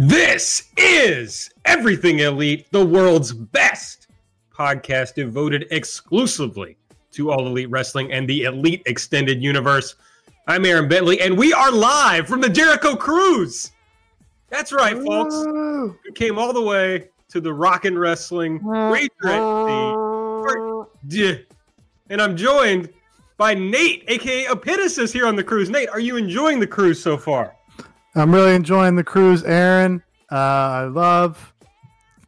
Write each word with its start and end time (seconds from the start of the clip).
This 0.00 0.70
is 0.76 1.50
Everything 1.64 2.20
Elite, 2.20 2.68
the 2.70 2.86
world's 2.86 3.32
best 3.32 4.06
podcast 4.54 5.14
devoted 5.14 5.66
exclusively 5.72 6.76
to 7.10 7.32
all 7.32 7.48
elite 7.48 7.68
wrestling 7.68 8.12
and 8.12 8.28
the 8.28 8.44
elite 8.44 8.84
extended 8.86 9.42
universe. 9.42 9.96
I'm 10.46 10.64
Aaron 10.64 10.86
Bentley, 10.88 11.20
and 11.20 11.36
we 11.36 11.52
are 11.52 11.72
live 11.72 12.28
from 12.28 12.40
the 12.40 12.48
Jericho 12.48 12.94
Cruise. 12.94 13.72
That's 14.50 14.72
right, 14.72 14.96
folks. 14.96 15.34
We 16.04 16.12
came 16.12 16.38
all 16.38 16.52
the 16.52 16.62
way 16.62 17.08
to 17.30 17.40
the 17.40 17.52
Rock 17.52 17.84
and 17.84 17.98
Wrestling 17.98 18.60
Rager 18.60 20.06
and 22.08 22.22
I'm 22.22 22.36
joined 22.36 22.88
by 23.36 23.54
Nate, 23.54 24.04
aka 24.06 24.44
Epitasis, 24.44 25.12
here 25.12 25.26
on 25.26 25.34
the 25.34 25.42
cruise. 25.42 25.70
Nate, 25.70 25.88
are 25.88 25.98
you 25.98 26.16
enjoying 26.16 26.60
the 26.60 26.68
cruise 26.68 27.02
so 27.02 27.16
far? 27.16 27.57
I'm 28.18 28.34
really 28.34 28.56
enjoying 28.56 28.96
the 28.96 29.04
cruise, 29.04 29.44
Aaron. 29.44 30.02
Uh, 30.30 30.34
I 30.34 30.84
love 30.86 31.54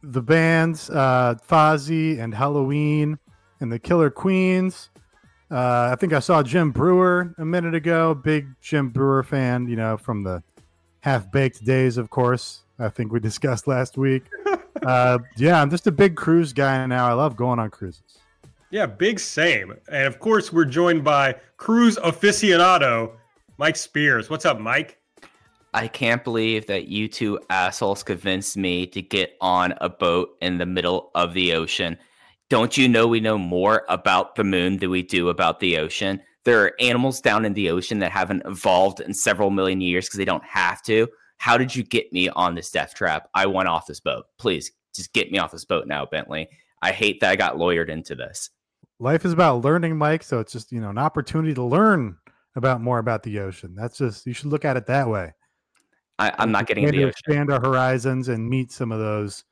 the 0.01 0.21
bands 0.21 0.89
uh, 0.89 1.35
Fozzy 1.45 2.17
and 2.17 2.33
Halloween 2.33 3.19
and 3.59 3.69
the 3.69 3.77
Killer 3.77 4.09
Queens. 4.09 4.89
Uh, 5.51 5.89
I 5.91 5.97
think 5.99 6.13
I 6.13 6.19
saw 6.19 6.43
Jim 6.43 6.71
Breuer 6.71 7.35
a 7.37 7.43
minute 7.43 7.75
ago. 7.75 8.13
Big 8.13 8.47
Jim 8.61 8.87
Breuer 8.87 9.21
fan, 9.21 9.67
you 9.67 9.75
know, 9.75 9.97
from 9.97 10.23
the 10.23 10.41
half 11.01 11.29
baked 11.29 11.65
days, 11.65 11.97
of 11.97 12.09
course. 12.09 12.63
I 12.79 12.87
think 12.87 13.11
we 13.11 13.19
discussed 13.29 13.67
last 13.67 13.97
week. 13.97 14.23
uh, 14.85 15.19
yeah, 15.35 15.61
I'm 15.61 15.69
just 15.69 15.87
a 15.87 15.91
big 15.91 16.15
cruise 16.15 16.53
guy 16.53 16.85
now. 16.85 17.05
I 17.09 17.13
love 17.13 17.35
going 17.35 17.59
on 17.59 17.69
cruises. 17.69 18.17
Yeah, 18.69 18.85
big 18.85 19.19
same. 19.19 19.75
And 19.89 20.07
of 20.07 20.19
course, 20.19 20.53
we're 20.53 20.63
joined 20.63 21.03
by 21.03 21.35
cruise 21.57 21.97
aficionado 21.97 23.11
Mike 23.57 23.75
Spears. 23.75 24.29
What's 24.29 24.45
up, 24.45 24.57
Mike? 24.57 25.00
I 25.73 25.87
can't 25.87 26.23
believe 26.23 26.67
that 26.67 26.89
you 26.89 27.07
two 27.07 27.39
assholes 27.49 28.03
convinced 28.03 28.57
me 28.57 28.85
to 28.87 29.01
get 29.01 29.37
on 29.39 29.73
a 29.79 29.87
boat 29.87 30.31
in 30.41 30.57
the 30.57 30.65
middle 30.65 31.11
of 31.15 31.33
the 31.33 31.53
ocean. 31.53 31.97
Don't 32.49 32.77
you 32.77 32.89
know 32.89 33.07
we 33.07 33.21
know 33.21 33.37
more 33.37 33.85
about 33.87 34.35
the 34.35 34.43
moon 34.43 34.77
than 34.77 34.89
we 34.89 35.01
do 35.01 35.29
about 35.29 35.61
the 35.61 35.77
ocean? 35.77 36.21
There 36.43 36.61
are 36.61 36.73
animals 36.81 37.21
down 37.21 37.45
in 37.45 37.53
the 37.53 37.69
ocean 37.69 37.99
that 37.99 38.11
haven't 38.11 38.43
evolved 38.45 38.99
in 38.99 39.13
several 39.13 39.49
million 39.49 39.79
years 39.79 40.07
because 40.07 40.17
they 40.17 40.25
don't 40.25 40.43
have 40.43 40.81
to. 40.83 41.07
How 41.37 41.57
did 41.57 41.73
you 41.73 41.83
get 41.83 42.11
me 42.11 42.27
on 42.29 42.53
this 42.53 42.69
death 42.69 42.93
trap? 42.93 43.29
I 43.33 43.45
want 43.45 43.69
off 43.69 43.87
this 43.87 44.01
boat. 44.01 44.25
Please, 44.37 44.71
just 44.93 45.13
get 45.13 45.31
me 45.31 45.39
off 45.39 45.51
this 45.53 45.65
boat 45.65 45.87
now, 45.87 46.05
Bentley. 46.05 46.49
I 46.81 46.91
hate 46.91 47.21
that 47.21 47.31
I 47.31 47.35
got 47.37 47.55
lawyered 47.55 47.89
into 47.89 48.15
this. 48.15 48.49
Life 48.99 49.23
is 49.23 49.31
about 49.31 49.63
learning, 49.63 49.97
Mike. 49.97 50.23
So 50.23 50.39
it's 50.39 50.51
just, 50.51 50.73
you 50.73 50.81
know, 50.81 50.89
an 50.89 50.97
opportunity 50.97 51.53
to 51.53 51.63
learn 51.63 52.17
about 52.55 52.81
more 52.81 52.99
about 52.99 53.23
the 53.23 53.39
ocean. 53.39 53.73
That's 53.73 53.97
just, 53.97 54.25
you 54.25 54.33
should 54.33 54.47
look 54.47 54.65
at 54.65 54.75
it 54.75 54.87
that 54.87 55.07
way. 55.07 55.33
I, 56.21 56.43
am 56.43 56.51
not 56.51 56.67
getting 56.67 56.83
in 56.83 56.91
the 56.91 56.97
ocean. 57.05 57.09
Expand 57.09 57.51
our 57.51 57.59
horizons 57.59 58.27
and 58.27 58.47
meet 58.47 58.71
some 58.71 58.91
of 58.91 58.99
those 58.99 59.43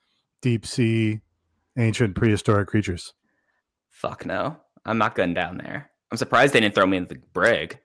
deep 0.42 0.66
sea, 0.66 1.22
ancient 1.78 2.16
prehistoric 2.16 2.68
creatures. 2.68 3.14
Fuck 3.92 4.26
no, 4.26 4.58
I'm 4.86 4.98
not 4.98 5.16
going 5.16 5.34
down 5.34 5.58
there. 5.58 5.90
I'm 6.12 6.18
surprised 6.18 6.54
they 6.54 6.60
didn't 6.60 6.76
throw 6.76 6.86
me 6.86 6.98
in 6.98 7.06
the 7.06 7.20
brig. 7.34 7.80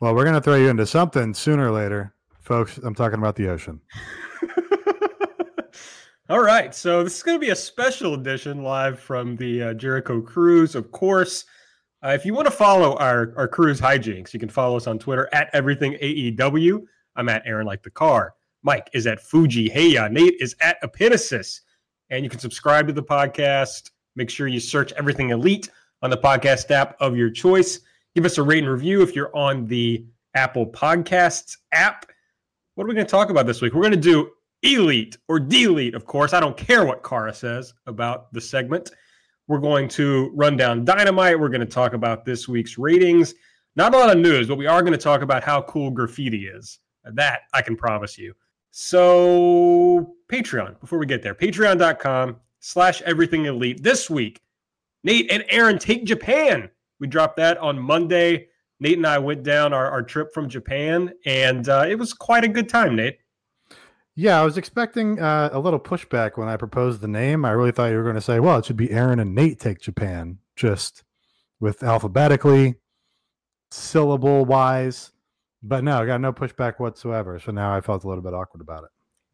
Well, 0.00 0.14
we're 0.14 0.24
gonna 0.24 0.40
throw 0.40 0.54
you 0.54 0.68
into 0.68 0.86
something 0.86 1.34
sooner 1.34 1.68
or 1.68 1.72
later, 1.72 2.14
folks. 2.40 2.78
I'm 2.78 2.94
talking 2.94 3.18
about 3.18 3.36
the 3.36 3.48
ocean. 3.48 3.80
All 6.30 6.40
right, 6.40 6.72
so 6.72 7.02
this 7.02 7.16
is 7.16 7.24
going 7.24 7.34
to 7.34 7.44
be 7.44 7.50
a 7.50 7.56
special 7.56 8.14
edition 8.14 8.62
live 8.62 9.00
from 9.00 9.34
the 9.34 9.64
uh, 9.64 9.74
Jericho 9.74 10.20
Cruise, 10.20 10.76
of 10.76 10.92
course. 10.92 11.44
Uh, 12.04 12.10
if 12.10 12.24
you 12.24 12.34
want 12.34 12.46
to 12.46 12.52
follow 12.52 12.96
our, 12.98 13.34
our 13.36 13.48
cruise 13.48 13.80
hijinks, 13.80 14.32
you 14.32 14.38
can 14.38 14.48
follow 14.48 14.76
us 14.76 14.86
on 14.86 14.96
Twitter 14.96 15.28
at 15.32 15.50
everything 15.52 15.94
AEW. 15.94 16.84
I'm 17.16 17.28
at 17.28 17.42
Aaron 17.46 17.66
like 17.66 17.82
the 17.82 17.90
car. 17.90 18.34
Mike 18.62 18.88
is 18.92 19.06
at 19.06 19.20
Fuji 19.20 19.68
Heya. 19.68 20.04
Uh, 20.04 20.08
Nate 20.08 20.36
is 20.40 20.54
at 20.60 20.80
Epitasis. 20.82 21.60
And 22.10 22.24
you 22.24 22.30
can 22.30 22.40
subscribe 22.40 22.86
to 22.88 22.92
the 22.92 23.02
podcast. 23.02 23.90
Make 24.16 24.30
sure 24.30 24.48
you 24.48 24.60
search 24.60 24.92
Everything 24.92 25.30
Elite 25.30 25.70
on 26.02 26.10
the 26.10 26.18
podcast 26.18 26.70
app 26.70 26.96
of 27.00 27.16
your 27.16 27.30
choice. 27.30 27.80
Give 28.14 28.24
us 28.24 28.38
a 28.38 28.42
rate 28.42 28.64
and 28.64 28.72
review 28.72 29.02
if 29.02 29.14
you're 29.14 29.34
on 29.36 29.66
the 29.66 30.04
Apple 30.34 30.66
Podcasts 30.66 31.56
app. 31.72 32.06
What 32.74 32.84
are 32.84 32.88
we 32.88 32.94
going 32.94 33.06
to 33.06 33.10
talk 33.10 33.30
about 33.30 33.46
this 33.46 33.60
week? 33.60 33.74
We're 33.74 33.82
going 33.82 33.92
to 33.92 33.96
do 33.96 34.30
Elite 34.62 35.16
or 35.28 35.40
Delete, 35.40 35.94
of 35.94 36.06
course. 36.06 36.32
I 36.32 36.40
don't 36.40 36.56
care 36.56 36.84
what 36.84 37.04
Kara 37.04 37.32
says 37.32 37.72
about 37.86 38.32
the 38.32 38.40
segment. 38.40 38.90
We're 39.48 39.58
going 39.58 39.88
to 39.90 40.30
run 40.34 40.56
down 40.56 40.84
Dynamite. 40.84 41.38
We're 41.38 41.48
going 41.48 41.60
to 41.60 41.66
talk 41.66 41.92
about 41.92 42.24
this 42.24 42.48
week's 42.48 42.78
ratings. 42.78 43.34
Not 43.76 43.94
a 43.94 43.98
lot 43.98 44.10
of 44.10 44.18
news, 44.18 44.48
but 44.48 44.58
we 44.58 44.66
are 44.66 44.82
going 44.82 44.92
to 44.92 44.98
talk 44.98 45.22
about 45.22 45.42
how 45.42 45.62
cool 45.62 45.90
graffiti 45.90 46.46
is. 46.46 46.78
That 47.14 47.42
I 47.52 47.62
can 47.62 47.76
promise 47.76 48.18
you. 48.18 48.34
So, 48.72 50.14
Patreon, 50.30 50.78
before 50.80 50.98
we 50.98 51.06
get 51.06 51.22
there, 51.22 51.34
patreon.com 51.34 52.36
slash 52.60 53.02
everything 53.02 53.46
elite. 53.46 53.82
This 53.82 54.08
week, 54.08 54.40
Nate 55.02 55.30
and 55.30 55.44
Aaron 55.50 55.78
take 55.78 56.04
Japan. 56.04 56.70
We 57.00 57.06
dropped 57.06 57.36
that 57.38 57.58
on 57.58 57.78
Monday. 57.78 58.46
Nate 58.78 58.96
and 58.96 59.06
I 59.06 59.18
went 59.18 59.42
down 59.42 59.72
our, 59.72 59.90
our 59.90 60.02
trip 60.02 60.32
from 60.32 60.48
Japan, 60.48 61.12
and 61.26 61.68
uh, 61.68 61.84
it 61.88 61.96
was 61.96 62.12
quite 62.14 62.44
a 62.44 62.48
good 62.48 62.68
time, 62.68 62.96
Nate. 62.96 63.18
Yeah, 64.14 64.40
I 64.40 64.44
was 64.44 64.56
expecting 64.56 65.20
uh, 65.20 65.50
a 65.52 65.58
little 65.58 65.80
pushback 65.80 66.36
when 66.36 66.48
I 66.48 66.56
proposed 66.56 67.00
the 67.00 67.08
name. 67.08 67.44
I 67.44 67.50
really 67.50 67.72
thought 67.72 67.86
you 67.86 67.96
were 67.96 68.02
going 68.02 68.14
to 68.16 68.20
say, 68.20 68.40
well, 68.40 68.58
it 68.58 68.66
should 68.66 68.76
be 68.76 68.90
Aaron 68.90 69.20
and 69.20 69.34
Nate 69.34 69.58
take 69.58 69.80
Japan, 69.80 70.38
just 70.56 71.04
with 71.58 71.82
alphabetically, 71.82 72.76
syllable 73.70 74.44
wise. 74.44 75.12
But 75.62 75.84
no, 75.84 76.00
I 76.00 76.06
got 76.06 76.20
no 76.20 76.32
pushback 76.32 76.78
whatsoever. 76.78 77.38
So 77.38 77.52
now 77.52 77.74
I 77.74 77.80
felt 77.80 78.04
a 78.04 78.08
little 78.08 78.22
bit 78.22 78.34
awkward 78.34 78.60
about 78.60 78.84
it. 78.84 78.90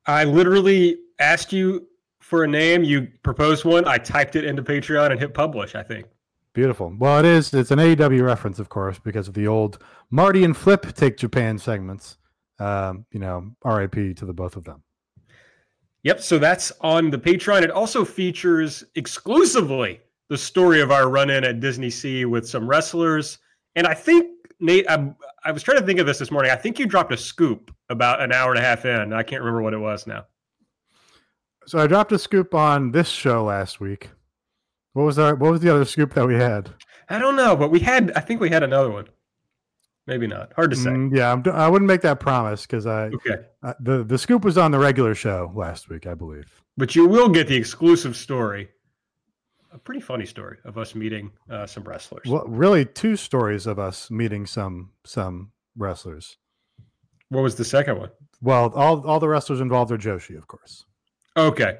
I 0.06 0.24
literally 0.24 0.98
asked 1.18 1.52
you 1.52 1.86
for 2.20 2.44
a 2.44 2.48
name. 2.48 2.82
You 2.84 3.08
proposed 3.22 3.64
one. 3.64 3.86
I 3.86 3.98
typed 3.98 4.36
it 4.36 4.44
into 4.44 4.62
Patreon 4.62 5.10
and 5.10 5.20
hit 5.20 5.34
publish, 5.34 5.74
I 5.74 5.82
think. 5.82 6.06
Beautiful. 6.52 6.94
Well, 6.98 7.18
it 7.18 7.26
is. 7.26 7.52
It's 7.52 7.70
an 7.70 7.78
AEW 7.78 8.24
reference, 8.24 8.58
of 8.58 8.68
course, 8.68 8.98
because 8.98 9.28
of 9.28 9.34
the 9.34 9.46
old 9.46 9.82
Marty 10.10 10.42
and 10.42 10.56
Flip 10.56 10.92
take 10.94 11.18
Japan 11.18 11.58
segments. 11.58 12.16
Um, 12.58 13.04
you 13.12 13.20
know, 13.20 13.50
RIP 13.64 14.16
to 14.16 14.24
the 14.24 14.32
both 14.32 14.56
of 14.56 14.64
them. 14.64 14.82
Yep. 16.04 16.22
So 16.22 16.38
that's 16.38 16.72
on 16.80 17.10
the 17.10 17.18
Patreon. 17.18 17.62
It 17.62 17.70
also 17.70 18.04
features 18.04 18.84
exclusively 18.94 20.00
the 20.28 20.38
story 20.38 20.80
of 20.80 20.90
our 20.90 21.10
run 21.10 21.30
in 21.30 21.44
at 21.44 21.60
Disney 21.60 21.90
Sea 21.90 22.24
with 22.24 22.48
some 22.48 22.66
wrestlers. 22.66 23.38
And 23.74 23.86
I 23.86 23.92
think 23.92 24.30
Nate, 24.58 24.88
I, 24.88 25.12
I 25.46 25.52
was 25.52 25.62
trying 25.62 25.78
to 25.78 25.86
think 25.86 26.00
of 26.00 26.06
this 26.06 26.18
this 26.18 26.32
morning. 26.32 26.50
I 26.50 26.56
think 26.56 26.76
you 26.76 26.86
dropped 26.86 27.12
a 27.12 27.16
scoop 27.16 27.72
about 27.88 28.20
an 28.20 28.32
hour 28.32 28.50
and 28.50 28.58
a 28.58 28.62
half 28.62 28.84
in. 28.84 29.12
I 29.12 29.22
can't 29.22 29.42
remember 29.42 29.62
what 29.62 29.74
it 29.74 29.78
was 29.78 30.04
now. 30.04 30.26
So 31.66 31.78
I 31.78 31.86
dropped 31.86 32.10
a 32.10 32.18
scoop 32.18 32.52
on 32.52 32.90
this 32.90 33.08
show 33.08 33.44
last 33.44 33.78
week. 33.78 34.10
What 34.94 35.04
was 35.04 35.20
our 35.20 35.36
What 35.36 35.52
was 35.52 35.60
the 35.60 35.72
other 35.72 35.84
scoop 35.84 36.14
that 36.14 36.26
we 36.26 36.34
had? 36.34 36.70
I 37.08 37.20
don't 37.20 37.36
know, 37.36 37.54
but 37.54 37.70
we 37.70 37.78
had. 37.78 38.10
I 38.16 38.20
think 38.20 38.40
we 38.40 38.50
had 38.50 38.64
another 38.64 38.90
one. 38.90 39.06
Maybe 40.08 40.26
not. 40.26 40.52
Hard 40.54 40.70
to 40.70 40.76
say. 40.76 40.90
Mm, 40.90 41.16
yeah, 41.16 41.32
I'm, 41.32 41.44
I 41.52 41.68
would 41.68 41.82
not 41.82 41.86
make 41.86 42.00
that 42.00 42.18
promise 42.18 42.62
because 42.62 42.86
I. 42.86 43.06
Okay. 43.06 43.36
Uh, 43.62 43.74
the 43.78 44.02
the 44.02 44.18
scoop 44.18 44.44
was 44.44 44.58
on 44.58 44.72
the 44.72 44.80
regular 44.80 45.14
show 45.14 45.52
last 45.54 45.88
week, 45.88 46.08
I 46.08 46.14
believe. 46.14 46.60
But 46.76 46.96
you 46.96 47.06
will 47.06 47.28
get 47.28 47.46
the 47.46 47.56
exclusive 47.56 48.16
story 48.16 48.68
a 49.76 49.78
pretty 49.78 50.00
funny 50.00 50.26
story 50.26 50.56
of 50.64 50.78
us 50.78 50.94
meeting 50.94 51.30
uh, 51.50 51.66
some 51.66 51.84
wrestlers. 51.84 52.26
Well, 52.26 52.44
really, 52.46 52.84
two 52.84 53.14
stories 53.14 53.66
of 53.66 53.78
us 53.78 54.10
meeting 54.10 54.46
some 54.46 54.90
some 55.04 55.52
wrestlers. 55.76 56.38
What 57.28 57.42
was 57.42 57.54
the 57.56 57.64
second 57.64 57.98
one? 57.98 58.10
Well, 58.40 58.72
all 58.74 59.06
all 59.06 59.20
the 59.20 59.28
wrestlers 59.28 59.60
involved 59.60 59.92
are 59.92 59.98
Joshi, 59.98 60.36
of 60.36 60.46
course. 60.46 60.84
Okay, 61.36 61.78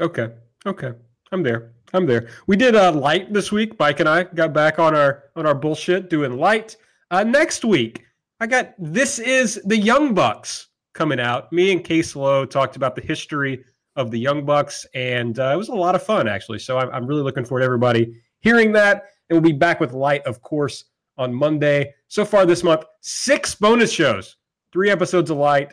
okay, 0.00 0.30
okay. 0.64 0.92
I'm 1.32 1.42
there. 1.42 1.72
I'm 1.92 2.06
there. 2.06 2.28
We 2.46 2.56
did 2.56 2.74
uh, 2.74 2.92
light 2.92 3.32
this 3.32 3.52
week. 3.52 3.78
Mike 3.78 4.00
and 4.00 4.08
I 4.08 4.24
got 4.24 4.52
back 4.52 4.78
on 4.78 4.94
our 4.94 5.24
on 5.36 5.46
our 5.46 5.54
bullshit 5.54 6.08
doing 6.08 6.38
light. 6.38 6.76
Uh, 7.10 7.22
next 7.22 7.64
week, 7.64 8.04
I 8.40 8.46
got 8.46 8.74
this 8.78 9.18
is 9.18 9.60
the 9.64 9.76
Young 9.76 10.14
Bucks 10.14 10.68
coming 10.94 11.20
out. 11.20 11.52
Me 11.52 11.72
and 11.72 11.84
Case 11.84 12.16
Lowe 12.16 12.46
talked 12.46 12.76
about 12.76 12.96
the 12.96 13.02
history 13.02 13.64
of 13.96 14.10
the 14.10 14.18
Young 14.18 14.44
Bucks, 14.44 14.86
and 14.94 15.38
uh, 15.38 15.50
it 15.52 15.56
was 15.56 15.68
a 15.68 15.74
lot 15.74 15.94
of 15.94 16.02
fun 16.02 16.28
actually. 16.28 16.58
So 16.58 16.78
I'm, 16.78 16.90
I'm 16.90 17.06
really 17.06 17.22
looking 17.22 17.44
forward 17.44 17.60
to 17.60 17.64
everybody 17.64 18.14
hearing 18.40 18.72
that, 18.72 19.06
and 19.28 19.36
we'll 19.36 19.52
be 19.52 19.56
back 19.56 19.80
with 19.80 19.92
Light, 19.92 20.22
of 20.26 20.40
course, 20.42 20.84
on 21.18 21.34
Monday. 21.34 21.92
So 22.08 22.24
far 22.24 22.46
this 22.46 22.62
month, 22.62 22.84
six 23.00 23.54
bonus 23.54 23.90
shows, 23.90 24.36
three 24.72 24.90
episodes 24.90 25.30
of 25.30 25.38
Light, 25.38 25.72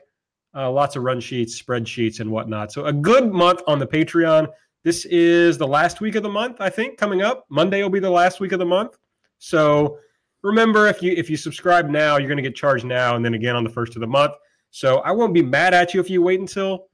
uh, 0.55 0.71
lots 0.71 0.95
of 0.95 1.03
run 1.03 1.19
sheets, 1.19 1.61
spreadsheets, 1.61 2.19
and 2.19 2.31
whatnot. 2.31 2.71
So 2.71 2.85
a 2.85 2.93
good 2.93 3.31
month 3.31 3.61
on 3.67 3.79
the 3.79 3.87
Patreon. 3.87 4.47
This 4.83 5.05
is 5.05 5.57
the 5.57 5.67
last 5.67 6.01
week 6.01 6.15
of 6.15 6.23
the 6.23 6.29
month, 6.29 6.57
I 6.59 6.69
think, 6.69 6.97
coming 6.97 7.21
up. 7.21 7.45
Monday 7.49 7.81
will 7.81 7.89
be 7.89 7.99
the 7.99 8.09
last 8.09 8.39
week 8.39 8.51
of 8.51 8.59
the 8.59 8.65
month. 8.65 8.97
So 9.39 9.97
remember, 10.41 10.87
if 10.87 11.01
you 11.01 11.13
if 11.13 11.29
you 11.29 11.37
subscribe 11.37 11.89
now, 11.89 12.17
you're 12.17 12.27
going 12.27 12.37
to 12.37 12.43
get 12.43 12.55
charged 12.55 12.85
now, 12.85 13.15
and 13.15 13.23
then 13.23 13.33
again 13.33 13.55
on 13.55 13.63
the 13.63 13.69
first 13.69 13.95
of 13.95 14.01
the 14.01 14.07
month. 14.07 14.33
So 14.71 14.97
I 14.99 15.11
won't 15.11 15.33
be 15.33 15.41
mad 15.41 15.73
at 15.73 15.93
you 15.93 15.99
if 15.99 16.09
you 16.09 16.21
wait 16.21 16.39
until 16.39 16.87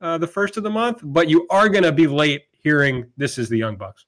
uh, 0.00 0.18
the 0.18 0.26
first 0.26 0.56
of 0.56 0.62
the 0.62 0.70
month, 0.70 1.00
but 1.02 1.28
you 1.28 1.46
are 1.50 1.68
going 1.68 1.84
to 1.84 1.92
be 1.92 2.06
late 2.06 2.42
hearing 2.62 3.06
this 3.16 3.38
is 3.38 3.48
the 3.48 3.56
Young 3.56 3.76
Bucks. 3.76 4.06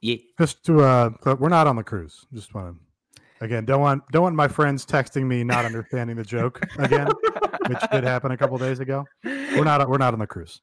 Yeah. 0.00 0.16
Just 0.38 0.64
to 0.66 0.80
uh, 0.80 1.10
we're 1.38 1.48
not 1.48 1.66
on 1.66 1.76
the 1.76 1.82
cruise. 1.82 2.24
Just 2.32 2.54
want 2.54 2.76
to 2.76 3.44
again 3.44 3.64
don't 3.64 3.80
want 3.80 4.02
don't 4.10 4.22
want 4.22 4.36
my 4.36 4.48
friends 4.48 4.84
texting 4.84 5.24
me 5.24 5.44
not 5.44 5.64
understanding 5.64 6.16
the 6.16 6.24
joke 6.24 6.60
again, 6.78 7.08
which 7.68 7.80
did 7.90 8.04
happen 8.04 8.30
a 8.30 8.36
couple 8.36 8.56
days 8.58 8.80
ago. 8.80 9.04
We're 9.24 9.64
not 9.64 9.88
we're 9.88 9.98
not 9.98 10.12
on 10.12 10.20
the 10.20 10.26
cruise. 10.26 10.60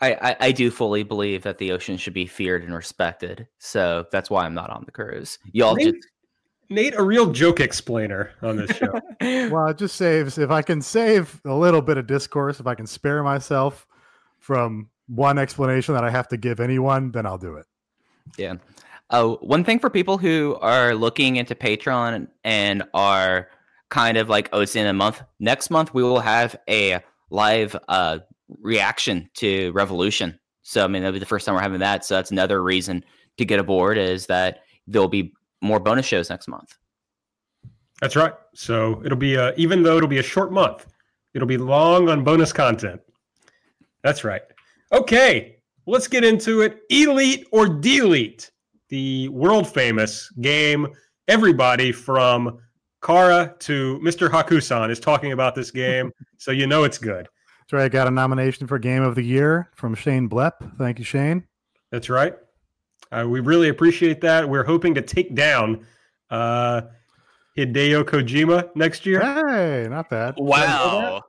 I, 0.00 0.14
I, 0.14 0.36
I 0.40 0.52
do 0.52 0.70
fully 0.70 1.04
believe 1.04 1.42
that 1.44 1.58
the 1.58 1.70
ocean 1.70 1.96
should 1.96 2.14
be 2.14 2.26
feared 2.26 2.64
and 2.64 2.74
respected. 2.74 3.46
So 3.58 4.04
that's 4.10 4.28
why 4.28 4.44
I'm 4.44 4.54
not 4.54 4.70
on 4.70 4.82
the 4.84 4.90
cruise. 4.90 5.38
Y'all 5.52 5.76
Nate, 5.76 5.94
just 5.94 6.08
Nate, 6.70 6.94
a 6.94 7.02
real 7.02 7.30
joke 7.30 7.60
explainer 7.60 8.30
on 8.42 8.56
this 8.56 8.76
show. 8.76 9.00
Well, 9.50 9.68
it 9.68 9.78
just 9.78 9.96
saves 9.96 10.38
if 10.38 10.50
I 10.50 10.62
can 10.62 10.82
save 10.82 11.40
a 11.44 11.54
little 11.54 11.82
bit 11.82 11.98
of 11.98 12.06
discourse, 12.06 12.60
if 12.60 12.66
I 12.66 12.74
can 12.74 12.86
spare 12.86 13.22
myself 13.22 13.86
from 14.38 14.88
one 15.06 15.38
explanation 15.38 15.94
that 15.94 16.04
I 16.04 16.10
have 16.10 16.28
to 16.28 16.36
give 16.36 16.60
anyone, 16.60 17.10
then 17.10 17.26
I'll 17.26 17.38
do 17.38 17.56
it. 17.56 17.66
Yeah. 18.36 18.54
Oh, 19.10 19.36
one 19.36 19.64
thing 19.64 19.78
for 19.78 19.90
people 19.90 20.18
who 20.18 20.56
are 20.60 20.94
looking 20.94 21.36
into 21.36 21.54
Patreon 21.54 22.28
and 22.42 22.82
are 22.94 23.48
kind 23.90 24.16
of 24.16 24.28
like, 24.28 24.48
oh, 24.52 24.60
it's 24.60 24.76
in 24.76 24.86
a 24.86 24.92
month. 24.92 25.22
Next 25.40 25.70
month 25.70 25.94
we 25.94 26.02
will 26.02 26.20
have 26.20 26.56
a 26.68 27.00
live 27.30 27.76
uh 27.88 28.18
reaction 28.60 29.30
to 29.34 29.72
Revolution. 29.72 30.38
So 30.62 30.84
I 30.84 30.88
mean 30.88 31.02
that'll 31.02 31.12
be 31.12 31.18
the 31.18 31.26
first 31.26 31.46
time 31.46 31.54
we're 31.54 31.60
having 31.60 31.80
that. 31.80 32.04
So 32.04 32.14
that's 32.14 32.30
another 32.30 32.62
reason 32.62 33.04
to 33.38 33.44
get 33.44 33.58
aboard 33.58 33.98
is 33.98 34.26
that 34.26 34.62
there'll 34.86 35.08
be 35.08 35.34
more 35.64 35.80
bonus 35.80 36.06
shows 36.06 36.30
next 36.30 36.46
month. 36.48 36.76
That's 38.00 38.16
right. 38.16 38.34
So 38.54 39.02
it'll 39.04 39.18
be 39.18 39.34
a, 39.34 39.54
even 39.54 39.82
though 39.82 39.96
it'll 39.96 40.08
be 40.08 40.18
a 40.18 40.22
short 40.22 40.52
month, 40.52 40.86
it'll 41.32 41.48
be 41.48 41.56
long 41.56 42.08
on 42.08 42.22
bonus 42.22 42.52
content. 42.52 43.00
That's 44.02 44.24
right. 44.24 44.42
Okay, 44.92 45.56
let's 45.86 46.06
get 46.06 46.24
into 46.24 46.60
it. 46.60 46.82
Elite 46.90 47.46
or 47.50 47.66
delete, 47.66 48.50
the 48.90 49.28
world 49.28 49.66
famous 49.66 50.30
game. 50.40 50.86
Everybody 51.28 51.90
from 51.90 52.58
Kara 53.02 53.54
to 53.60 53.98
Mr. 54.02 54.28
Hakusan 54.28 54.90
is 54.90 55.00
talking 55.00 55.32
about 55.32 55.54
this 55.54 55.70
game, 55.70 56.12
so 56.36 56.50
you 56.50 56.66
know 56.66 56.84
it's 56.84 56.98
good. 56.98 57.28
That's 57.60 57.72
right. 57.72 57.84
I 57.84 57.88
got 57.88 58.06
a 58.06 58.10
nomination 58.10 58.66
for 58.66 58.78
Game 58.78 59.02
of 59.02 59.14
the 59.14 59.22
Year 59.22 59.70
from 59.74 59.94
Shane 59.94 60.28
Blepp. 60.28 60.76
Thank 60.76 60.98
you, 60.98 61.04
Shane. 61.04 61.44
That's 61.90 62.10
right. 62.10 62.34
Uh, 63.12 63.26
we 63.28 63.40
really 63.40 63.68
appreciate 63.68 64.20
that. 64.22 64.48
We're 64.48 64.64
hoping 64.64 64.94
to 64.94 65.02
take 65.02 65.34
down 65.34 65.86
uh, 66.30 66.82
Hideo 67.56 68.02
Kojima 68.04 68.74
next 68.74 69.06
year. 69.06 69.20
Hey, 69.20 69.86
not 69.88 70.10
bad. 70.10 70.34
Wow. 70.38 71.22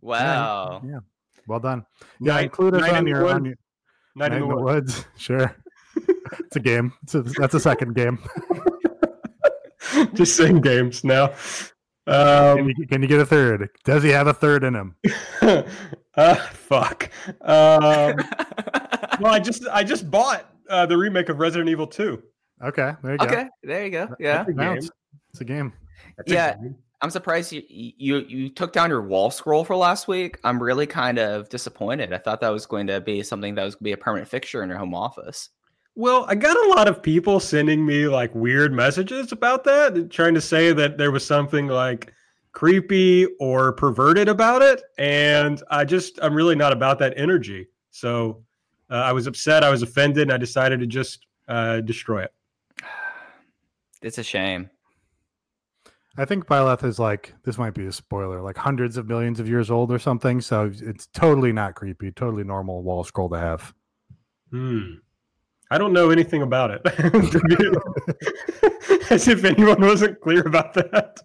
Wow. 0.00 0.82
Yeah. 0.84 1.00
Well 1.46 1.60
done. 1.60 1.84
Yeah, 2.20 2.34
Night- 2.34 2.44
include 2.44 2.74
us 2.74 2.80
Night 2.82 2.90
in 2.90 2.96
on 2.96 3.04
the 3.04 3.10
your, 3.10 3.22
Woods. 3.24 3.34
on 3.34 3.44
your 3.44 3.54
Night 4.16 4.30
Night 4.32 4.42
in 4.42 4.48
the 4.48 4.56
Woods. 4.56 4.64
Woods. 4.96 5.06
Sure. 5.16 5.56
it's 6.40 6.56
a 6.56 6.60
game. 6.60 6.92
It's 7.02 7.14
a, 7.14 7.22
that's 7.22 7.54
a 7.54 7.60
second 7.60 7.94
game. 7.94 8.18
Just 10.14 10.36
saying 10.36 10.60
games 10.62 11.04
now. 11.04 11.28
Can 12.06 12.58
Um, 12.60 12.68
you, 12.76 12.86
can 12.86 13.02
you 13.02 13.08
get 13.08 13.20
a 13.20 13.26
third? 13.26 13.68
Does 13.84 14.02
he 14.02 14.08
have 14.10 14.26
a 14.26 14.32
third 14.32 14.64
in 14.64 14.74
him? 14.74 14.96
uh, 16.16 16.34
fuck. 16.34 17.10
Um, 17.42 18.16
well, 19.20 19.32
I 19.32 19.38
just 19.38 19.66
I 19.70 19.84
just 19.84 20.10
bought 20.10 20.51
uh, 20.68 20.86
the 20.86 20.96
remake 20.96 21.28
of 21.28 21.38
Resident 21.38 21.68
Evil 21.68 21.86
2. 21.86 22.22
Okay, 22.64 22.92
there 23.02 23.12
you 23.12 23.18
go. 23.18 23.24
okay, 23.26 23.48
there 23.62 23.84
you 23.84 23.90
go. 23.90 24.08
Yeah. 24.20 24.38
That's 24.38 24.48
a 24.50 24.52
No, 24.52 24.62
game. 24.70 24.76
it's, 24.78 24.90
it's 25.32 25.40
a 25.40 25.44
game. 25.44 25.72
That's 26.16 26.30
a 26.30 26.34
Yeah. 26.34 26.54
game. 26.54 26.76
I'm 27.00 27.10
surprised 27.10 27.50
you, 27.50 27.62
you 27.68 28.18
you 28.28 28.48
took 28.48 28.72
down 28.72 28.88
your 28.88 29.02
wall 29.02 29.32
scroll 29.32 29.64
for 29.64 29.74
last 29.74 30.06
week. 30.06 30.38
I'm 30.44 30.62
really 30.62 30.86
kind 30.86 31.18
of 31.18 31.48
disappointed. 31.48 32.12
I 32.12 32.18
thought 32.18 32.40
that 32.42 32.50
was 32.50 32.64
going 32.64 32.86
to 32.86 33.00
be 33.00 33.24
something 33.24 33.56
that 33.56 33.64
was 33.64 33.74
going 33.74 33.80
to 33.80 33.84
be 33.84 33.92
a 33.92 33.96
permanent 33.96 34.28
fixture 34.28 34.62
in 34.62 34.68
your 34.68 34.78
home 34.78 34.94
office. 34.94 35.48
Well, 35.96 36.24
I 36.28 36.36
got 36.36 36.56
a 36.56 36.68
lot 36.70 36.86
of 36.86 37.02
people 37.02 37.40
sending 37.40 37.84
me 37.84 38.06
like 38.06 38.32
weird 38.36 38.72
messages 38.72 39.32
about 39.32 39.64
that, 39.64 40.10
trying 40.10 40.34
to 40.34 40.40
say 40.40 40.72
that 40.72 40.96
there 40.96 41.10
was 41.10 41.26
something 41.26 41.66
like 41.66 42.12
creepy 42.52 43.26
or 43.40 43.72
perverted 43.72 44.28
about 44.28 44.62
it, 44.62 44.80
and 44.96 45.60
I 45.70 45.84
just 45.84 46.20
I'm 46.22 46.34
really 46.34 46.54
not 46.54 46.72
about 46.72 47.00
that 47.00 47.14
energy. 47.16 47.66
So 47.90 48.44
uh, 48.92 48.96
I 48.96 49.12
was 49.12 49.26
upset, 49.26 49.64
I 49.64 49.70
was 49.70 49.82
offended, 49.82 50.24
and 50.24 50.32
I 50.32 50.36
decided 50.36 50.80
to 50.80 50.86
just 50.86 51.26
uh, 51.48 51.80
destroy 51.80 52.24
it. 52.24 52.34
It's 54.02 54.18
a 54.18 54.24
shame. 54.24 54.68
I 56.18 56.24
think 56.24 56.46
Byleth 56.46 56.82
is 56.82 56.98
like 56.98 57.32
this 57.44 57.56
might 57.56 57.72
be 57.72 57.86
a 57.86 57.92
spoiler, 57.92 58.42
like 58.42 58.56
hundreds 58.56 58.96
of 58.96 59.06
millions 59.06 59.38
of 59.38 59.48
years 59.48 59.70
old 59.70 59.92
or 59.92 60.00
something. 60.00 60.40
So 60.40 60.72
it's 60.74 61.06
totally 61.06 61.52
not 61.52 61.76
creepy, 61.76 62.10
totally 62.10 62.42
normal 62.42 62.82
wall 62.82 63.04
scroll 63.04 63.28
to 63.28 63.38
have. 63.38 63.72
Hmm. 64.50 64.94
I 65.70 65.78
don't 65.78 65.92
know 65.92 66.10
anything 66.10 66.42
about 66.42 66.72
it. 66.72 66.82
As 69.12 69.28
if 69.28 69.44
anyone 69.44 69.80
wasn't 69.80 70.20
clear 70.20 70.40
about 70.40 70.74
that. 70.74 71.20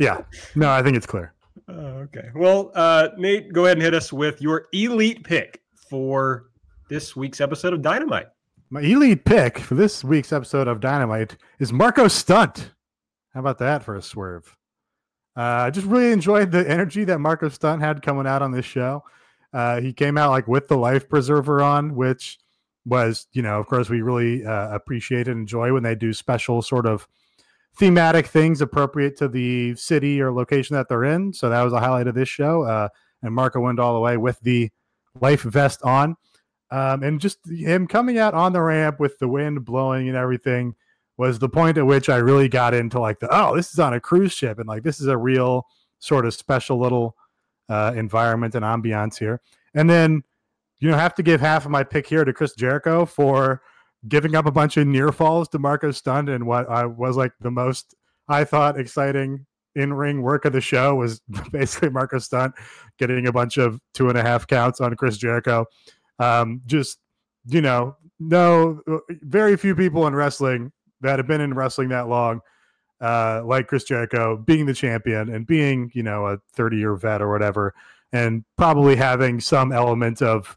Yeah, 0.00 0.22
no, 0.54 0.70
I 0.70 0.82
think 0.82 0.96
it's 0.96 1.06
clear. 1.06 1.34
Oh, 1.68 1.74
okay. 1.74 2.30
Well, 2.34 2.72
uh, 2.74 3.10
Nate, 3.18 3.52
go 3.52 3.66
ahead 3.66 3.76
and 3.76 3.84
hit 3.84 3.92
us 3.92 4.10
with 4.10 4.40
your 4.40 4.68
elite 4.72 5.22
pick 5.22 5.60
for 5.88 6.46
this 6.92 7.16
week's 7.16 7.40
episode 7.40 7.72
of 7.72 7.80
Dynamite. 7.80 8.26
My 8.68 8.82
elite 8.82 9.24
pick 9.24 9.58
for 9.58 9.74
this 9.74 10.04
week's 10.04 10.30
episode 10.30 10.68
of 10.68 10.80
Dynamite 10.80 11.38
is 11.58 11.72
Marco 11.72 12.06
Stunt. 12.06 12.72
How 13.32 13.40
about 13.40 13.56
that 13.60 13.82
for 13.82 13.96
a 13.96 14.02
swerve? 14.02 14.54
Uh, 15.34 15.40
I 15.40 15.70
just 15.70 15.86
really 15.86 16.12
enjoyed 16.12 16.52
the 16.52 16.68
energy 16.70 17.04
that 17.04 17.18
Marco 17.18 17.48
Stunt 17.48 17.80
had 17.80 18.02
coming 18.02 18.26
out 18.26 18.42
on 18.42 18.52
this 18.52 18.66
show. 18.66 19.04
Uh, 19.54 19.80
he 19.80 19.94
came 19.94 20.18
out 20.18 20.32
like 20.32 20.46
with 20.46 20.68
the 20.68 20.76
life 20.76 21.08
preserver 21.08 21.62
on, 21.62 21.94
which 21.94 22.38
was, 22.84 23.26
you 23.32 23.40
know, 23.40 23.58
of 23.58 23.66
course, 23.68 23.88
we 23.88 24.02
really 24.02 24.44
uh, 24.44 24.68
appreciate 24.74 25.28
and 25.28 25.40
enjoy 25.40 25.72
when 25.72 25.82
they 25.82 25.94
do 25.94 26.12
special 26.12 26.60
sort 26.60 26.84
of 26.84 27.08
thematic 27.74 28.26
things 28.26 28.60
appropriate 28.60 29.16
to 29.16 29.28
the 29.28 29.74
city 29.76 30.20
or 30.20 30.30
location 30.30 30.76
that 30.76 30.90
they're 30.90 31.04
in. 31.04 31.32
So 31.32 31.48
that 31.48 31.62
was 31.62 31.72
a 31.72 31.80
highlight 31.80 32.06
of 32.06 32.14
this 32.14 32.28
show. 32.28 32.64
Uh, 32.64 32.88
and 33.22 33.34
Marco 33.34 33.60
went 33.60 33.78
all 33.78 33.94
the 33.94 34.00
way 34.00 34.18
with 34.18 34.38
the 34.40 34.70
life 35.22 35.40
vest 35.40 35.80
on. 35.84 36.16
Um, 36.72 37.02
and 37.02 37.20
just 37.20 37.38
him 37.46 37.86
coming 37.86 38.16
out 38.16 38.32
on 38.32 38.54
the 38.54 38.62
ramp 38.62 38.98
with 38.98 39.18
the 39.18 39.28
wind 39.28 39.62
blowing 39.62 40.08
and 40.08 40.16
everything 40.16 40.74
was 41.18 41.38
the 41.38 41.48
point 41.48 41.76
at 41.76 41.84
which 41.84 42.08
I 42.08 42.16
really 42.16 42.48
got 42.48 42.72
into 42.72 42.98
like 42.98 43.20
the 43.20 43.28
oh, 43.30 43.54
this 43.54 43.74
is 43.74 43.78
on 43.78 43.92
a 43.92 44.00
cruise 44.00 44.32
ship 44.32 44.58
and 44.58 44.66
like 44.66 44.82
this 44.82 44.98
is 44.98 45.06
a 45.06 45.18
real 45.18 45.66
sort 45.98 46.24
of 46.24 46.32
special 46.32 46.80
little 46.80 47.14
uh, 47.68 47.92
environment 47.94 48.54
and 48.54 48.64
ambiance 48.64 49.18
here. 49.18 49.42
And 49.74 49.90
then 49.90 50.22
you 50.80 50.90
know 50.90 50.96
have 50.96 51.14
to 51.16 51.22
give 51.22 51.42
half 51.42 51.66
of 51.66 51.70
my 51.70 51.84
pick 51.84 52.06
here 52.06 52.24
to 52.24 52.32
Chris 52.32 52.54
Jericho 52.54 53.04
for 53.04 53.60
giving 54.08 54.34
up 54.34 54.46
a 54.46 54.50
bunch 54.50 54.78
of 54.78 54.86
near 54.86 55.12
falls 55.12 55.50
to 55.50 55.58
Marco 55.58 55.90
Stunt 55.90 56.30
and 56.30 56.46
what 56.46 56.70
I 56.70 56.86
was 56.86 57.18
like 57.18 57.32
the 57.42 57.50
most 57.50 57.94
I 58.28 58.44
thought 58.44 58.80
exciting 58.80 59.44
in 59.74 59.92
ring 59.92 60.22
work 60.22 60.46
of 60.46 60.54
the 60.54 60.62
show 60.62 60.94
was 60.94 61.20
basically 61.52 61.90
Marco 61.90 62.18
Stunt 62.18 62.54
getting 62.98 63.26
a 63.26 63.32
bunch 63.32 63.58
of 63.58 63.78
two 63.92 64.08
and 64.08 64.16
a 64.16 64.22
half 64.22 64.46
counts 64.46 64.80
on 64.80 64.96
Chris 64.96 65.18
Jericho. 65.18 65.66
Um, 66.22 66.62
just 66.66 66.98
you 67.46 67.60
know, 67.60 67.96
no, 68.20 68.80
very 69.08 69.56
few 69.56 69.74
people 69.74 70.06
in 70.06 70.14
wrestling 70.14 70.70
that 71.00 71.18
have 71.18 71.26
been 71.26 71.40
in 71.40 71.54
wrestling 71.54 71.88
that 71.88 72.08
long, 72.08 72.40
uh, 73.00 73.42
like 73.44 73.66
Chris 73.66 73.84
Jericho, 73.84 74.36
being 74.36 74.66
the 74.66 74.74
champion 74.74 75.34
and 75.34 75.46
being 75.46 75.90
you 75.94 76.02
know 76.02 76.26
a 76.26 76.38
thirty 76.52 76.76
year 76.76 76.94
vet 76.94 77.20
or 77.20 77.30
whatever, 77.30 77.74
and 78.12 78.44
probably 78.56 78.94
having 78.94 79.40
some 79.40 79.72
element 79.72 80.22
of 80.22 80.56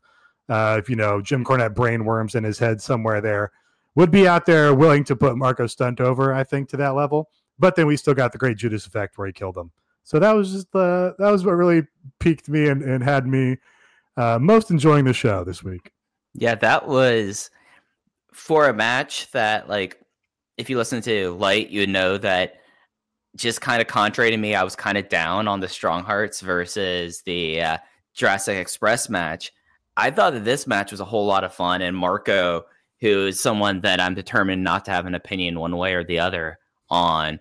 uh, 0.49 0.77
if 0.79 0.89
you 0.89 0.95
know 0.95 1.21
Jim 1.21 1.43
Cornette 1.43 1.73
brainworms 1.73 2.35
in 2.35 2.43
his 2.43 2.59
head 2.59 2.81
somewhere 2.81 3.19
there, 3.19 3.51
would 3.95 4.11
be 4.11 4.27
out 4.27 4.45
there 4.45 4.73
willing 4.75 5.03
to 5.05 5.15
put 5.15 5.37
Marco 5.37 5.65
Stunt 5.65 5.99
over, 5.99 6.33
I 6.33 6.43
think, 6.43 6.69
to 6.69 6.77
that 6.77 6.95
level. 6.95 7.29
But 7.57 7.75
then 7.75 7.87
we 7.87 7.97
still 7.97 8.13
got 8.13 8.33
the 8.33 8.37
great 8.37 8.57
Judas 8.57 8.85
effect 8.85 9.17
where 9.17 9.25
he 9.25 9.33
killed 9.33 9.57
him. 9.57 9.71
So 10.03 10.19
that 10.19 10.33
was 10.33 10.51
just 10.51 10.71
the 10.71 11.15
that 11.17 11.31
was 11.31 11.43
what 11.43 11.53
really 11.53 11.87
piqued 12.19 12.49
me 12.49 12.67
and, 12.67 12.83
and 12.83 13.03
had 13.03 13.25
me 13.25 13.57
uh, 14.17 14.39
most 14.39 14.71
enjoying 14.71 15.05
the 15.05 15.13
show 15.13 15.43
this 15.43 15.63
week. 15.63 15.91
Yeah, 16.33 16.55
that 16.55 16.87
was 16.87 17.49
for 18.33 18.67
a 18.67 18.73
match 18.73 19.31
that, 19.31 19.69
like, 19.69 19.99
if 20.57 20.69
you 20.69 20.77
listen 20.77 21.01
to 21.01 21.31
Light, 21.31 21.69
you 21.69 21.81
would 21.81 21.89
know 21.89 22.17
that 22.17 22.55
just 23.35 23.61
kind 23.61 23.81
of 23.81 23.87
contrary 23.87 24.31
to 24.31 24.37
me, 24.37 24.55
I 24.55 24.63
was 24.63 24.75
kind 24.75 24.97
of 24.97 25.09
down 25.09 25.47
on 25.47 25.59
the 25.59 25.67
Strong 25.67 26.03
Hearts 26.03 26.41
versus 26.41 27.21
the 27.25 27.61
uh, 27.61 27.77
Jurassic 28.13 28.57
Express 28.57 29.09
match. 29.09 29.51
I 29.97 30.11
thought 30.11 30.33
that 30.33 30.45
this 30.45 30.67
match 30.67 30.91
was 30.91 30.99
a 30.99 31.05
whole 31.05 31.25
lot 31.25 31.43
of 31.43 31.53
fun, 31.53 31.81
and 31.81 31.95
Marco, 31.95 32.65
who 33.01 33.27
is 33.27 33.39
someone 33.39 33.81
that 33.81 33.99
I'm 33.99 34.15
determined 34.15 34.63
not 34.63 34.85
to 34.85 34.91
have 34.91 35.05
an 35.05 35.15
opinion 35.15 35.59
one 35.59 35.75
way 35.75 35.93
or 35.93 36.03
the 36.03 36.19
other 36.19 36.59
on, 36.89 37.39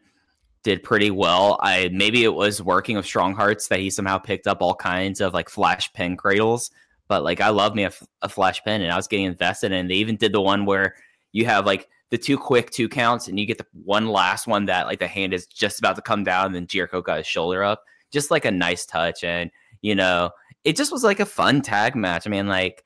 did 0.65 0.83
pretty 0.83 1.11
well. 1.11 1.59
I 1.63 1.91
maybe 1.93 2.25
it 2.25 2.35
was 2.35 2.61
working 2.61 2.97
with 2.97 3.07
Strong 3.07 3.37
Hearts 3.37 3.69
that 3.69 3.79
he 3.79 3.91
somehow 3.91 4.19
picked 4.19 4.49
up 4.49 4.61
all 4.61 4.75
kinds 4.75 5.21
of 5.21 5.33
like 5.33 5.49
flash 5.49 5.93
pin 5.93 6.17
cradles. 6.17 6.71
But 7.07 7.23
like 7.23 7.41
I 7.41 7.51
love 7.51 7.75
me 7.75 7.85
a, 7.85 7.93
a 8.23 8.29
flash 8.29 8.65
pin, 8.65 8.83
and 8.83 8.91
I 8.91 8.97
was 8.97 9.07
getting 9.07 9.27
invested 9.27 9.71
in. 9.71 9.87
They 9.87 9.95
even 9.95 10.17
did 10.17 10.33
the 10.33 10.41
one 10.41 10.65
where 10.65 10.97
you 11.33 11.45
have 11.45 11.67
like 11.67 11.89
the 12.11 12.19
two 12.19 12.39
quick 12.39 12.71
two 12.71 12.89
counts, 12.89 13.29
and 13.29 13.39
you 13.39 13.47
get 13.47 13.59
the 13.59 13.67
one 13.85 14.09
last 14.09 14.47
one 14.47 14.65
that 14.65 14.87
like 14.87 14.99
the 14.99 15.07
hand 15.07 15.35
is 15.35 15.47
just 15.47 15.79
about 15.79 15.97
to 15.97 16.03
come 16.03 16.25
down, 16.25 16.47
and 16.47 16.55
then 16.55 16.67
Jericho 16.67 17.03
got 17.03 17.19
his 17.19 17.27
shoulder 17.27 17.63
up. 17.63 17.85
Just 18.11 18.31
like 18.31 18.47
a 18.47 18.51
nice 18.51 18.87
touch, 18.87 19.23
and 19.23 19.51
you 19.83 19.95
know, 19.95 20.31
it 20.65 20.77
just 20.77 20.93
was 20.93 21.05
like 21.05 21.21
a 21.21 21.27
fun 21.27 21.61
tag 21.61 21.95
match. 21.95 22.27
I 22.27 22.31
mean, 22.31 22.49
like 22.49 22.84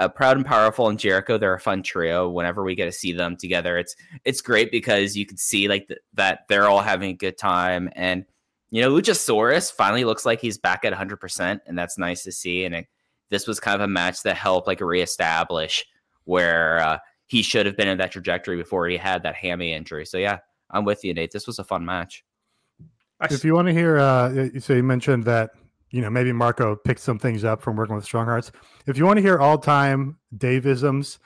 uh, 0.00 0.08
Proud 0.08 0.38
and 0.38 0.46
Powerful 0.46 0.88
and 0.88 0.98
Jericho, 0.98 1.36
they're 1.36 1.54
a 1.54 1.60
fun 1.60 1.82
trio. 1.82 2.28
Whenever 2.28 2.64
we 2.64 2.74
get 2.74 2.86
to 2.86 2.92
see 2.92 3.12
them 3.12 3.36
together, 3.36 3.76
it's 3.76 3.94
it's 4.24 4.40
great 4.40 4.72
because 4.72 5.14
you 5.14 5.26
can 5.26 5.36
see 5.36 5.68
like 5.68 5.88
th- 5.88 6.00
that 6.14 6.48
they're 6.48 6.68
all 6.68 6.80
having 6.80 7.10
a 7.10 7.14
good 7.14 7.36
time, 7.36 7.90
and 7.92 8.24
you 8.70 8.80
know 8.80 8.90
Luchasaurus 8.90 9.70
finally 9.70 10.04
looks 10.04 10.24
like 10.24 10.40
he's 10.40 10.56
back 10.56 10.86
at 10.86 10.92
100, 10.92 11.18
percent 11.18 11.60
and 11.66 11.78
that's 11.78 11.98
nice 11.98 12.22
to 12.24 12.32
see. 12.32 12.64
And 12.64 12.74
it, 12.74 12.86
this 13.28 13.46
was 13.46 13.60
kind 13.60 13.74
of 13.74 13.82
a 13.82 13.88
match 13.88 14.22
that 14.22 14.36
helped 14.36 14.66
like 14.66 14.80
reestablish 14.80 15.84
where 16.24 16.80
uh, 16.80 16.98
he 17.26 17.42
should 17.42 17.66
have 17.66 17.76
been 17.76 17.88
in 17.88 17.98
that 17.98 18.10
trajectory 18.10 18.56
before 18.56 18.88
he 18.88 18.96
had 18.96 19.22
that 19.24 19.34
hammy 19.34 19.74
injury. 19.74 20.06
So 20.06 20.16
yeah, 20.16 20.38
I'm 20.70 20.86
with 20.86 21.04
you, 21.04 21.12
Nate. 21.12 21.30
This 21.30 21.46
was 21.46 21.58
a 21.58 21.64
fun 21.64 21.84
match. 21.84 22.24
If 23.22 23.44
you 23.44 23.54
want 23.54 23.68
to 23.68 23.74
hear, 23.74 23.98
uh, 23.98 24.48
so 24.60 24.72
you 24.72 24.82
mentioned 24.82 25.24
that 25.24 25.50
you 25.90 26.00
know, 26.00 26.10
maybe 26.10 26.32
Marco 26.32 26.76
picked 26.76 27.00
some 27.00 27.18
things 27.18 27.44
up 27.44 27.62
from 27.62 27.76
working 27.76 27.96
with 27.96 28.04
Strong 28.04 28.26
Hearts. 28.26 28.52
If 28.86 28.96
you 28.96 29.04
want 29.04 29.16
to 29.16 29.22
hear 29.22 29.38
all 29.38 29.58
time 29.58 30.18
Davisms, 30.36 31.18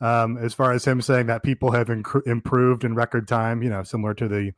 um, 0.00 0.36
as 0.38 0.54
far 0.54 0.72
as 0.72 0.84
him 0.84 1.00
saying 1.00 1.26
that 1.26 1.42
people 1.42 1.70
have 1.72 1.88
inc- 1.88 2.26
improved 2.26 2.84
in 2.84 2.94
record 2.94 3.28
time, 3.28 3.62
you 3.62 3.70
know, 3.70 3.82
similar 3.82 4.14
to 4.14 4.28
the 4.28 4.52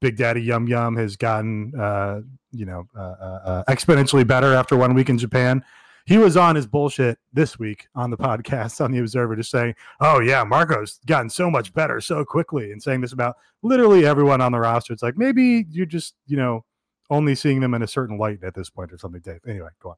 Big 0.00 0.16
Daddy 0.16 0.42
Yum 0.42 0.66
Yum 0.66 0.96
has 0.96 1.16
gotten, 1.16 1.72
uh, 1.78 2.20
you 2.50 2.66
know, 2.66 2.86
uh, 2.96 3.00
uh, 3.00 3.40
uh 3.44 3.64
exponentially 3.68 4.26
better 4.26 4.52
after 4.52 4.76
one 4.76 4.94
week 4.94 5.08
in 5.08 5.16
Japan. 5.16 5.64
He 6.04 6.18
was 6.18 6.36
on 6.36 6.56
his 6.56 6.66
bullshit 6.66 7.18
this 7.32 7.58
week 7.58 7.86
on 7.94 8.10
the 8.10 8.16
podcast 8.18 8.84
on 8.84 8.90
the 8.90 8.98
Observer, 8.98 9.36
just 9.36 9.50
saying, 9.50 9.74
"Oh 10.00 10.20
yeah, 10.20 10.42
Marco's 10.42 10.98
gotten 11.06 11.30
so 11.30 11.50
much 11.50 11.72
better 11.72 12.00
so 12.00 12.24
quickly," 12.24 12.72
and 12.72 12.82
saying 12.82 13.00
this 13.00 13.12
about 13.12 13.36
literally 13.62 14.04
everyone 14.04 14.40
on 14.40 14.52
the 14.52 14.58
roster. 14.58 14.92
It's 14.92 15.02
like 15.02 15.16
maybe 15.16 15.66
you 15.70 15.86
just, 15.86 16.14
you 16.26 16.36
know, 16.36 16.64
only 17.12 17.34
seeing 17.34 17.60
them 17.60 17.74
in 17.74 17.82
a 17.82 17.86
certain 17.86 18.16
light 18.16 18.42
at 18.42 18.54
this 18.54 18.70
point 18.70 18.90
or 18.90 18.98
something, 18.98 19.20
Dave. 19.20 19.40
Anyway, 19.46 19.68
go 19.80 19.90
on. 19.90 19.96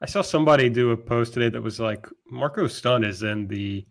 I 0.00 0.06
saw 0.06 0.22
somebody 0.22 0.68
do 0.68 0.90
a 0.90 0.96
post 0.96 1.34
today 1.34 1.48
that 1.48 1.62
was 1.62 1.78
like, 1.78 2.06
Marco 2.28 2.66
Stunt 2.66 3.04
is 3.04 3.22
in 3.22 3.46
the 3.46 3.86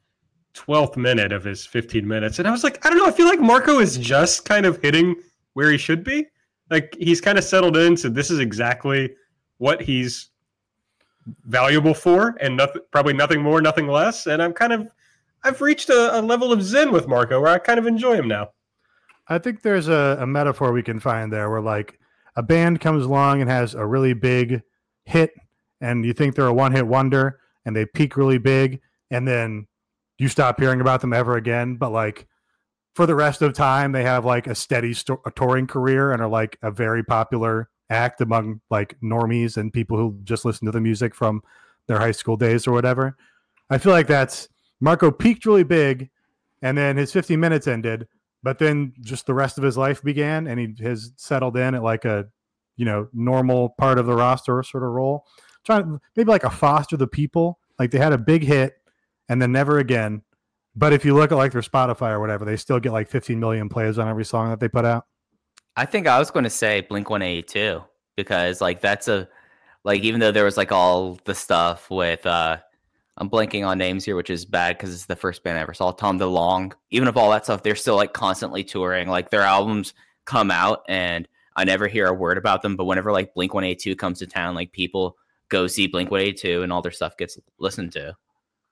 12th 0.53 0.97
minute 0.97 1.31
of 1.31 1.45
his 1.45 1.65
15 1.65 2.05
minutes. 2.05 2.39
And 2.39 2.47
I 2.47 2.51
was 2.51 2.63
like, 2.63 2.85
I 2.85 2.89
don't 2.89 2.99
know. 2.99 3.07
I 3.07 3.11
feel 3.11 3.25
like 3.25 3.39
Marco 3.39 3.79
is 3.79 3.97
just 3.97 4.43
kind 4.43 4.65
of 4.65 4.81
hitting 4.81 5.15
where 5.53 5.71
he 5.71 5.77
should 5.77 6.03
be. 6.03 6.27
Like 6.69 6.95
he's 6.99 7.21
kind 7.21 7.37
of 7.37 7.43
settled 7.45 7.77
in. 7.77 7.95
So 7.95 8.09
this 8.09 8.29
is 8.29 8.39
exactly 8.39 9.15
what 9.57 9.81
he's 9.81 10.29
valuable 11.45 11.93
for 11.93 12.35
and 12.41 12.57
nothing, 12.57 12.81
probably 12.91 13.13
nothing 13.13 13.41
more, 13.41 13.61
nothing 13.61 13.87
less. 13.87 14.27
And 14.27 14.43
I'm 14.43 14.51
kind 14.53 14.73
of, 14.73 14.89
I've 15.43 15.61
reached 15.61 15.89
a, 15.89 16.19
a 16.19 16.21
level 16.21 16.51
of 16.51 16.61
zen 16.61 16.91
with 16.91 17.07
Marco 17.07 17.39
where 17.39 17.51
I 17.51 17.59
kind 17.59 17.79
of 17.79 17.87
enjoy 17.87 18.15
him 18.15 18.27
now. 18.27 18.49
I 19.27 19.37
think 19.37 19.61
there's 19.61 19.87
a, 19.87 20.17
a 20.19 20.27
metaphor 20.27 20.71
we 20.71 20.83
can 20.83 20.99
find 20.99 21.31
there 21.31 21.49
where 21.49 21.61
like 21.61 21.99
a 22.35 22.43
band 22.43 22.81
comes 22.81 23.05
along 23.05 23.41
and 23.41 23.49
has 23.49 23.73
a 23.73 23.85
really 23.85 24.13
big 24.13 24.61
hit 25.05 25.31
and 25.81 26.05
you 26.05 26.13
think 26.13 26.35
they're 26.35 26.47
a 26.47 26.53
one 26.53 26.71
hit 26.71 26.87
wonder 26.87 27.39
and 27.65 27.75
they 27.75 27.85
peak 27.85 28.17
really 28.17 28.37
big 28.37 28.81
and 29.11 29.27
then 29.27 29.67
you 30.17 30.27
stop 30.27 30.59
hearing 30.59 30.81
about 30.81 31.01
them 31.01 31.13
ever 31.13 31.37
again. 31.37 31.75
But 31.75 31.91
like 31.91 32.27
for 32.95 33.05
the 33.05 33.15
rest 33.15 33.41
of 33.41 33.53
time, 33.53 33.91
they 33.91 34.03
have 34.03 34.25
like 34.25 34.47
a 34.47 34.55
steady 34.55 34.93
sto- 34.93 35.21
a 35.25 35.31
touring 35.31 35.67
career 35.67 36.11
and 36.11 36.21
are 36.21 36.29
like 36.29 36.57
a 36.61 36.71
very 36.71 37.03
popular 37.03 37.69
act 37.89 38.21
among 38.21 38.61
like 38.69 38.97
normies 39.01 39.57
and 39.57 39.73
people 39.73 39.97
who 39.97 40.17
just 40.23 40.45
listen 40.45 40.65
to 40.65 40.71
the 40.71 40.81
music 40.81 41.13
from 41.13 41.41
their 41.87 41.99
high 41.99 42.11
school 42.11 42.37
days 42.37 42.67
or 42.67 42.71
whatever. 42.71 43.17
I 43.69 43.77
feel 43.77 43.91
like 43.91 44.07
that's 44.07 44.47
Marco 44.79 45.11
peaked 45.11 45.45
really 45.45 45.63
big 45.63 46.09
and 46.61 46.77
then 46.77 46.97
his 46.97 47.11
15 47.11 47.39
minutes 47.39 47.67
ended 47.67 48.07
but 48.43 48.59
then 48.59 48.93
just 49.01 49.25
the 49.25 49.33
rest 49.33 49.57
of 49.57 49.63
his 49.63 49.77
life 49.77 50.03
began 50.03 50.47
and 50.47 50.59
he 50.59 50.83
has 50.83 51.13
settled 51.15 51.57
in 51.57 51.73
at 51.73 51.81
like 51.81 52.05
a 52.05 52.27
you 52.75 52.85
know 52.85 53.07
normal 53.13 53.69
part 53.79 53.97
of 53.97 54.05
the 54.05 54.13
roster 54.13 54.61
sort 54.61 54.83
of 54.83 54.89
role. 54.89 55.25
Trying 55.63 55.83
to 55.83 56.01
maybe 56.15 56.29
like 56.29 56.43
a 56.43 56.49
foster 56.49 56.97
the 56.97 57.07
people. 57.07 57.59
Like 57.79 57.91
they 57.91 57.97
had 57.97 58.13
a 58.13 58.17
big 58.17 58.43
hit 58.43 58.75
and 59.29 59.41
then 59.41 59.51
never 59.51 59.79
again. 59.79 60.21
But 60.75 60.91
if 60.91 61.05
you 61.05 61.15
look 61.15 61.31
at 61.31 61.35
like 61.35 61.53
their 61.53 61.61
spotify 61.61 62.11
or 62.11 62.19
whatever 62.19 62.45
they 62.45 62.57
still 62.57 62.79
get 62.79 62.91
like 62.91 63.07
15 63.07 63.39
million 63.39 63.69
plays 63.69 63.97
on 63.97 64.07
every 64.07 64.25
song 64.25 64.49
that 64.49 64.59
they 64.59 64.67
put 64.67 64.85
out. 64.85 65.05
I 65.75 65.85
think 65.85 66.05
i 66.05 66.19
was 66.19 66.29
going 66.29 66.43
to 66.43 66.51
say 66.51 66.81
blink 66.81 67.09
182 67.09 67.81
because 68.15 68.61
like 68.61 68.81
that's 68.81 69.07
a 69.07 69.27
like 69.83 70.03
even 70.03 70.19
though 70.19 70.31
there 70.31 70.45
was 70.45 70.57
like 70.57 70.71
all 70.71 71.19
the 71.25 71.33
stuff 71.33 71.89
with 71.89 72.25
uh 72.25 72.57
I'm 73.17 73.29
blanking 73.29 73.65
on 73.65 73.77
names 73.77 74.05
here, 74.05 74.15
which 74.15 74.29
is 74.29 74.43
bad 74.43 74.77
because 74.77 74.93
it's 74.93 75.05
the 75.05 75.15
first 75.15 75.43
band 75.43 75.57
I 75.57 75.61
ever 75.61 75.73
saw. 75.73 75.91
Tom 75.91 76.17
DeLonge, 76.19 76.73
even 76.89 77.07
if 77.07 77.15
all 77.15 77.29
that 77.31 77.43
stuff, 77.43 77.61
they're 77.61 77.75
still 77.75 77.95
like 77.95 78.13
constantly 78.13 78.63
touring. 78.63 79.07
Like 79.07 79.29
their 79.29 79.41
albums 79.41 79.93
come 80.25 80.49
out, 80.49 80.83
and 80.87 81.27
I 81.55 81.63
never 81.63 81.87
hear 81.87 82.07
a 82.07 82.13
word 82.13 82.37
about 82.37 82.63
them. 82.63 82.75
But 82.75 82.85
whenever 82.85 83.11
like 83.11 83.33
Blink 83.35 83.53
One 83.53 83.63
Eight 83.63 83.79
Two 83.79 83.95
comes 83.95 84.19
to 84.19 84.27
town, 84.27 84.55
like 84.55 84.71
people 84.71 85.15
go 85.49 85.67
see 85.67 85.85
Blink 85.87 86.09
One 86.09 86.21
Eight 86.21 86.37
Two, 86.37 86.63
and 86.63 86.73
all 86.73 86.81
their 86.81 86.91
stuff 86.91 87.15
gets 87.17 87.37
listened 87.59 87.91
to. 87.91 88.15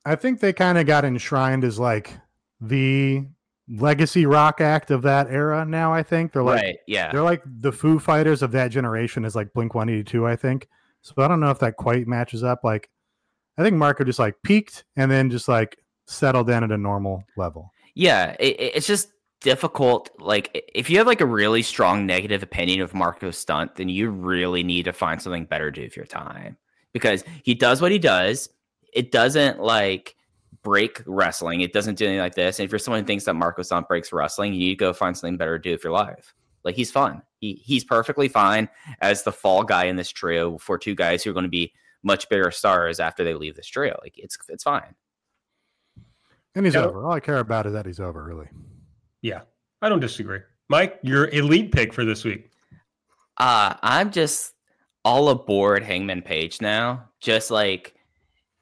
I 0.05 0.15
think 0.15 0.39
they 0.39 0.53
kind 0.53 0.79
of 0.79 0.87
got 0.87 1.05
enshrined 1.05 1.63
as 1.63 1.77
like 1.77 2.17
the 2.59 3.23
legacy 3.69 4.25
rock 4.25 4.59
act 4.59 4.89
of 4.89 5.03
that 5.03 5.27
era. 5.29 5.63
Now 5.63 5.93
I 5.93 6.01
think 6.01 6.33
they're 6.33 6.41
like, 6.41 6.63
right, 6.63 6.77
yeah, 6.87 7.11
they're 7.11 7.21
like 7.21 7.43
the 7.45 7.71
Foo 7.71 7.99
Fighters 7.99 8.41
of 8.41 8.51
that 8.53 8.69
generation. 8.69 9.23
Is 9.23 9.35
like 9.35 9.53
Blink 9.53 9.75
One 9.75 9.87
Eighty 9.89 10.03
Two, 10.03 10.25
I 10.25 10.35
think. 10.35 10.67
So 11.03 11.13
I 11.19 11.27
don't 11.27 11.39
know 11.39 11.51
if 11.51 11.59
that 11.59 11.77
quite 11.77 12.07
matches 12.07 12.43
up. 12.43 12.63
Like 12.63 12.89
I 13.61 13.63
think 13.63 13.77
Marco 13.77 14.03
just 14.03 14.19
like 14.19 14.35
peaked 14.43 14.85
and 14.95 15.11
then 15.11 15.29
just 15.29 15.47
like 15.47 15.77
settled 16.07 16.49
in 16.49 16.63
at 16.63 16.71
a 16.71 16.77
normal 16.77 17.23
level. 17.37 17.71
Yeah, 17.93 18.35
it, 18.39 18.55
it's 18.59 18.87
just 18.87 19.09
difficult. 19.41 20.09
Like 20.19 20.71
if 20.73 20.89
you 20.89 20.97
have 20.97 21.07
like 21.07 21.21
a 21.21 21.25
really 21.25 21.61
strong 21.61 22.05
negative 22.05 22.41
opinion 22.41 22.81
of 22.81 22.93
Marco 22.93 23.29
Stunt, 23.31 23.75
then 23.75 23.89
you 23.89 24.09
really 24.09 24.63
need 24.63 24.85
to 24.85 24.93
find 24.93 25.21
something 25.21 25.45
better 25.45 25.71
to 25.71 25.81
do 25.81 25.85
with 25.85 25.95
your 25.95 26.05
time 26.05 26.57
because 26.91 27.23
he 27.43 27.53
does 27.53 27.81
what 27.81 27.91
he 27.91 27.99
does. 27.99 28.49
It 28.93 29.11
doesn't 29.11 29.59
like 29.59 30.15
break 30.63 31.01
wrestling. 31.05 31.61
It 31.61 31.73
doesn't 31.73 31.95
do 31.95 32.05
anything 32.05 32.21
like 32.21 32.35
this. 32.35 32.59
And 32.59 32.65
if 32.65 32.71
you're 32.71 32.79
someone 32.79 33.01
who 33.01 33.07
thinks 33.07 33.25
that 33.25 33.35
Marco 33.35 33.61
Stunt 33.61 33.87
breaks 33.87 34.11
wrestling, 34.11 34.53
you 34.53 34.59
need 34.59 34.69
to 34.69 34.75
go 34.75 34.93
find 34.93 35.15
something 35.15 35.37
better 35.37 35.57
to 35.57 35.61
do 35.61 35.71
with 35.71 35.83
your 35.83 35.93
life. 35.93 36.33
Like 36.63 36.75
he's 36.75 36.91
fun. 36.91 37.21
He 37.39 37.53
he's 37.63 37.83
perfectly 37.83 38.27
fine 38.27 38.69
as 39.01 39.23
the 39.23 39.31
fall 39.31 39.63
guy 39.63 39.85
in 39.85 39.95
this 39.95 40.09
trio 40.09 40.57
for 40.57 40.77
two 40.77 40.95
guys 40.95 41.23
who 41.23 41.31
are 41.31 41.33
going 41.33 41.43
to 41.43 41.49
be 41.49 41.73
much 42.03 42.29
bigger 42.29 42.51
stars 42.51 42.99
after 42.99 43.23
they 43.23 43.33
leave 43.33 43.55
this 43.55 43.67
trio. 43.67 43.97
Like 44.01 44.17
it's 44.17 44.37
it's 44.49 44.63
fine. 44.63 44.95
And 46.55 46.65
he's 46.65 46.75
over. 46.75 47.05
All 47.05 47.13
I 47.13 47.19
care 47.19 47.39
about 47.39 47.65
is 47.65 47.73
that 47.73 47.85
he's 47.85 47.99
over, 47.99 48.23
really. 48.23 48.47
Yeah, 49.21 49.41
I 49.81 49.89
don't 49.89 49.99
disagree. 49.99 50.39
Mike, 50.69 50.99
your 51.01 51.29
elite 51.29 51.71
pick 51.71 51.93
for 51.93 52.03
this 52.03 52.23
week. 52.23 52.49
Uh, 53.37 53.75
I'm 53.81 54.11
just 54.11 54.53
all 55.05 55.29
aboard 55.29 55.83
Hangman 55.83 56.21
Page 56.21 56.61
now. 56.61 57.09
Just 57.19 57.51
like 57.51 57.95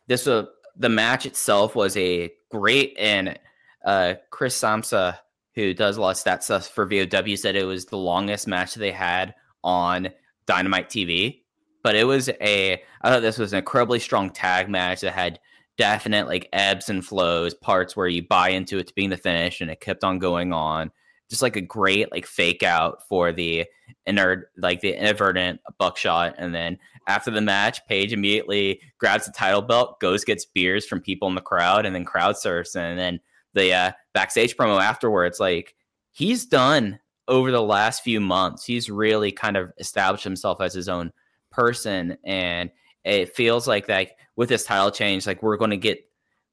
this 0.08 0.26
was 0.26 0.48
the 0.76 0.90
match 0.90 1.26
itself 1.26 1.76
was 1.76 1.96
a 1.98 2.32
great 2.52 2.96
and 2.98 3.38
uh 3.86 4.16
Chris 4.30 4.60
Samsa, 4.60 5.18
who 5.56 5.74
does 5.74 5.98
a 5.98 6.02
lot 6.02 6.12
of 6.12 6.18
stat 6.18 6.44
stuff 6.44 6.68
for 6.68 6.86
VOW, 6.86 7.36
said 7.36 7.56
it 7.56 7.66
was 7.66 7.86
the 7.86 7.98
longest 7.98 8.48
match 8.48 8.76
they 8.76 8.92
had 8.92 9.34
on 9.64 10.10
Dynamite 10.46 10.90
TV 10.90 11.42
but 11.84 11.96
it 11.96 12.06
was 12.06 12.30
a 12.42 12.82
I 13.02 13.10
thought 13.10 13.22
this 13.22 13.38
was 13.38 13.54
an 13.54 13.60
incredibly 13.60 14.00
strong 14.00 14.30
tag 14.30 14.70
match 14.70 15.02
that 15.02 15.14
had 15.14 15.40
definite 15.78 16.28
like 16.28 16.50
ebbs 16.52 16.90
and 16.90 17.06
flows, 17.06 17.54
parts 17.54 17.96
where 17.96 18.08
you 18.08 18.22
buy 18.22 18.50
into 18.50 18.78
it 18.78 18.88
to 18.88 18.94
being 18.94 19.10
the 19.10 19.18
finish, 19.18 19.62
and 19.62 19.72
it 19.72 19.80
kept 19.80 20.04
on 20.04 20.20
going 20.20 20.54
on. 20.54 20.92
Just 21.30 21.42
like 21.42 21.56
a 21.56 21.62
great 21.62 22.12
like 22.12 22.26
fake 22.26 22.64
out 22.64 23.08
for 23.08 23.32
the 23.32 23.66
inner 24.06 24.50
like 24.58 24.82
the 24.82 24.98
inadvertent 24.98 25.62
buckshot, 25.78 26.36
and 26.38 26.54
then 26.54 26.78
after 27.08 27.32
the 27.32 27.42
match, 27.42 27.86
Page 27.88 28.14
immediately 28.14 28.82
grabs 29.00 29.26
the 29.26 29.32
title 29.32 29.62
belt, 29.62 30.00
goes 30.00 30.24
gets 30.24 30.46
beers 30.46 30.86
from 30.86 31.02
people 31.02 31.28
in 31.28 31.36
the 31.36 31.42
crowd, 31.42 31.86
and 31.86 31.96
then 31.96 32.06
crowd 32.06 32.38
surfs, 32.38 32.76
and 32.76 33.00
then 33.00 33.20
the 33.54 33.74
uh, 33.74 33.92
backstage 34.14 34.56
promo 34.56 34.82
afterwards, 34.82 35.40
like 35.40 35.76
he's 36.12 36.46
done 36.46 37.00
over 37.28 37.52
the 37.52 37.62
last 37.62 38.04
few 38.04 38.20
months. 38.20 38.66
He's 38.66 38.90
really 38.90 39.32
kind 39.32 39.56
of 39.56 39.72
established 39.78 40.24
himself 40.24 40.62
as 40.62 40.74
his 40.74 40.90
own 40.90 41.12
person 41.52 42.18
and 42.24 42.70
it 43.04 43.36
feels 43.36 43.68
like 43.68 43.88
like 43.90 44.16
with 44.36 44.50
this 44.50 44.64
title 44.64 44.92
change 44.92 45.26
like 45.26 45.42
we're 45.42 45.58
going 45.58 45.72
to 45.72 45.78
get 45.78 46.00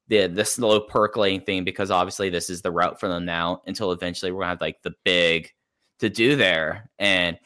the 0.07 0.27
the 0.27 0.45
slow 0.45 0.79
percolating 0.79 1.41
thing 1.41 1.63
because 1.63 1.91
obviously 1.91 2.29
this 2.29 2.49
is 2.49 2.61
the 2.61 2.71
route 2.71 2.99
for 2.99 3.07
them 3.07 3.25
now 3.25 3.61
until 3.67 3.91
eventually 3.91 4.31
we're 4.31 4.39
going 4.39 4.47
to 4.47 4.51
have 4.51 4.61
like 4.61 4.81
the 4.83 4.93
big 5.03 5.51
to 5.99 6.09
do 6.09 6.35
there 6.35 6.89
and 6.99 7.37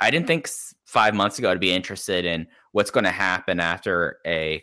i 0.00 0.10
didn't 0.10 0.26
think 0.26 0.48
five 0.84 1.14
months 1.14 1.38
ago 1.38 1.52
to 1.52 1.60
be 1.60 1.72
interested 1.72 2.24
in 2.24 2.46
what's 2.72 2.90
going 2.90 3.04
to 3.04 3.10
happen 3.10 3.60
after 3.60 4.18
a 4.26 4.62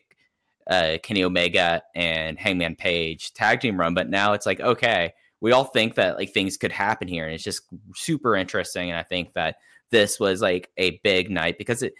uh, 0.70 0.98
Kenny 1.02 1.24
Omega 1.24 1.82
and 1.96 2.38
Hangman 2.38 2.76
Page 2.76 3.34
tag 3.34 3.62
team 3.62 3.80
run, 3.80 3.94
but 3.94 4.10
now 4.10 4.34
it's 4.34 4.46
like 4.46 4.60
okay, 4.60 5.14
we 5.42 5.52
all 5.52 5.66
think 5.66 5.96
that 5.96 6.18
like 6.18 6.34
things 6.34 6.58
could 6.58 6.72
happen 6.72 7.08
here, 7.08 7.26
and 7.26 7.34
it's 7.34 7.44
just 7.44 7.62
super 7.96 8.36
interesting. 8.36 8.90
And 8.90 9.00
I 9.00 9.04
think 9.04 9.34
that 9.34 9.58
this 9.92 10.20
was 10.20 10.42
like 10.42 10.70
a 10.78 11.00
big 11.04 11.32
night 11.32 11.58
because 11.58 11.84
it, 11.84 11.94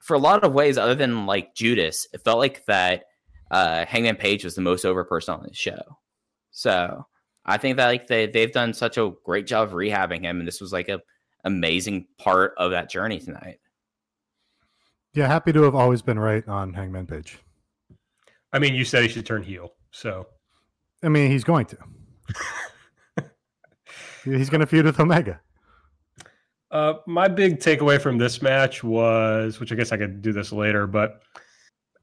for 0.00 0.14
a 0.14 0.18
lot 0.18 0.44
of 0.44 0.52
ways, 0.52 0.78
other 0.78 0.94
than 0.94 1.26
like 1.26 1.54
Judas, 1.54 2.06
it 2.12 2.22
felt 2.24 2.38
like 2.38 2.64
that 2.66 3.04
uh, 3.50 3.84
Hangman 3.86 4.16
Page 4.16 4.44
was 4.44 4.54
the 4.54 4.60
most 4.60 4.84
over 4.84 5.04
person 5.04 5.34
on 5.34 5.42
the 5.42 5.54
show. 5.54 5.98
So 6.50 7.06
I 7.44 7.56
think 7.58 7.76
that 7.76 7.86
like 7.86 8.06
they 8.06 8.26
they've 8.26 8.52
done 8.52 8.72
such 8.72 8.98
a 8.98 9.12
great 9.24 9.46
job 9.46 9.68
of 9.68 9.74
rehabbing 9.74 10.22
him, 10.22 10.38
and 10.38 10.48
this 10.48 10.60
was 10.60 10.72
like 10.72 10.88
a 10.88 11.00
amazing 11.44 12.06
part 12.18 12.54
of 12.58 12.72
that 12.72 12.90
journey 12.90 13.18
tonight. 13.18 13.60
Yeah, 15.14 15.26
happy 15.26 15.52
to 15.52 15.62
have 15.62 15.74
always 15.74 16.02
been 16.02 16.18
right 16.18 16.46
on 16.46 16.74
Hangman 16.74 17.06
Page. 17.06 17.38
I 18.52 18.58
mean, 18.58 18.74
you 18.74 18.84
said 18.84 19.02
he 19.02 19.08
should 19.08 19.26
turn 19.26 19.42
heel, 19.42 19.72
so 19.90 20.26
I 21.02 21.08
mean, 21.08 21.30
he's 21.30 21.44
going 21.44 21.66
to. 21.66 21.78
he's 24.24 24.50
going 24.50 24.60
to 24.60 24.66
feud 24.66 24.84
with 24.84 25.00
Omega. 25.00 25.40
Uh, 26.70 26.94
my 27.06 27.28
big 27.28 27.58
takeaway 27.58 28.00
from 28.00 28.18
this 28.18 28.42
match 28.42 28.84
was, 28.84 29.58
which 29.58 29.72
I 29.72 29.74
guess 29.74 29.92
I 29.92 29.96
could 29.96 30.20
do 30.20 30.32
this 30.32 30.52
later, 30.52 30.86
but 30.86 31.22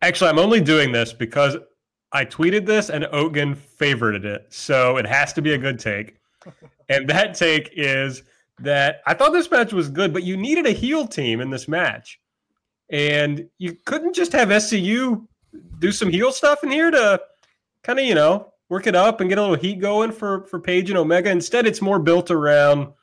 actually, 0.02 0.30
I'm 0.30 0.40
only 0.40 0.60
doing 0.60 0.92
this 0.92 1.14
because 1.14 1.58
I 2.12 2.26
tweeted 2.26 2.66
this 2.66 2.90
and 2.90 3.06
Ogan 3.12 3.56
favorited 3.56 4.26
it, 4.26 4.48
so 4.50 4.98
it 4.98 5.06
has 5.06 5.34
to 5.34 5.42
be 5.42 5.54
a 5.54 5.58
good 5.58 5.80
take. 5.80 6.18
and 6.90 7.08
that 7.10 7.36
take 7.36 7.70
is 7.74 8.24
that 8.60 9.02
I 9.06 9.14
thought 9.14 9.34
this 9.34 9.52
match 9.52 9.74
was 9.74 9.90
good, 9.90 10.14
but 10.14 10.24
you 10.24 10.38
needed 10.38 10.66
a 10.66 10.72
heel 10.72 11.08
team 11.08 11.42
in 11.42 11.50
this 11.50 11.68
match, 11.68 12.20
and 12.90 13.48
you 13.58 13.78
couldn't 13.86 14.16
just 14.16 14.32
have 14.32 14.50
SCU 14.50 15.28
do 15.80 15.92
some 15.92 16.10
heel 16.10 16.32
stuff 16.32 16.64
in 16.64 16.72
here 16.72 16.92
to 16.92 17.22
kind 17.84 18.00
of 18.00 18.06
you 18.06 18.16
know 18.16 18.52
work 18.70 18.88
it 18.88 18.96
up 18.96 19.22
and 19.22 19.30
get 19.30 19.38
a 19.38 19.42
little 19.42 19.56
heat 19.56 19.80
going 19.80 20.12
for 20.12 20.44
for 20.46 20.60
Page 20.60 20.90
and 20.90 20.98
Omega. 20.98 21.30
Instead, 21.30 21.68
it's 21.68 21.82
more 21.82 22.00
built 22.00 22.32
around 22.32 22.94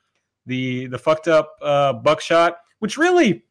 the 0.47 0.87
the 0.87 0.99
fucked 0.99 1.29
up 1.29 1.57
uh, 1.63 1.93
buckshot, 1.93 2.59
which 2.81 2.97
really, 2.97 3.45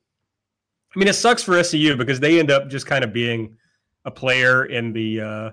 I 0.95 0.99
mean, 0.99 1.07
it 1.07 1.13
sucks 1.13 1.43
for 1.43 1.53
SCU 1.53 1.97
because 1.97 2.19
they 2.19 2.39
end 2.39 2.51
up 2.51 2.69
just 2.69 2.85
kind 2.85 3.03
of 3.03 3.13
being 3.13 3.57
a 4.05 4.11
player 4.11 4.65
in 4.65 4.93
the 4.93 5.21
uh, 5.21 5.51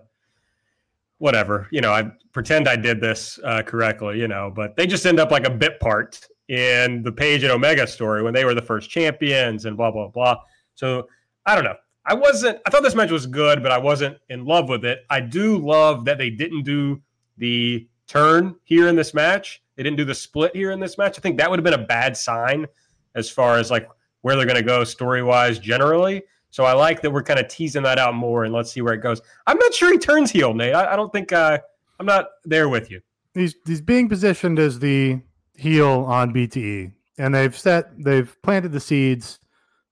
whatever. 1.19 1.69
You 1.71 1.81
know, 1.81 1.93
I 1.93 2.11
pretend 2.33 2.69
I 2.69 2.77
did 2.77 3.01
this 3.01 3.39
uh, 3.45 3.63
correctly, 3.63 4.19
you 4.19 4.29
know, 4.29 4.53
but 4.55 4.77
they 4.77 4.87
just 4.87 5.07
end 5.07 5.21
up 5.21 5.31
like 5.31 5.47
a 5.47 5.51
bit 5.51 5.81
part 5.81 6.27
in 6.49 7.03
the 7.03 7.13
Page 7.13 7.43
and 7.43 7.53
Omega 7.53 7.87
story 7.87 8.23
when 8.23 8.33
they 8.33 8.45
were 8.45 8.55
the 8.55 8.63
first 8.63 8.91
champions 8.91 9.65
and 9.65 9.77
blah 9.77 9.91
blah 9.91 10.09
blah. 10.09 10.39
So 10.75 11.09
I 11.47 11.55
don't 11.55 11.65
know. 11.65 11.77
I 12.05 12.15
wasn't. 12.15 12.59
I 12.67 12.71
thought 12.71 12.83
this 12.83 12.95
match 12.95 13.11
was 13.11 13.27
good, 13.27 13.63
but 13.63 13.71
I 13.71 13.79
wasn't 13.79 14.17
in 14.31 14.45
love 14.45 14.69
with 14.69 14.85
it. 14.85 15.01
I 15.11 15.21
do 15.21 15.59
love 15.59 16.07
that 16.07 16.17
they 16.17 16.31
didn't 16.31 16.63
do 16.63 17.03
the 17.37 17.87
turn 18.09 18.57
here 18.65 18.89
in 18.89 18.97
this 18.97 19.15
match. 19.15 19.63
They 19.77 19.83
didn't 19.83 19.99
do 19.99 20.05
the 20.05 20.15
split 20.15 20.57
here 20.57 20.73
in 20.73 20.81
this 20.81 20.99
match. 20.99 21.19
I 21.19 21.21
think 21.21 21.39
that 21.39 21.49
would 21.49 21.59
have 21.59 21.65
been 21.65 21.81
a 21.81 21.87
bad 21.87 22.17
sign 22.17 22.67
as 23.15 23.31
far 23.31 23.59
as 23.59 23.71
like 23.71 23.89
where 24.23 24.35
they're 24.35 24.47
going 24.47 24.57
to 24.57 24.63
go 24.63 24.83
story 24.83 25.23
wise 25.23 25.59
generally. 25.59 26.23
So 26.51 26.65
I 26.65 26.73
like 26.73 27.03
that 27.03 27.11
we're 27.11 27.23
kind 27.23 27.39
of 27.39 27.49
teasing 27.49 27.83
that 27.83 27.99
out 27.99 28.15
more, 28.15 28.45
and 28.45 28.55
let's 28.55 28.73
see 28.73 28.81
where 28.81 28.95
it 28.95 29.03
goes. 29.03 29.21
I'm 29.47 29.59
not 29.59 29.75
sure 29.75 29.93
he 29.93 29.99
turns 29.99 30.31
heel, 30.31 30.55
Nate. 30.55 30.75
I, 30.75 30.95
I 30.95 30.97
don't 30.97 31.13
think 31.13 31.31
uh, 31.31 31.59
I'm 32.01 32.07
not 32.07 32.27
there 32.45 32.69
with 32.69 32.91
you. 32.91 33.01
He's 33.35 33.55
he's 33.67 33.83
being 33.83 34.09
positioned 34.09 34.59
as 34.59 34.79
the 34.79 35.21
heel 35.55 36.05
on 36.09 36.33
BTE, 36.33 36.93
and 37.19 37.35
they've 37.35 37.57
set 37.57 37.91
they've 38.03 38.35
planted 38.43 38.73
the 38.73 38.81
seeds 38.81 39.39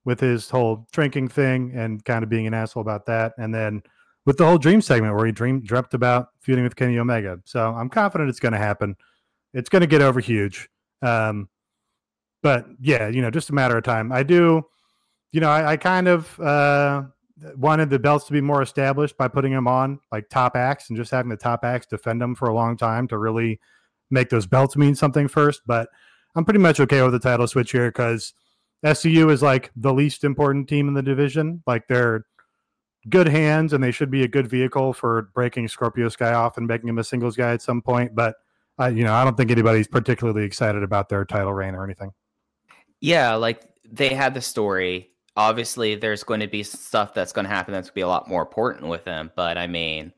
with 0.07 0.21
his 0.21 0.49
whole 0.49 0.87
drinking 0.93 1.29
thing 1.29 1.73
and 1.75 2.03
kind 2.05 2.23
of 2.23 2.31
being 2.31 2.47
an 2.47 2.55
asshole 2.55 2.81
about 2.81 3.05
that. 3.07 3.35
And 3.39 3.55
then 3.55 3.83
with 4.27 4.37
the 4.37 4.45
whole 4.45 4.59
dream 4.59 4.83
segment 4.83 5.15
where 5.15 5.25
he 5.25 5.33
dreamed 5.33 5.65
dreamt 5.65 5.95
about 5.95 6.29
feuding 6.41 6.65
with 6.65 6.77
Kenny 6.77 6.99
Omega. 6.99 7.41
So 7.45 7.73
I'm 7.73 7.89
confident 7.89 8.29
it's 8.29 8.41
going 8.41 8.53
to 8.53 8.59
happen. 8.59 8.97
It's 9.55 9.69
going 9.69 9.81
to 9.81 9.87
get 9.87 10.03
over 10.03 10.21
huge. 10.21 10.69
Um, 11.01 11.49
but 12.43 12.67
yeah, 12.81 13.09
you 13.09 13.23
know, 13.23 13.31
just 13.31 13.51
a 13.51 13.55
matter 13.55 13.79
of 13.79 13.85
time. 13.85 14.13
I 14.13 14.23
do, 14.23 14.63
you 15.33 15.41
know, 15.41 15.49
I, 15.49 15.73
I 15.73 15.77
kind 15.77 16.09
of 16.09 16.39
uh, 16.41 17.05
wanted 17.57 17.89
the 17.89 17.99
belts 17.99 18.27
to 18.27 18.33
be 18.33 18.41
more 18.41 18.63
established 18.63 19.17
by 19.17 19.29
putting 19.29 19.53
them 19.53 19.69
on 19.69 20.01
like 20.13 20.29
top 20.29 20.57
acts 20.57 20.91
and 20.91 20.97
just 20.97 21.11
having 21.11 21.31
the 21.31 21.37
top 21.37 21.65
acts 21.65 21.87
defend 21.87 22.21
them 22.21 22.35
for 22.35 22.49
a 22.49 22.55
long 22.55 22.77
time 22.77 23.09
to 23.09 23.19
really 23.19 23.61
make 24.11 24.29
those 24.29 24.47
belts 24.47 24.77
mean 24.77 24.95
something 24.95 25.29
first. 25.29 25.63
But 25.67 25.89
I'm 26.35 26.45
pretty 26.45 26.61
much 26.61 26.81
okay 26.81 27.03
with 27.03 27.13
the 27.13 27.19
title 27.19 27.47
switch 27.47 27.73
here 27.73 27.89
because 27.89 28.35
SCU 28.85 29.31
is 29.31 29.43
like 29.43 29.71
the 29.77 29.93
least 29.93 30.25
important 30.25 30.69
team 30.69 30.89
in 30.89 30.95
the 30.95 31.03
division. 31.03 31.63
Like 31.67 31.87
they're 31.89 32.27
good 33.09 33.29
hands 33.29 33.73
and 33.73 33.83
they 33.83 33.91
should 33.91 34.11
be 34.11 34.23
a 34.23 34.29
good 34.29 34.49
vehicle 34.49 34.93
for 34.93 35.31
breaking 35.35 35.69
Scorpio 35.69 36.09
Sky 36.09 36.33
off 36.33 36.57
and 36.57 36.67
making 36.67 36.89
him 36.89 36.99
a 36.99 37.05
singles 37.05 37.37
guy 37.37 37.53
at 37.53 37.63
some 37.63 37.83
point. 37.83 38.15
But 38.15 38.37
I, 38.79 38.89
you 38.89 39.05
know, 39.05 39.15
I 39.15 39.25
don't 39.25 39.37
think 39.37 39.51
anybody's 39.51 39.89
particularly 39.89 40.45
excited 40.45 40.83
about 40.83 41.09
their 41.09 41.25
title 41.25 41.53
reign 41.53 41.75
or 41.75 41.85
anything. 41.85 42.13
Yeah, 43.01 43.35
like 43.35 43.63
they 43.91 44.09
had 44.09 44.35
the 44.35 44.41
story. 44.41 45.11
Obviously, 45.37 45.95
there's 45.95 46.25
going 46.25 46.41
to 46.41 46.47
be 46.47 46.63
stuff 46.63 47.15
that's 47.15 47.33
going 47.33 47.45
to 47.45 47.51
happen 47.51 47.73
that's 47.73 47.89
going 47.89 47.93
to 47.93 47.95
be 47.95 48.01
a 48.03 48.09
lot 48.09 48.29
more 48.29 48.43
important 48.43 48.89
with 48.89 49.05
them. 49.05 49.31
But 49.37 49.59
I 49.59 49.67
mean, 49.67 50.13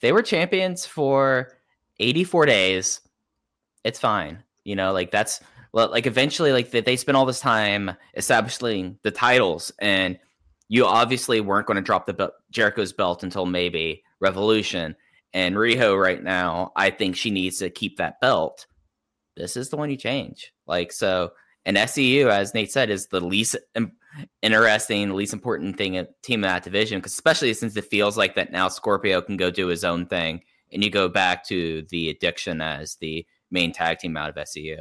they 0.00 0.12
were 0.12 0.22
champions 0.22 0.84
for 0.84 1.52
84 2.00 2.46
days. 2.46 3.00
It's 3.84 4.00
fine. 4.00 4.42
You 4.64 4.76
know, 4.76 4.92
like 4.92 5.10
that's 5.10 5.40
like 5.72 6.06
eventually 6.06 6.52
like 6.52 6.70
they 6.70 6.96
spent 6.96 7.16
all 7.16 7.26
this 7.26 7.40
time 7.40 7.92
establishing 8.14 8.98
the 9.02 9.10
titles 9.10 9.72
and 9.78 10.18
you 10.68 10.84
obviously 10.84 11.40
weren't 11.40 11.66
going 11.66 11.76
to 11.76 11.82
drop 11.82 12.06
the 12.06 12.14
be- 12.14 12.28
Jericho's 12.50 12.92
belt 12.92 13.22
until 13.22 13.46
maybe 13.46 14.02
Revolution. 14.20 14.96
And 15.32 15.56
Riho 15.56 16.00
right 16.00 16.22
now 16.22 16.72
I 16.76 16.90
think 16.90 17.16
she 17.16 17.30
needs 17.30 17.58
to 17.58 17.70
keep 17.70 17.98
that 17.98 18.20
belt. 18.20 18.66
This 19.36 19.56
is 19.56 19.68
the 19.68 19.76
one 19.76 19.90
you 19.90 19.96
change. 19.96 20.52
Like 20.66 20.92
so 20.92 21.32
and 21.64 21.76
SCU 21.76 22.30
as 22.30 22.54
Nate 22.54 22.72
said 22.72 22.90
is 22.90 23.08
the 23.08 23.20
least 23.20 23.56
interesting 24.40 25.14
least 25.14 25.34
important 25.34 25.76
thing 25.76 26.06
team 26.22 26.42
in 26.42 26.48
that 26.48 26.64
division 26.64 26.98
because 26.98 27.12
especially 27.12 27.52
since 27.52 27.76
it 27.76 27.84
feels 27.84 28.16
like 28.16 28.34
that 28.34 28.50
now 28.50 28.68
Scorpio 28.68 29.20
can 29.20 29.36
go 29.36 29.50
do 29.50 29.66
his 29.66 29.84
own 29.84 30.06
thing 30.06 30.40
and 30.72 30.82
you 30.82 30.88
go 30.88 31.06
back 31.06 31.44
to 31.48 31.82
the 31.90 32.08
addiction 32.08 32.62
as 32.62 32.96
the 32.96 33.26
main 33.50 33.72
tag 33.72 33.98
team 33.98 34.16
out 34.16 34.30
of 34.30 34.36
SCU 34.36 34.78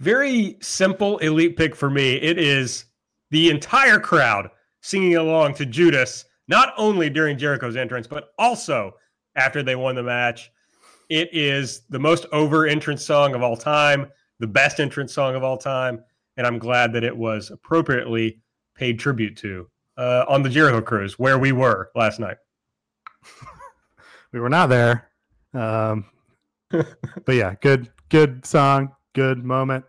very 0.00 0.56
simple 0.60 1.18
elite 1.18 1.56
pick 1.56 1.74
for 1.74 1.90
me. 1.90 2.14
It 2.14 2.38
is 2.38 2.84
the 3.30 3.50
entire 3.50 3.98
crowd 3.98 4.50
singing 4.84 5.16
along 5.16 5.54
to 5.54 5.64
Judas, 5.64 6.26
not 6.46 6.74
only 6.76 7.08
during 7.08 7.38
Jericho's 7.38 7.74
entrance, 7.74 8.06
but 8.06 8.34
also 8.38 8.92
after 9.34 9.62
they 9.62 9.76
won 9.76 9.94
the 9.94 10.02
match. 10.02 10.52
It 11.08 11.30
is 11.32 11.84
the 11.88 11.98
most 11.98 12.26
over 12.32 12.66
entrance 12.66 13.02
song 13.02 13.34
of 13.34 13.42
all 13.42 13.56
time, 13.56 14.10
the 14.40 14.46
best 14.46 14.80
entrance 14.80 15.14
song 15.14 15.36
of 15.36 15.42
all 15.42 15.56
time. 15.56 16.04
And 16.36 16.46
I'm 16.46 16.58
glad 16.58 16.92
that 16.92 17.02
it 17.02 17.16
was 17.16 17.50
appropriately 17.50 18.42
paid 18.74 18.98
tribute 18.98 19.38
to 19.38 19.70
uh, 19.96 20.26
on 20.28 20.42
the 20.42 20.50
Jericho 20.50 20.82
cruise 20.82 21.18
where 21.18 21.38
we 21.38 21.52
were 21.52 21.90
last 21.94 22.20
night. 22.20 22.36
we 24.32 24.40
were 24.40 24.50
not 24.50 24.68
there. 24.68 25.08
Um, 25.54 26.04
but 26.70 27.34
yeah, 27.34 27.54
good, 27.62 27.90
good 28.10 28.44
song, 28.44 28.94
good 29.14 29.44
moment. 29.44 29.86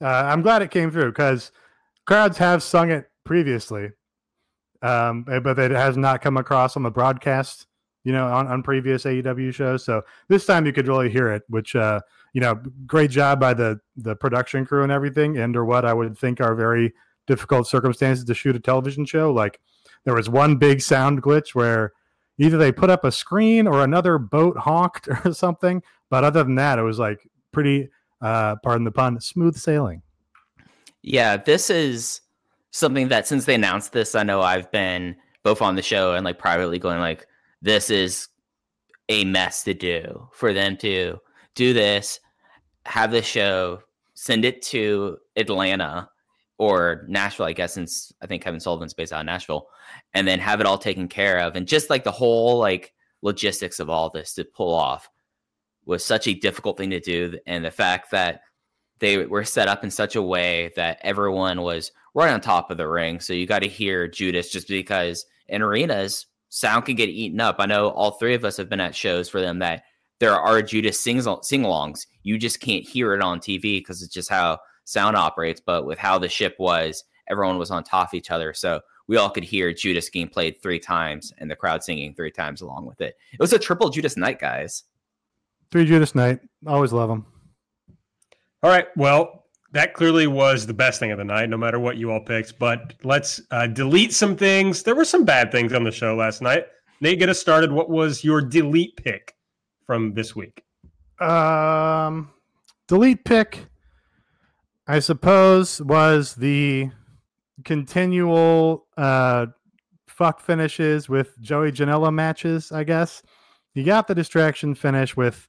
Uh, 0.00 0.06
I'm 0.06 0.42
glad 0.42 0.62
it 0.62 0.70
came 0.70 0.92
through 0.92 1.10
because 1.10 1.50
crowds 2.06 2.38
have 2.38 2.62
sung 2.62 2.92
it 2.92 3.10
previously, 3.24 3.90
um, 4.82 5.24
eh, 5.30 5.38
but 5.40 5.58
it 5.58 5.70
has 5.70 5.96
not 5.96 6.22
come 6.22 6.36
across 6.36 6.76
on 6.76 6.82
the 6.82 6.90
broadcast, 6.90 7.66
you 8.04 8.12
know, 8.12 8.26
on, 8.26 8.46
on 8.46 8.62
previous 8.62 9.04
AEW 9.04 9.52
shows. 9.52 9.84
So 9.84 10.02
this 10.28 10.46
time 10.46 10.66
you 10.66 10.72
could 10.72 10.88
really 10.88 11.10
hear 11.10 11.32
it, 11.32 11.42
which, 11.48 11.74
uh, 11.74 12.00
you 12.32 12.40
know, 12.40 12.60
great 12.86 13.10
job 13.10 13.40
by 13.40 13.54
the 13.54 13.80
the 13.96 14.14
production 14.14 14.64
crew 14.64 14.82
and 14.82 14.92
everything, 14.92 15.38
under 15.38 15.64
what 15.64 15.84
I 15.84 15.94
would 15.94 16.16
think 16.16 16.40
are 16.40 16.54
very 16.54 16.94
difficult 17.26 17.66
circumstances 17.66 18.24
to 18.24 18.34
shoot 18.34 18.56
a 18.56 18.60
television 18.60 19.04
show. 19.04 19.32
Like 19.32 19.60
there 20.04 20.14
was 20.14 20.28
one 20.28 20.56
big 20.56 20.80
sound 20.80 21.22
glitch 21.22 21.54
where 21.54 21.92
either 22.38 22.56
they 22.56 22.72
put 22.72 22.90
up 22.90 23.04
a 23.04 23.12
screen 23.12 23.66
or 23.66 23.82
another 23.82 24.18
boat 24.18 24.56
honked 24.56 25.08
or 25.24 25.32
something. 25.32 25.82
But 26.10 26.24
other 26.24 26.42
than 26.42 26.54
that, 26.54 26.78
it 26.78 26.82
was 26.82 26.98
like 26.98 27.20
pretty 27.52 27.88
uh, 28.20 28.56
pardon 28.62 28.84
the 28.84 28.92
pun, 28.92 29.20
smooth 29.20 29.56
sailing. 29.56 30.02
Yeah, 31.02 31.36
this 31.36 31.70
is 31.70 32.20
something 32.78 33.08
that 33.08 33.26
since 33.26 33.44
they 33.44 33.54
announced 33.54 33.92
this, 33.92 34.14
I 34.14 34.22
know 34.22 34.40
I've 34.40 34.70
been 34.70 35.16
both 35.42 35.62
on 35.62 35.76
the 35.76 35.82
show 35.82 36.14
and 36.14 36.24
like 36.24 36.38
privately 36.38 36.78
going 36.78 37.00
like, 37.00 37.26
this 37.60 37.90
is 37.90 38.28
a 39.08 39.24
mess 39.24 39.64
to 39.64 39.74
do 39.74 40.28
for 40.32 40.52
them 40.52 40.76
to 40.78 41.18
do 41.54 41.72
this, 41.72 42.20
have 42.84 43.10
the 43.10 43.22
show, 43.22 43.80
send 44.14 44.44
it 44.44 44.62
to 44.62 45.18
Atlanta 45.36 46.08
or 46.58 47.04
Nashville, 47.08 47.46
I 47.46 47.52
guess, 47.52 47.74
since 47.74 48.12
I 48.20 48.26
think 48.26 48.42
Kevin 48.42 48.60
Sullivan's 48.60 48.94
based 48.94 49.12
out 49.12 49.20
of 49.20 49.26
Nashville, 49.26 49.68
and 50.14 50.26
then 50.26 50.40
have 50.40 50.60
it 50.60 50.66
all 50.66 50.78
taken 50.78 51.08
care 51.08 51.38
of, 51.38 51.56
and 51.56 51.66
just 51.66 51.88
like 51.88 52.04
the 52.04 52.10
whole 52.10 52.58
like 52.58 52.92
logistics 53.22 53.80
of 53.80 53.88
all 53.88 54.10
this 54.10 54.34
to 54.34 54.44
pull 54.44 54.74
off 54.74 55.08
was 55.84 56.04
such 56.04 56.26
a 56.26 56.34
difficult 56.34 56.76
thing 56.76 56.90
to 56.90 57.00
do. 57.00 57.38
And 57.46 57.64
the 57.64 57.70
fact 57.70 58.10
that 58.10 58.42
they 59.00 59.24
were 59.26 59.44
set 59.44 59.68
up 59.68 59.84
in 59.84 59.90
such 59.90 60.16
a 60.16 60.22
way 60.22 60.72
that 60.76 60.98
everyone 61.02 61.62
was 61.62 61.92
right 62.14 62.32
on 62.32 62.40
top 62.40 62.70
of 62.70 62.76
the 62.76 62.88
ring. 62.88 63.20
So 63.20 63.32
you 63.32 63.46
got 63.46 63.60
to 63.60 63.68
hear 63.68 64.08
Judas 64.08 64.50
just 64.50 64.68
because 64.68 65.26
in 65.48 65.62
arenas, 65.62 66.26
sound 66.48 66.84
can 66.84 66.96
get 66.96 67.08
eaten 67.08 67.40
up. 67.40 67.56
I 67.58 67.66
know 67.66 67.90
all 67.90 68.12
three 68.12 68.34
of 68.34 68.44
us 68.44 68.56
have 68.56 68.68
been 68.68 68.80
at 68.80 68.94
shows 68.94 69.28
for 69.28 69.40
them 69.40 69.58
that 69.60 69.84
there 70.18 70.34
are 70.34 70.62
Judas 70.62 70.98
sing 70.98 71.18
alongs. 71.18 72.06
You 72.22 72.38
just 72.38 72.60
can't 72.60 72.86
hear 72.86 73.14
it 73.14 73.22
on 73.22 73.38
TV 73.38 73.78
because 73.78 74.02
it's 74.02 74.12
just 74.12 74.30
how 74.30 74.58
sound 74.84 75.16
operates. 75.16 75.60
But 75.64 75.86
with 75.86 75.98
how 75.98 76.18
the 76.18 76.28
ship 76.28 76.56
was, 76.58 77.04
everyone 77.28 77.58
was 77.58 77.70
on 77.70 77.84
top 77.84 78.08
of 78.08 78.14
each 78.14 78.30
other. 78.30 78.52
So 78.52 78.80
we 79.06 79.16
all 79.16 79.30
could 79.30 79.44
hear 79.44 79.72
Judas 79.72 80.10
getting 80.10 80.28
played 80.28 80.60
three 80.60 80.80
times 80.80 81.32
and 81.38 81.50
the 81.50 81.56
crowd 81.56 81.84
singing 81.84 82.14
three 82.14 82.30
times 82.30 82.60
along 82.62 82.86
with 82.86 83.00
it. 83.00 83.16
It 83.32 83.40
was 83.40 83.52
a 83.52 83.58
triple 83.58 83.90
Judas 83.90 84.16
night, 84.16 84.40
guys. 84.40 84.84
Three 85.70 85.86
Judas 85.86 86.14
night. 86.14 86.40
Always 86.66 86.92
love 86.92 87.08
them. 87.08 87.26
All 88.62 88.70
right. 88.70 88.86
Well, 88.96 89.44
that 89.72 89.94
clearly 89.94 90.26
was 90.26 90.66
the 90.66 90.74
best 90.74 90.98
thing 90.98 91.12
of 91.12 91.18
the 91.18 91.24
night, 91.24 91.48
no 91.48 91.56
matter 91.56 91.78
what 91.78 91.96
you 91.96 92.10
all 92.10 92.20
picked. 92.20 92.58
But 92.58 92.94
let's 93.04 93.40
uh, 93.50 93.66
delete 93.66 94.12
some 94.12 94.36
things. 94.36 94.82
There 94.82 94.94
were 94.94 95.04
some 95.04 95.24
bad 95.24 95.52
things 95.52 95.72
on 95.72 95.84
the 95.84 95.92
show 95.92 96.14
last 96.14 96.42
night. 96.42 96.66
Nate, 97.00 97.18
get 97.18 97.28
us 97.28 97.38
started. 97.38 97.70
What 97.70 97.90
was 97.90 98.24
your 98.24 98.40
delete 98.40 98.96
pick 98.96 99.34
from 99.86 100.14
this 100.14 100.34
week? 100.34 100.64
Um, 101.20 102.30
delete 102.88 103.24
pick, 103.24 103.66
I 104.86 104.98
suppose, 104.98 105.80
was 105.82 106.34
the 106.34 106.90
continual 107.64 108.86
uh, 108.96 109.46
fuck 110.06 110.40
finishes 110.40 111.08
with 111.08 111.40
Joey 111.40 111.70
Janela 111.70 112.12
matches. 112.12 112.72
I 112.72 112.84
guess 112.84 113.22
you 113.74 113.84
got 113.84 114.08
the 114.08 114.14
distraction 114.14 114.74
finish 114.74 115.16
with 115.16 115.46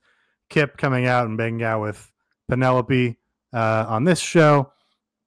Kip 0.49 0.77
coming 0.77 1.05
out 1.07 1.25
and 1.25 1.37
banging 1.37 1.63
out 1.63 1.81
with 1.81 2.11
Penelope 2.49 3.17
uh, 3.53 3.85
on 3.87 4.03
this 4.03 4.19
show. 4.19 4.73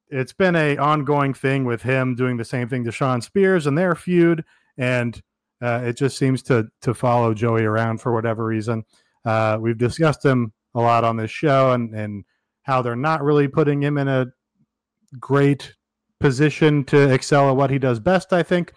It's 0.09 0.35
been 0.35 0.57
a 0.57 0.77
ongoing 0.77 1.33
thing 1.33 1.65
with 1.65 1.83
him 1.83 2.15
doing 2.15 2.37
the 2.37 2.45
same 2.45 2.69
thing 2.69 2.85
to 2.85 2.93
Shawn 2.93 3.23
Spears 3.23 3.67
and 3.67 3.79
their 3.79 3.95
feud, 3.95 4.45
and 4.77 5.21
uh, 5.63 5.81
it 5.85 5.97
just 5.97 6.19
seems 6.19 6.43
to 6.45 6.69
to 6.83 6.93
follow 6.93 7.33
Joey 7.33 7.65
around 7.65 8.03
for 8.03 8.13
whatever 8.13 8.45
reason. 8.45 8.85
Uh, 9.25 9.57
we've 9.59 9.79
discussed 9.79 10.23
him 10.23 10.53
a 10.75 10.81
lot 10.81 11.05
on 11.05 11.17
this 11.17 11.31
show 11.31 11.73
and 11.73 11.95
and 11.95 12.25
how 12.63 12.83
they're 12.83 12.95
not 12.95 13.23
really 13.23 13.49
putting 13.49 13.83
him 13.83 13.97
in 13.97 14.09
a 14.09 14.27
great 15.19 15.75
position 16.21 16.85
to 16.85 17.13
excel 17.13 17.49
at 17.49 17.57
what 17.57 17.71
he 17.71 17.79
does 17.79 17.99
best. 17.99 18.35
I 18.35 18.43
think, 18.43 18.75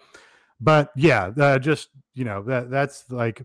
but 0.58 0.90
yeah, 0.96 1.32
uh, 1.38 1.58
just 1.58 1.90
you 2.14 2.24
know 2.24 2.42
that 2.44 2.70
that's 2.70 3.04
like 3.10 3.42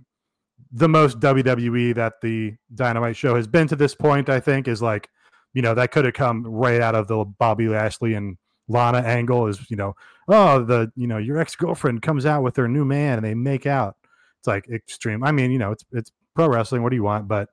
the 0.71 0.87
most 0.87 1.19
WWE 1.19 1.93
that 1.95 2.21
the 2.21 2.55
Dynamite 2.73 3.17
show 3.17 3.35
has 3.35 3.47
been 3.47 3.67
to 3.67 3.75
this 3.75 3.93
point. 3.93 4.29
I 4.29 4.39
think 4.39 4.67
is 4.67 4.81
like 4.81 5.09
you 5.53 5.61
know 5.61 5.73
that 5.75 5.91
could 5.91 6.05
have 6.05 6.13
come 6.13 6.45
right 6.45 6.81
out 6.81 6.95
of 6.95 7.07
the 7.07 7.25
Bobby 7.25 7.67
Lashley 7.67 8.13
and 8.13 8.37
Lana 8.67 8.99
angle 8.99 9.47
is 9.47 9.69
you 9.69 9.75
know 9.75 9.93
oh 10.27 10.63
the 10.63 10.91
you 10.95 11.07
know 11.07 11.17
your 11.17 11.37
ex 11.37 11.55
girlfriend 11.55 12.01
comes 12.01 12.25
out 12.25 12.43
with 12.43 12.55
her 12.55 12.67
new 12.67 12.85
man 12.85 13.17
and 13.17 13.25
they 13.25 13.33
make 13.33 13.65
out. 13.65 13.95
It's 14.39 14.47
like 14.47 14.67
extreme. 14.69 15.23
I 15.23 15.31
mean 15.31 15.51
you 15.51 15.59
know 15.59 15.71
it's 15.71 15.85
it's 15.91 16.11
pro 16.35 16.47
wrestling. 16.47 16.83
What 16.83 16.89
do 16.89 16.95
you 16.95 17.03
want? 17.03 17.27
But 17.27 17.49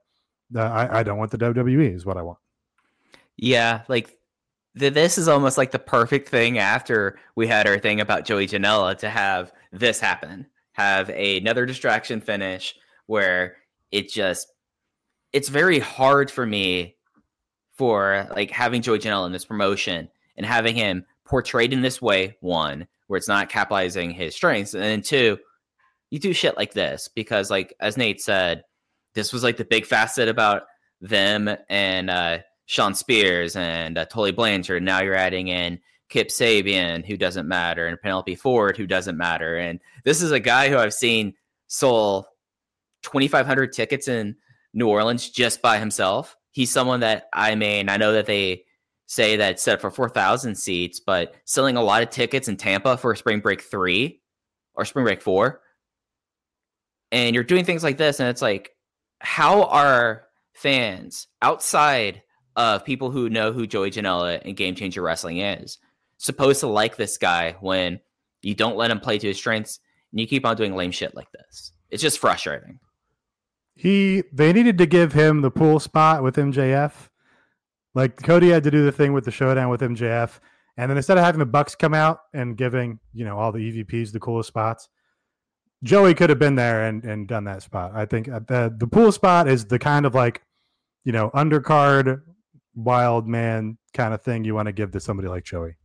uh, 0.55 0.61
I 0.61 0.99
I 0.99 1.03
don't 1.03 1.17
want 1.17 1.31
the 1.31 1.37
WWE 1.37 1.93
is 1.93 2.05
what 2.05 2.17
I 2.17 2.21
want. 2.21 2.39
Yeah, 3.35 3.81
like 3.87 4.17
this 4.75 5.17
is 5.17 5.27
almost 5.27 5.57
like 5.57 5.71
the 5.71 5.79
perfect 5.79 6.29
thing 6.29 6.57
after 6.57 7.19
we 7.35 7.47
had 7.47 7.67
our 7.67 7.79
thing 7.79 7.99
about 7.99 8.23
Joey 8.23 8.47
Janela 8.47 8.97
to 8.99 9.09
have 9.09 9.51
this 9.71 9.99
happen, 9.99 10.47
have 10.73 11.09
another 11.09 11.65
distraction 11.65 12.21
finish 12.21 12.75
where 13.09 13.57
it 13.91 14.07
just 14.07 14.53
it's 15.33 15.49
very 15.49 15.79
hard 15.79 16.29
for 16.29 16.45
me 16.45 16.95
for 17.73 18.27
like 18.29 18.51
having 18.51 18.83
Joey 18.83 18.99
Janela 18.99 19.25
in 19.25 19.31
this 19.31 19.45
promotion 19.45 20.09
and 20.37 20.45
having 20.45 20.75
him 20.75 21.03
portrayed 21.25 21.73
in 21.73 21.81
this 21.81 21.99
way, 21.99 22.37
one, 22.41 22.87
where 23.07 23.17
it's 23.17 23.27
not 23.27 23.49
capitalizing 23.49 24.11
his 24.11 24.35
strengths, 24.35 24.75
and 24.75 24.83
then 24.83 25.01
two, 25.01 25.39
you 26.11 26.19
do 26.19 26.33
shit 26.33 26.55
like 26.55 26.73
this 26.73 27.09
because, 27.15 27.49
like 27.49 27.73
as 27.79 27.97
Nate 27.97 28.21
said, 28.21 28.63
this 29.15 29.33
was 29.33 29.43
like 29.43 29.57
the 29.57 29.65
big 29.65 29.87
facet 29.87 30.27
about 30.27 30.63
them 31.01 31.49
and 31.67 32.11
uh, 32.11 32.39
Shawn 32.67 32.93
Spears 32.93 33.55
and 33.55 33.97
uh, 33.97 34.05
Tully 34.05 34.31
Blanchard. 34.31 34.83
Now 34.83 35.01
you're 35.01 35.15
adding 35.15 35.47
in 35.47 35.79
Kip 36.09 36.27
Sabian, 36.27 37.03
who 37.03 37.17
doesn't 37.17 37.47
matter, 37.47 37.87
and 37.87 37.99
Penelope 37.99 38.35
Ford, 38.35 38.77
who 38.77 38.85
doesn't 38.85 39.17
matter. 39.17 39.57
And 39.57 39.79
this 40.03 40.21
is 40.21 40.31
a 40.31 40.39
guy 40.39 40.69
who 40.69 40.77
I've 40.77 40.93
seen 40.93 41.33
sold 41.65 42.25
2,500 43.03 43.71
tickets 43.71 44.07
in 44.07 44.35
New 44.73 44.87
Orleans 44.87 45.29
just 45.29 45.61
by 45.61 45.79
himself 45.79 46.35
he's 46.51 46.71
someone 46.71 46.99
that 47.01 47.29
I 47.33 47.55
mean, 47.55 47.89
I 47.89 47.97
know 47.97 48.13
that 48.13 48.25
they 48.25 48.63
say 49.05 49.37
that 49.37 49.59
set 49.59 49.75
up 49.75 49.81
for 49.81 49.91
4,000 49.91 50.55
seats, 50.55 50.99
but 50.99 51.35
selling 51.45 51.77
a 51.77 51.81
lot 51.81 52.03
of 52.03 52.09
tickets 52.09 52.47
in 52.47 52.57
Tampa 52.57 52.97
for 52.97 53.15
Spring 53.15 53.39
Break 53.39 53.61
3 53.61 54.21
or 54.75 54.85
Spring 54.85 55.05
Break 55.05 55.21
4. 55.21 55.61
And 57.11 57.33
you're 57.33 57.43
doing 57.43 57.65
things 57.65 57.83
like 57.83 57.97
this, 57.97 58.19
and 58.19 58.29
it's 58.29 58.41
like, 58.41 58.71
how 59.19 59.63
are 59.63 60.25
fans 60.53 61.27
outside 61.41 62.21
of 62.55 62.85
people 62.85 63.09
who 63.09 63.29
know 63.29 63.51
who 63.51 63.65
Joey 63.65 63.89
Janela 63.89 64.41
and 64.45 64.55
Game 64.55 64.75
Changer 64.75 65.01
Wrestling 65.01 65.39
is 65.39 65.79
supposed 66.17 66.59
to 66.59 66.67
like 66.67 66.97
this 66.97 67.17
guy 67.17 67.55
when 67.61 67.99
you 68.41 68.53
don't 68.53 68.77
let 68.77 68.91
him 68.91 68.99
play 68.99 69.17
to 69.17 69.27
his 69.27 69.37
strengths 69.37 69.79
and 70.11 70.19
you 70.19 70.27
keep 70.27 70.45
on 70.45 70.55
doing 70.55 70.75
lame 70.75 70.91
shit 70.91 71.15
like 71.15 71.31
this? 71.31 71.71
It's 71.89 72.03
just 72.03 72.19
frustrating. 72.19 72.79
He 73.79 74.23
they 74.33 74.51
needed 74.51 74.77
to 74.79 74.85
give 74.85 75.13
him 75.13 75.39
the 75.39 75.49
pool 75.49 75.79
spot 75.79 76.21
with 76.21 76.35
MJF. 76.35 76.91
Like 77.95 78.21
Cody 78.21 78.49
had 78.49 78.65
to 78.65 78.71
do 78.71 78.83
the 78.83 78.91
thing 78.91 79.13
with 79.13 79.23
the 79.23 79.31
showdown 79.31 79.69
with 79.69 79.79
MJF, 79.79 80.41
and 80.75 80.89
then 80.91 80.97
instead 80.97 81.17
of 81.17 81.23
having 81.23 81.39
the 81.39 81.45
Bucks 81.45 81.75
come 81.75 81.93
out 81.93 82.19
and 82.33 82.57
giving 82.57 82.99
you 83.13 83.23
know 83.23 83.39
all 83.39 83.53
the 83.53 83.59
EVPs 83.59 84.11
the 84.11 84.19
coolest 84.19 84.49
spots, 84.49 84.89
Joey 85.81 86.13
could 86.13 86.29
have 86.29 86.39
been 86.39 86.55
there 86.55 86.87
and, 86.87 87.05
and 87.05 87.25
done 87.25 87.45
that 87.45 87.63
spot. 87.63 87.93
I 87.95 88.05
think 88.05 88.25
the 88.25 88.75
the 88.77 88.85
pool 88.85 89.13
spot 89.13 89.47
is 89.47 89.63
the 89.63 89.79
kind 89.79 90.05
of 90.05 90.13
like 90.13 90.41
you 91.05 91.13
know 91.13 91.29
undercard 91.29 92.21
wild 92.75 93.29
man 93.29 93.77
kind 93.93 94.13
of 94.13 94.21
thing 94.21 94.43
you 94.43 94.55
want 94.55 94.65
to 94.65 94.73
give 94.73 94.91
to 94.91 94.99
somebody 94.99 95.29
like 95.29 95.45
Joey. 95.45 95.77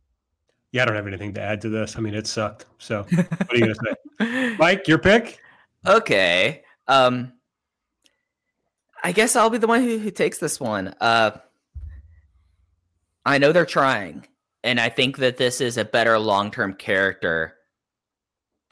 Yeah, 0.73 0.81
I 0.81 0.85
don't 0.85 0.97
have 0.97 1.07
anything 1.07 1.33
to 1.35 1.41
add 1.41 1.61
to 1.61 1.69
this. 1.69 1.95
I 1.95 2.01
mean, 2.01 2.13
it 2.13 2.27
sucked. 2.27 2.65
So, 2.77 3.03
what 3.03 3.53
are 3.53 3.55
you 3.55 3.73
gonna 3.73 3.95
say, 4.19 4.55
Mike? 4.59 4.85
Your 4.85 4.97
pick? 4.97 5.39
Okay. 5.87 6.61
Um, 6.89 7.31
I 9.05 9.11
guess 9.11 9.35
I'll 9.35 9.51
be 9.51 9.59
the 9.59 9.67
one 9.67 9.83
who, 9.83 9.99
who 9.99 10.09
takes 10.09 10.39
this 10.39 10.59
one. 10.59 10.95
Uh, 10.99 11.37
I 13.23 13.37
know 13.37 13.51
they're 13.51 13.63
trying, 13.63 14.25
and 14.63 14.79
I 14.79 14.89
think 14.89 15.17
that 15.17 15.37
this 15.37 15.61
is 15.61 15.77
a 15.77 15.85
better 15.85 16.17
long 16.17 16.49
term 16.49 16.73
character, 16.73 17.53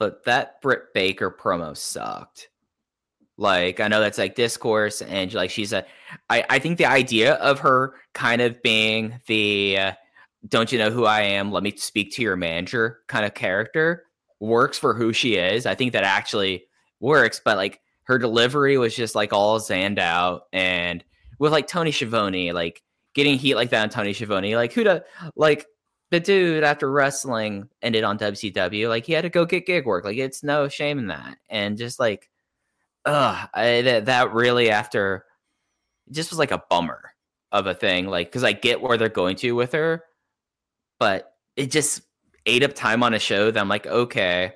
but 0.00 0.24
that 0.24 0.60
Britt 0.60 0.92
Baker 0.92 1.30
promo 1.30 1.76
sucked. 1.76 2.48
Like, 3.36 3.78
I 3.78 3.86
know 3.86 4.00
that's 4.00 4.18
like 4.18 4.34
discourse, 4.34 5.02
and 5.02 5.32
like 5.32 5.50
she's 5.50 5.72
a. 5.72 5.86
I, 6.28 6.44
I 6.50 6.58
think 6.58 6.78
the 6.78 6.86
idea 6.86 7.34
of 7.34 7.60
her 7.60 7.94
kind 8.12 8.42
of 8.42 8.60
being 8.60 9.20
the 9.28 9.78
uh, 9.78 9.92
don't 10.48 10.72
you 10.72 10.80
know 10.80 10.90
who 10.90 11.04
I 11.04 11.20
am? 11.20 11.52
Let 11.52 11.62
me 11.62 11.76
speak 11.76 12.10
to 12.14 12.22
your 12.22 12.34
manager 12.34 12.98
kind 13.06 13.24
of 13.24 13.34
character 13.34 14.06
works 14.40 14.78
for 14.78 14.94
who 14.94 15.12
she 15.12 15.36
is. 15.36 15.64
I 15.64 15.76
think 15.76 15.92
that 15.92 16.02
actually 16.02 16.64
works, 16.98 17.40
but 17.44 17.56
like 17.56 17.80
her 18.04 18.18
delivery 18.18 18.78
was 18.78 18.94
just 18.94 19.14
like 19.14 19.32
all 19.32 19.58
zanned 19.58 19.98
out 19.98 20.44
and 20.52 21.04
with 21.38 21.52
like 21.52 21.66
Tony 21.66 21.90
Schiavone, 21.90 22.52
like 22.52 22.82
getting 23.14 23.38
heat 23.38 23.54
like 23.54 23.70
that 23.70 23.82
on 23.82 23.90
Tony 23.90 24.12
Schiavone, 24.12 24.56
like 24.56 24.72
who 24.72 24.84
to 24.84 25.04
like 25.36 25.66
the 26.10 26.20
dude 26.20 26.64
after 26.64 26.90
wrestling 26.90 27.68
ended 27.82 28.04
on 28.04 28.18
WCW, 28.18 28.88
like 28.88 29.06
he 29.06 29.12
had 29.12 29.22
to 29.22 29.30
go 29.30 29.44
get 29.44 29.66
gig 29.66 29.86
work. 29.86 30.04
Like 30.04 30.16
it's 30.16 30.42
no 30.42 30.68
shame 30.68 30.98
in 30.98 31.08
that. 31.08 31.38
And 31.48 31.76
just 31.76 31.98
like, 31.98 32.30
uh, 33.04 33.46
that, 33.54 34.06
that 34.06 34.32
really 34.32 34.70
after 34.70 35.24
just 36.10 36.30
was 36.30 36.38
like 36.38 36.52
a 36.52 36.62
bummer 36.70 37.12
of 37.52 37.66
a 37.66 37.74
thing. 37.74 38.06
Like, 38.06 38.30
cause 38.30 38.44
I 38.44 38.52
get 38.52 38.80
where 38.80 38.96
they're 38.98 39.08
going 39.08 39.36
to 39.36 39.52
with 39.52 39.72
her, 39.72 40.04
but 40.98 41.32
it 41.56 41.70
just 41.70 42.02
ate 42.46 42.62
up 42.62 42.74
time 42.74 43.02
on 43.02 43.14
a 43.14 43.18
show 43.18 43.50
that 43.50 43.60
I'm 43.60 43.68
like, 43.68 43.86
okay, 43.86 44.54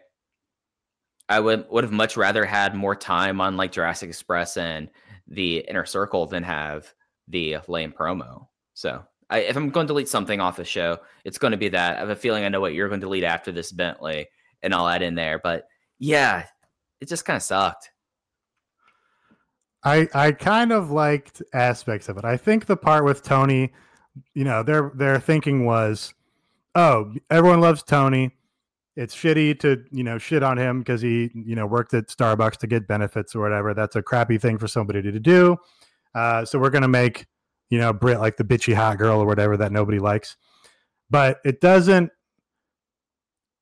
I 1.29 1.41
would 1.41 1.69
would 1.71 1.85
have 1.85 1.93
much 1.93 2.17
rather 2.17 2.45
had 2.45 2.75
more 2.75 2.97
time 2.97 3.41
on 3.41 3.57
like 3.57 3.73
Jurassic 3.73 4.09
Express 4.09 4.57
and 4.57 4.91
the 5.27 5.59
Inner 5.59 5.85
Circle 5.85 6.27
than 6.27 6.43
have 6.43 6.93
the 7.29 7.59
lame 7.69 7.93
promo. 7.93 8.47
So 8.75 9.05
I, 9.29 9.41
if 9.41 9.57
I'm 9.57 9.69
going 9.71 9.87
to 9.87 9.93
delete 9.93 10.09
something 10.09 10.41
off 10.41 10.57
the 10.57 10.65
show, 10.65 10.99
it's 11.25 11.39
going 11.39 11.51
to 11.51 11.59
be 11.59 11.69
that. 11.69 11.97
I 11.97 12.01
have 12.01 12.09
a 12.09 12.17
feeling 12.17 12.45
I 12.45 12.49
know 12.49 12.61
what 12.61 12.73
you're 12.73 12.89
going 12.89 13.01
to 13.01 13.07
delete 13.07 13.25
after 13.25 13.53
this 13.53 13.73
Bentley, 13.73 14.29
and 14.63 14.75
I'll 14.75 14.89
add 14.89 15.03
in 15.03 15.15
there. 15.15 15.39
But 15.39 15.67
yeah, 15.99 16.47
it 17.01 17.09
just 17.09 17.25
kind 17.25 17.37
of 17.37 17.43
sucked. 17.43 17.91
I 19.85 20.09
I 20.15 20.33
kind 20.33 20.73
of 20.73 20.91
liked 20.91 21.43
aspects 21.53 22.09
of 22.09 22.17
it. 22.17 22.25
I 22.25 22.37
think 22.37 22.67
the 22.67 22.77
part 22.77 23.05
with 23.05 23.23
Tony, 23.23 23.73
you 24.35 24.45
know, 24.45 24.63
their 24.63 24.93
their 24.95 25.21
thinking 25.21 25.67
was, 25.67 26.15
oh, 26.75 27.13
everyone 27.31 27.61
loves 27.61 27.83
Tony 27.83 28.38
it's 28.99 29.15
shitty 29.15 29.59
to 29.61 29.85
you 29.93 30.03
know 30.03 30.19
shit 30.19 30.43
on 30.43 30.59
him 30.59 30.81
because 30.81 31.01
he 31.01 31.31
you 31.33 31.55
know 31.55 31.67
worked 31.67 31.95
at 31.95 32.09
Starbucks 32.09 32.57
to 32.59 32.67
get 32.67 32.89
benefits 32.89 33.35
or 33.35 33.41
whatever. 33.41 33.73
That's 33.73 33.95
a 33.95 34.03
crappy 34.03 34.39
thing 34.39 34.59
for 34.59 34.67
somebody 34.67 35.01
to 35.01 35.21
do. 35.21 35.57
Uh, 36.17 36.45
so 36.45 36.59
we're 36.59 36.71
gonna 36.71 36.89
make 36.89 37.27
you 37.71 37.79
know 37.79 37.93
Britt 37.93 38.19
like 38.19 38.37
the 38.37 38.45
bitchy 38.45 38.75
hot 38.75 38.99
girl 38.99 39.21
or 39.21 39.27
whatever 39.27 39.57
that 39.57 39.71
nobody 39.71 40.01
likes. 40.01 40.37
But 41.09 41.39
it 41.45 41.61
doesn't. 41.61 42.11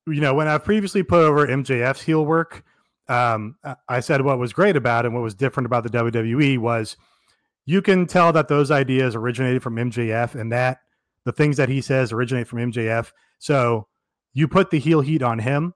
You 0.07 0.21
know, 0.21 0.33
when 0.33 0.47
I've 0.47 0.63
previously 0.63 1.03
put 1.03 1.23
over 1.23 1.45
MJF's 1.45 2.01
heel 2.01 2.25
work, 2.25 2.63
um, 3.07 3.57
I 3.87 3.99
said 3.99 4.21
what 4.21 4.39
was 4.39 4.53
great 4.53 4.75
about 4.75 5.05
it 5.05 5.09
and 5.09 5.15
what 5.15 5.23
was 5.23 5.35
different 5.35 5.65
about 5.67 5.83
the 5.83 5.89
WWE 5.89 6.57
was 6.57 6.97
you 7.65 7.81
can 7.83 8.07
tell 8.07 8.31
that 8.33 8.47
those 8.47 8.71
ideas 8.71 9.15
originated 9.15 9.61
from 9.61 9.75
MJF 9.75 10.33
and 10.33 10.51
that 10.51 10.79
the 11.25 11.31
things 11.31 11.57
that 11.57 11.69
he 11.69 11.81
says 11.81 12.11
originate 12.11 12.47
from 12.47 12.71
MJF. 12.71 13.11
So 13.37 13.87
you 14.37 14.47
put 14.47 14.69
the 14.69 14.77
heel 14.77 15.01
heat 15.01 15.23
on 15.23 15.39
him. 15.39 15.73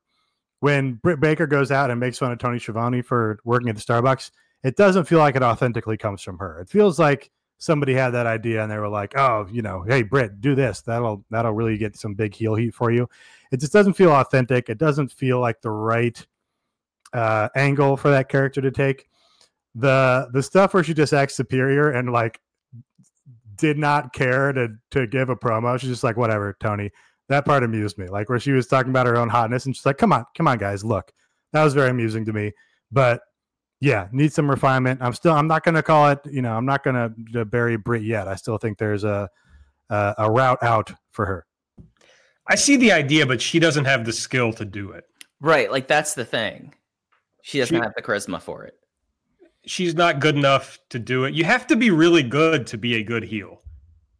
When 0.59 0.93
Britt 0.93 1.19
Baker 1.19 1.47
goes 1.47 1.71
out 1.71 1.89
and 1.89 1.99
makes 1.99 2.19
fun 2.19 2.31
of 2.31 2.37
Tony 2.37 2.59
Schiavone 2.59 3.01
for 3.01 3.39
working 3.43 3.69
at 3.69 3.75
the 3.75 3.81
Starbucks, 3.81 4.29
it 4.63 4.75
doesn't 4.75 5.05
feel 5.05 5.17
like 5.17 5.35
it 5.35 5.41
authentically 5.41 5.97
comes 5.97 6.21
from 6.21 6.37
her. 6.37 6.59
It 6.59 6.69
feels 6.69 6.99
like 6.99 7.31
somebody 7.57 7.95
had 7.95 8.11
that 8.11 8.27
idea 8.27 8.61
and 8.61 8.71
they 8.71 8.77
were 8.77 8.87
like, 8.87 9.17
"Oh, 9.17 9.47
you 9.51 9.63
know, 9.63 9.81
hey 9.87 10.03
Britt, 10.03 10.39
do 10.41 10.53
this. 10.53 10.81
That'll 10.81 11.25
that'll 11.31 11.53
really 11.53 11.79
get 11.79 11.97
some 11.97 12.13
big 12.13 12.35
heel 12.35 12.53
heat 12.53 12.75
for 12.75 12.91
you." 12.91 13.09
It 13.51 13.59
just 13.59 13.73
doesn't 13.73 13.93
feel 13.93 14.11
authentic. 14.11 14.69
It 14.69 14.77
doesn't 14.77 15.11
feel 15.11 15.39
like 15.39 15.61
the 15.61 15.71
right 15.71 16.23
uh, 17.13 17.49
angle 17.55 17.97
for 17.97 18.11
that 18.11 18.29
character 18.29 18.61
to 18.61 18.69
take. 18.69 19.07
The 19.73 20.29
the 20.33 20.43
stuff 20.43 20.75
where 20.75 20.83
she 20.83 20.93
just 20.93 21.13
acts 21.13 21.33
superior 21.33 21.89
and 21.89 22.11
like 22.11 22.39
did 23.55 23.79
not 23.79 24.13
care 24.13 24.53
to 24.53 24.75
to 24.91 25.07
give 25.07 25.29
a 25.29 25.35
promo. 25.35 25.79
She's 25.79 25.89
just 25.89 26.03
like, 26.03 26.17
whatever, 26.17 26.55
Tony. 26.59 26.91
That 27.31 27.45
part 27.45 27.63
amused 27.63 27.97
me. 27.97 28.07
Like 28.07 28.29
where 28.29 28.39
she 28.39 28.51
was 28.51 28.67
talking 28.67 28.89
about 28.89 29.07
her 29.07 29.15
own 29.15 29.29
hotness 29.29 29.65
and 29.65 29.75
she's 29.75 29.85
like, 29.85 29.97
come 29.97 30.11
on, 30.11 30.25
come 30.35 30.47
on, 30.47 30.57
guys, 30.57 30.83
look. 30.83 31.11
That 31.53 31.63
was 31.63 31.73
very 31.73 31.89
amusing 31.89 32.25
to 32.25 32.33
me. 32.33 32.51
But 32.91 33.21
yeah, 33.79 34.07
need 34.11 34.33
some 34.33 34.49
refinement. 34.49 35.01
I'm 35.01 35.13
still 35.13 35.33
I'm 35.33 35.47
not 35.47 35.63
gonna 35.63 35.81
call 35.81 36.09
it, 36.09 36.19
you 36.29 36.41
know, 36.41 36.55
I'm 36.55 36.65
not 36.65 36.83
gonna 36.83 37.13
uh, 37.35 37.43
bury 37.45 37.77
Britt 37.77 38.03
yet. 38.03 38.27
I 38.27 38.35
still 38.35 38.57
think 38.57 38.77
there's 38.77 39.03
a 39.03 39.29
a, 39.89 40.15
a 40.19 40.31
route 40.31 40.61
out 40.61 40.91
for 41.11 41.25
her. 41.25 41.45
I 42.47 42.55
see 42.55 42.75
the 42.75 42.91
idea, 42.91 43.25
but 43.25 43.41
she 43.41 43.59
doesn't 43.59 43.85
have 43.85 44.05
the 44.05 44.13
skill 44.13 44.51
to 44.53 44.65
do 44.65 44.91
it. 44.91 45.05
Right, 45.39 45.71
like 45.71 45.87
that's 45.87 46.13
the 46.13 46.25
thing. 46.25 46.73
She 47.43 47.59
doesn't 47.59 47.75
she, 47.75 47.81
have 47.81 47.93
the 47.95 48.01
charisma 48.01 48.41
for 48.41 48.65
it. 48.65 48.75
She's 49.65 49.95
not 49.95 50.19
good 50.19 50.35
enough 50.35 50.79
to 50.89 50.99
do 50.99 51.23
it. 51.23 51.33
You 51.33 51.45
have 51.45 51.65
to 51.67 51.75
be 51.75 51.91
really 51.91 52.23
good 52.23 52.67
to 52.67 52.77
be 52.77 52.95
a 52.95 53.03
good 53.03 53.23
heel. 53.23 53.61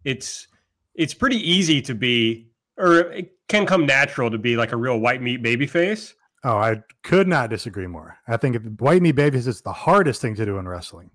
It's 0.06 0.47
it's 0.95 1.13
pretty 1.13 1.38
easy 1.38 1.82
to 1.84 1.93
be, 1.95 2.51
or 2.82 3.00
it 3.12 3.34
can 3.48 3.65
come 3.65 3.86
natural 3.86 4.32
to 4.32 4.38
be 4.38 4.58
like 4.58 4.72
a 4.72 4.78
real 4.78 5.00
white 5.00 5.22
meat 5.22 5.41
baby 5.41 5.67
face. 5.67 6.15
Oh, 6.44 6.58
I 6.58 6.82
could 7.04 7.28
not 7.28 7.50
disagree 7.50 7.88
more. 7.88 8.17
I 8.28 8.38
think 8.38 8.58
white 8.80 9.02
meat 9.02 9.12
babies 9.12 9.48
is 9.48 9.62
the 9.62 9.72
hardest 9.72 10.22
thing 10.22 10.36
to 10.36 10.46
do 10.46 10.58
in 10.58 10.67
wrestling. 10.67 11.12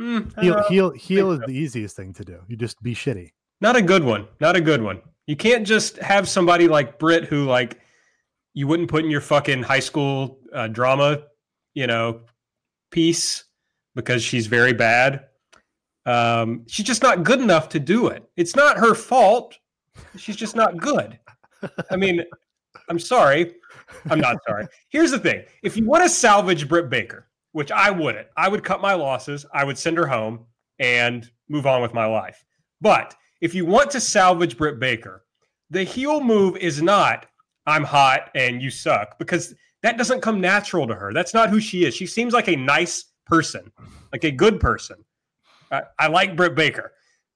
Mm, 0.00 0.40
heel, 0.40 0.54
uh, 0.54 0.68
heel, 0.68 0.90
heel 0.92 1.32
is 1.32 1.40
so. 1.40 1.46
the 1.46 1.52
easiest 1.52 1.96
thing 1.96 2.14
to 2.14 2.24
do. 2.24 2.40
You 2.48 2.56
just 2.56 2.82
be 2.82 2.94
shitty. 2.94 3.32
Not 3.60 3.76
a 3.76 3.82
good 3.82 4.02
one. 4.02 4.26
Not 4.40 4.56
a 4.56 4.60
good 4.60 4.82
one. 4.82 5.02
You 5.26 5.36
can't 5.36 5.66
just 5.66 5.98
have 5.98 6.28
somebody 6.28 6.66
like 6.66 6.98
Britt 6.98 7.24
who 7.24 7.44
like 7.44 7.78
you 8.54 8.66
wouldn't 8.66 8.90
put 8.90 9.04
in 9.04 9.10
your 9.10 9.20
fucking 9.20 9.62
high 9.62 9.80
school 9.80 10.38
uh, 10.52 10.68
drama, 10.68 11.22
you 11.74 11.86
know, 11.86 12.22
piece 12.90 13.44
because 13.94 14.22
she's 14.22 14.46
very 14.46 14.72
bad. 14.72 15.26
Um, 16.06 16.64
she's 16.66 16.86
just 16.86 17.02
not 17.02 17.22
good 17.22 17.40
enough 17.40 17.68
to 17.70 17.80
do 17.80 18.08
it. 18.08 18.24
It's 18.36 18.56
not 18.56 18.78
her 18.78 18.94
fault. 18.94 19.56
She's 20.16 20.36
just 20.36 20.56
not 20.56 20.76
good. 20.76 21.18
I 21.90 21.96
mean, 21.96 22.24
I'm 22.88 22.98
sorry. 22.98 23.54
I'm 24.10 24.20
not 24.20 24.36
sorry. 24.48 24.66
Here's 24.88 25.10
the 25.10 25.18
thing: 25.18 25.44
if 25.62 25.76
you 25.76 25.86
want 25.86 26.02
to 26.02 26.08
salvage 26.08 26.68
Britt 26.68 26.90
Baker, 26.90 27.28
which 27.52 27.70
I 27.70 27.90
wouldn't, 27.90 28.28
I 28.36 28.48
would 28.48 28.64
cut 28.64 28.80
my 28.80 28.94
losses. 28.94 29.46
I 29.52 29.64
would 29.64 29.78
send 29.78 29.98
her 29.98 30.06
home 30.06 30.46
and 30.78 31.30
move 31.48 31.66
on 31.66 31.82
with 31.82 31.94
my 31.94 32.06
life. 32.06 32.44
But 32.80 33.14
if 33.40 33.54
you 33.54 33.66
want 33.66 33.90
to 33.92 34.00
salvage 34.00 34.56
Britt 34.56 34.80
Baker, 34.80 35.24
the 35.70 35.84
heel 35.84 36.20
move 36.20 36.56
is 36.56 36.82
not 36.82 37.26
I'm 37.66 37.84
hot 37.84 38.30
and 38.34 38.60
you 38.60 38.70
suck 38.70 39.18
because 39.18 39.54
that 39.82 39.98
doesn't 39.98 40.20
come 40.20 40.40
natural 40.40 40.86
to 40.86 40.94
her. 40.94 41.12
That's 41.12 41.34
not 41.34 41.50
who 41.50 41.60
she 41.60 41.84
is. 41.84 41.94
She 41.94 42.06
seems 42.06 42.32
like 42.32 42.48
a 42.48 42.56
nice 42.56 43.04
person, 43.26 43.70
like 44.12 44.24
a 44.24 44.30
good 44.30 44.60
person. 44.60 44.96
I, 45.70 45.82
I 45.98 46.08
like 46.08 46.36
Britt 46.36 46.54
Baker. 46.54 46.92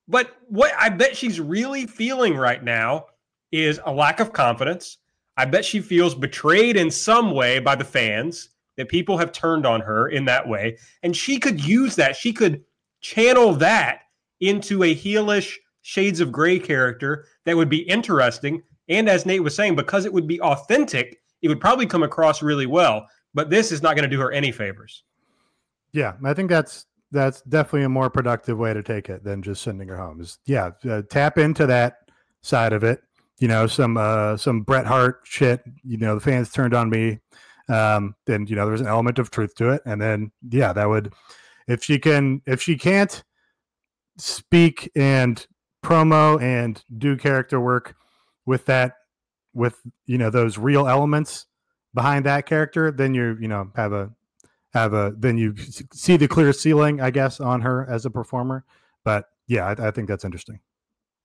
But 0.08 0.36
what 0.48 0.72
I 0.78 0.88
bet 0.88 1.16
she's 1.16 1.40
really 1.40 1.86
feeling 1.86 2.36
right 2.36 2.62
now 2.62 3.06
is 3.52 3.80
a 3.84 3.92
lack 3.92 4.20
of 4.20 4.32
confidence. 4.32 4.98
I 5.36 5.44
bet 5.44 5.64
she 5.64 5.80
feels 5.80 6.14
betrayed 6.14 6.76
in 6.76 6.90
some 6.90 7.32
way 7.32 7.58
by 7.58 7.74
the 7.74 7.84
fans 7.84 8.50
that 8.76 8.88
people 8.88 9.18
have 9.18 9.32
turned 9.32 9.66
on 9.66 9.80
her 9.80 10.08
in 10.08 10.24
that 10.26 10.46
way. 10.46 10.78
And 11.02 11.16
she 11.16 11.38
could 11.38 11.64
use 11.64 11.96
that. 11.96 12.16
She 12.16 12.32
could 12.32 12.64
channel 13.00 13.54
that 13.54 14.00
into 14.40 14.82
a 14.82 14.94
heelish 14.94 15.56
shades 15.82 16.20
of 16.20 16.32
gray 16.32 16.58
character 16.58 17.26
that 17.44 17.56
would 17.56 17.68
be 17.68 17.82
interesting 17.82 18.62
and 18.88 19.08
as 19.08 19.26
Nate 19.26 19.42
was 19.42 19.54
saying, 19.54 19.76
because 19.76 20.04
it 20.04 20.12
would 20.12 20.26
be 20.26 20.40
authentic, 20.40 21.20
it 21.42 21.48
would 21.48 21.60
probably 21.60 21.86
come 21.86 22.02
across 22.02 22.42
really 22.42 22.66
well. 22.66 23.06
But 23.34 23.50
this 23.50 23.72
is 23.72 23.82
not 23.82 23.96
going 23.96 24.08
to 24.08 24.14
do 24.16 24.20
her 24.20 24.32
any 24.32 24.52
favors. 24.52 25.02
Yeah, 25.92 26.14
I 26.24 26.34
think 26.34 26.50
that's 26.50 26.86
that's 27.12 27.42
definitely 27.42 27.84
a 27.84 27.88
more 27.88 28.10
productive 28.10 28.58
way 28.58 28.74
to 28.74 28.82
take 28.82 29.08
it 29.08 29.24
than 29.24 29.42
just 29.42 29.62
sending 29.62 29.88
her 29.88 29.96
home. 29.96 30.20
Is 30.20 30.38
yeah, 30.46 30.70
uh, 30.88 31.02
tap 31.08 31.38
into 31.38 31.66
that 31.66 31.98
side 32.42 32.72
of 32.72 32.84
it. 32.84 33.00
You 33.38 33.48
know, 33.48 33.66
some 33.66 33.96
uh 33.96 34.36
some 34.36 34.62
Bret 34.62 34.86
Hart 34.86 35.20
shit. 35.24 35.62
You 35.84 35.98
know, 35.98 36.14
the 36.14 36.20
fans 36.20 36.50
turned 36.50 36.74
on 36.74 36.90
me. 36.90 37.20
Um, 37.68 38.14
then 38.26 38.46
you 38.46 38.56
know 38.56 38.66
there's 38.66 38.80
an 38.80 38.86
element 38.86 39.18
of 39.18 39.30
truth 39.30 39.54
to 39.56 39.70
it, 39.70 39.82
and 39.84 40.00
then 40.00 40.32
yeah, 40.50 40.72
that 40.72 40.88
would 40.88 41.12
if 41.66 41.82
she 41.82 41.98
can 41.98 42.42
if 42.46 42.62
she 42.62 42.76
can't 42.76 43.22
speak 44.18 44.90
and 44.94 45.46
promo 45.84 46.40
and 46.40 46.82
do 46.98 47.16
character 47.16 47.60
work 47.60 47.94
with 48.44 48.66
that 48.66 48.94
with 49.54 49.80
you 50.06 50.18
know 50.18 50.30
those 50.30 50.58
real 50.58 50.88
elements 50.88 51.46
behind 51.94 52.24
that 52.26 52.44
character 52.46 52.90
then 52.90 53.14
you 53.14 53.36
you 53.40 53.48
know 53.48 53.70
have 53.76 53.92
a 53.92 54.10
have 54.76 54.92
a 54.92 55.14
then 55.16 55.38
you 55.38 55.54
see 55.92 56.16
the 56.16 56.28
clear 56.28 56.52
ceiling 56.52 57.00
i 57.00 57.10
guess 57.10 57.40
on 57.40 57.62
her 57.62 57.86
as 57.88 58.04
a 58.04 58.10
performer. 58.10 58.64
But 59.04 59.24
yeah 59.46 59.66
i, 59.66 59.88
I 59.88 59.90
think 59.90 60.08
that's 60.08 60.24
interesting. 60.24 60.60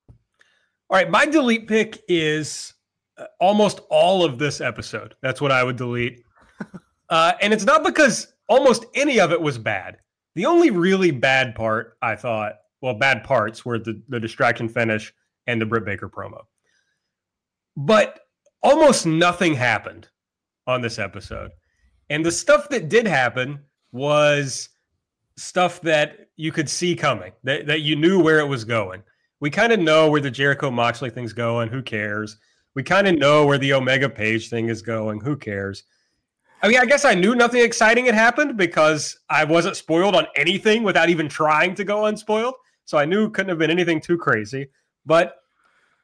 All 0.08 0.96
right 0.96 1.10
my 1.10 1.26
delete 1.26 1.68
pick 1.68 2.02
is 2.08 2.74
uh, 3.18 3.26
almost 3.40 3.80
all 3.90 4.24
of 4.24 4.38
this 4.38 4.60
episode. 4.60 5.14
That's 5.22 5.40
what 5.40 5.52
i 5.52 5.62
would 5.62 5.76
delete. 5.76 6.22
Uh, 7.10 7.34
and 7.42 7.52
it's 7.52 7.66
not 7.66 7.84
because 7.84 8.32
almost 8.48 8.86
any 8.94 9.20
of 9.20 9.32
it 9.32 9.42
was 9.42 9.58
bad. 9.58 9.98
The 10.34 10.46
only 10.46 10.70
really 10.70 11.10
bad 11.10 11.54
part 11.54 11.98
i 12.00 12.16
thought 12.16 12.54
well 12.80 12.94
bad 12.94 13.22
parts 13.22 13.66
were 13.66 13.78
the, 13.78 14.00
the 14.08 14.18
distraction 14.18 14.66
finish 14.66 15.12
and 15.46 15.60
the 15.60 15.66
britt 15.66 15.84
baker 15.84 16.08
promo. 16.08 16.44
But 17.76 18.18
almost 18.62 19.04
nothing 19.04 19.54
happened 19.54 20.08
on 20.66 20.80
this 20.80 20.98
episode. 20.98 21.50
And 22.12 22.26
the 22.26 22.30
stuff 22.30 22.68
that 22.68 22.90
did 22.90 23.06
happen 23.06 23.58
was 23.90 24.68
stuff 25.38 25.80
that 25.80 26.28
you 26.36 26.52
could 26.52 26.68
see 26.68 26.94
coming, 26.94 27.32
that, 27.42 27.66
that 27.66 27.80
you 27.80 27.96
knew 27.96 28.22
where 28.22 28.38
it 28.38 28.46
was 28.46 28.64
going. 28.64 29.02
We 29.40 29.48
kind 29.48 29.72
of 29.72 29.80
know 29.80 30.10
where 30.10 30.20
the 30.20 30.30
Jericho 30.30 30.70
Moxley 30.70 31.08
thing's 31.08 31.32
going. 31.32 31.70
Who 31.70 31.80
cares? 31.80 32.36
We 32.74 32.82
kind 32.82 33.08
of 33.08 33.16
know 33.16 33.46
where 33.46 33.56
the 33.56 33.72
Omega 33.72 34.10
Page 34.10 34.50
thing 34.50 34.68
is 34.68 34.82
going. 34.82 35.22
Who 35.22 35.38
cares? 35.38 35.84
I 36.62 36.68
mean, 36.68 36.78
I 36.78 36.84
guess 36.84 37.06
I 37.06 37.14
knew 37.14 37.34
nothing 37.34 37.62
exciting 37.62 38.04
had 38.04 38.14
happened 38.14 38.58
because 38.58 39.18
I 39.30 39.44
wasn't 39.44 39.78
spoiled 39.78 40.14
on 40.14 40.26
anything 40.36 40.82
without 40.82 41.08
even 41.08 41.30
trying 41.30 41.74
to 41.76 41.82
go 41.82 42.04
unspoiled. 42.04 42.56
So 42.84 42.98
I 42.98 43.06
knew 43.06 43.30
couldn't 43.30 43.48
have 43.48 43.58
been 43.58 43.70
anything 43.70 44.02
too 44.02 44.18
crazy. 44.18 44.68
But 45.06 45.36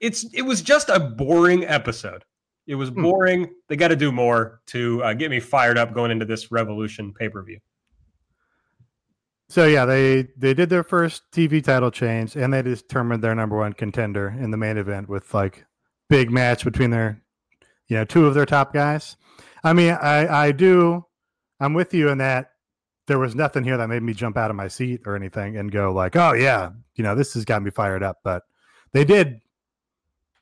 it's 0.01 0.25
it 0.33 0.41
was 0.41 0.63
just 0.63 0.89
a 0.89 0.99
boring 0.99 1.67
episode. 1.67 2.25
It 2.69 2.75
was 2.77 2.91
hmm. 2.91 3.03
boring. 3.03 3.45
Hmm. 3.47 3.53
They 3.69 3.77
got 3.77 3.89
to 3.89 3.97
do 3.97 4.13
more 4.13 4.61
to 4.67 5.03
uh, 5.03 5.15
get 5.15 5.31
me 5.31 5.41
fired 5.41 5.77
up 5.77 5.93
going 5.93 6.13
into 6.13 6.25
this 6.25 6.53
Revolution 6.53 7.13
pay 7.13 7.29
per 7.29 7.43
view. 7.43 7.59
So 9.49 9.65
yeah, 9.65 9.87
they 9.87 10.29
they 10.37 10.53
did 10.53 10.69
their 10.69 10.85
first 10.85 11.23
TV 11.33 11.65
title 11.65 11.91
change, 11.91 12.37
and 12.37 12.53
they 12.53 12.63
determined 12.63 13.25
their 13.25 13.35
number 13.35 13.57
one 13.57 13.73
contender 13.73 14.29
in 14.29 14.51
the 14.51 14.59
main 14.59 14.77
event 14.77 15.09
with 15.09 15.33
like 15.33 15.65
big 16.11 16.31
match 16.31 16.65
between 16.65 16.91
their, 16.91 17.23
you 17.89 17.97
know, 17.97 18.05
two 18.05 18.27
of 18.27 18.35
their 18.35 18.47
top 18.47 18.75
guys. 18.75 19.17
I 19.65 19.73
mean, 19.73 19.93
I 19.93 20.29
I 20.29 20.53
do, 20.53 21.07
I'm 21.61 21.73
with 21.73 21.95
you 21.95 22.11
in 22.11 22.19
that 22.19 22.51
there 23.07 23.19
was 23.19 23.35
nothing 23.35 23.65
here 23.65 23.79
that 23.79 23.89
made 23.89 24.03
me 24.03 24.13
jump 24.13 24.37
out 24.37 24.51
of 24.51 24.57
my 24.57 24.69
seat 24.69 25.01
or 25.07 25.17
anything 25.17 25.57
and 25.57 25.73
go 25.73 25.93
like, 25.95 26.15
oh 26.15 26.35
yeah, 26.35 26.71
you 26.95 27.03
know, 27.03 27.15
this 27.15 27.33
has 27.33 27.47
got 27.47 27.63
me 27.63 27.71
fired 27.71 28.03
up. 28.03 28.19
But 28.23 28.43
they 28.93 29.07
did 29.07 29.41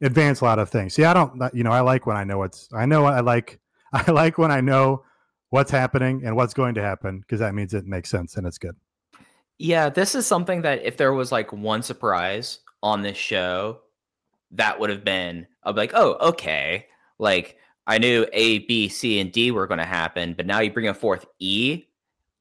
advance 0.03 0.41
a 0.41 0.45
lot 0.45 0.59
of 0.59 0.69
things. 0.69 0.95
See, 0.95 1.05
I 1.05 1.15
don't, 1.15 1.41
you 1.55 1.65
know, 1.65 1.73
I 1.73 1.81
like 1.81 2.07
when 2.07 2.17
I 2.17 2.25
know 2.25 2.39
what's, 2.39 2.69
I 2.73 2.87
know 2.87 3.05
I 3.05 3.21
like, 3.21 3.61
I 3.93 4.11
like 4.11 4.39
when 4.39 4.51
I 4.51 4.61
know 4.61 5.05
what's 5.51 5.71
happening 5.71 6.23
and 6.25 6.37
what's 6.37 6.55
going 6.55 6.75
to 6.75 6.83
happen 6.83 7.21
because 7.21 7.41
that 7.41 7.55
means 7.55 7.73
it 7.73 7.87
makes 7.87 8.11
sense 8.11 8.37
and 8.37 8.47
it's 8.47 8.59
good. 8.59 8.77
Yeah, 9.59 9.89
this 9.89 10.15
is 10.15 10.27
something 10.27 10.63
that 10.63 10.83
if 10.83 10.97
there 10.97 11.15
was 11.15 11.33
like 11.33 11.53
one 11.53 11.83
surprise 11.83 12.59
on 12.83 13.03
this 13.03 13.17
show, 13.17 13.81
that 14.53 14.79
would 14.79 14.91
have 14.91 15.05
been, 15.05 15.47
be 15.65 15.73
like, 15.73 15.93
oh, 15.95 16.17
okay. 16.21 16.87
Like 17.19 17.57
I 17.87 17.99
knew 17.99 18.27
A, 18.33 18.61
B, 18.61 18.89
C, 18.89 19.21
and 19.21 19.33
D 19.33 19.51
were 19.51 19.67
going 19.67 19.79
to 19.79 19.85
happen, 19.85 20.35
but 20.35 20.47
now 20.47 20.61
you 20.61 20.71
bring 20.71 20.89
a 20.89 20.95
fourth 20.95 21.25
E. 21.39 21.85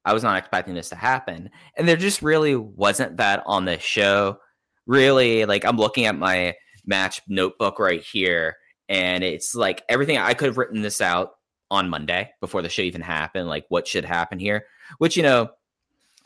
I 0.04 0.13
was 0.13 0.24
not 0.24 0.38
expecting 0.38 0.76
this 0.76 0.89
to 0.89 0.96
happen. 0.96 1.50
And 1.78 1.88
there 1.88 1.96
just 1.96 2.22
really 2.22 2.56
wasn't 2.56 3.18
that 3.18 3.44
on 3.46 3.65
this 3.65 3.82
show. 3.82 4.39
Really, 4.86 5.46
like 5.46 5.65
I'm 5.65 5.78
looking 5.78 6.06
at 6.06 6.15
my 6.15 6.54
match 6.86 7.21
notebook 7.28 7.80
right 7.80 8.02
here. 8.02 8.58
And 8.88 9.24
it's 9.24 9.56
like 9.56 9.84
everything 9.89 10.17
I 10.17 10.34
could 10.34 10.48
have 10.48 10.58
written 10.58 10.82
this 10.82 11.02
out 11.02 11.32
on 11.71 11.89
Monday 11.89 12.32
before 12.39 12.62
the 12.62 12.69
show 12.69 12.84
even 12.84 13.02
happened, 13.02 13.48
like 13.48 13.65
what 13.69 13.88
should 13.88 14.06
happen 14.06 14.39
here. 14.39 14.65
Which 15.00 15.17
you 15.17 15.24
know, 15.24 15.50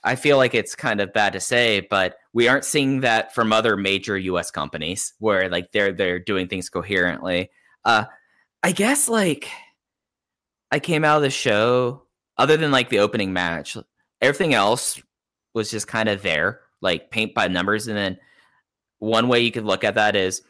I 0.04 0.15
feel 0.15 0.38
like 0.38 0.54
it's 0.54 0.76
kind 0.76 1.02
of 1.02 1.13
bad 1.13 1.34
to 1.34 1.39
say, 1.39 1.82
but 1.82 2.17
we 2.34 2.48
aren't 2.48 2.65
seeing 2.65 3.02
that 3.02 3.34
from 3.34 3.52
other 3.52 3.76
major 3.76 4.17
U.S. 4.17 4.52
companies 4.52 5.13
where 5.19 5.50
like 5.50 5.72
they're 5.72 5.91
they're 5.91 6.19
doing 6.19 6.48
things 6.48 6.69
coherently. 6.69 7.50
Uh, 7.86 8.06
I 8.63 8.72
guess 8.72 9.10
like 9.10 9.50
I 10.72 10.80
came 10.80 11.04
out 11.04 11.17
of 11.17 11.24
the 11.24 11.30
show, 11.30 12.04
other 12.38 12.58
than 12.58 12.72
like 12.72 12.89
the 12.89 13.00
opening 13.00 13.34
match, 13.34 13.78
everything 14.22 14.54
else 14.54 15.02
was 15.54 15.72
just 15.72 15.88
kind 15.88 16.10
of 16.10 16.22
there, 16.22 16.62
like 16.82 17.12
paint 17.12 17.34
by 17.34 17.48
numbers. 17.48 17.88
And 17.88 17.98
then 17.98 18.17
one 19.00 19.28
way 19.28 19.41
you 19.41 19.52
could 19.52 19.65
look 19.65 19.84
at 19.84 19.95
that 19.95 20.15
is, 20.15 20.41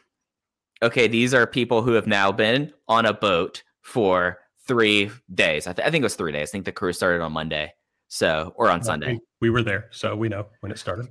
okay, 0.82 1.08
these 1.08 1.34
are 1.34 1.46
people 1.46 1.82
who 1.82 1.92
have 1.92 2.06
now 2.06 2.32
been 2.32 2.72
on 2.88 3.06
a 3.06 3.12
boat 3.12 3.62
for 3.82 4.38
three 4.66 5.10
days. 5.34 5.66
I, 5.66 5.72
th- 5.72 5.86
I 5.86 5.90
think 5.90 6.02
it 6.02 6.04
was 6.04 6.14
three 6.14 6.32
days. 6.32 6.50
I 6.50 6.52
think 6.52 6.64
the 6.64 6.72
cruise 6.72 6.96
started 6.96 7.22
on 7.22 7.32
Monday, 7.32 7.72
so 8.08 8.52
or 8.56 8.70
on 8.70 8.80
uh, 8.80 8.84
Sunday. 8.84 9.12
We, 9.40 9.48
we 9.48 9.50
were 9.50 9.62
there, 9.62 9.88
so 9.90 10.14
we 10.14 10.28
know 10.28 10.46
when 10.60 10.72
it 10.72 10.78
started. 10.78 11.08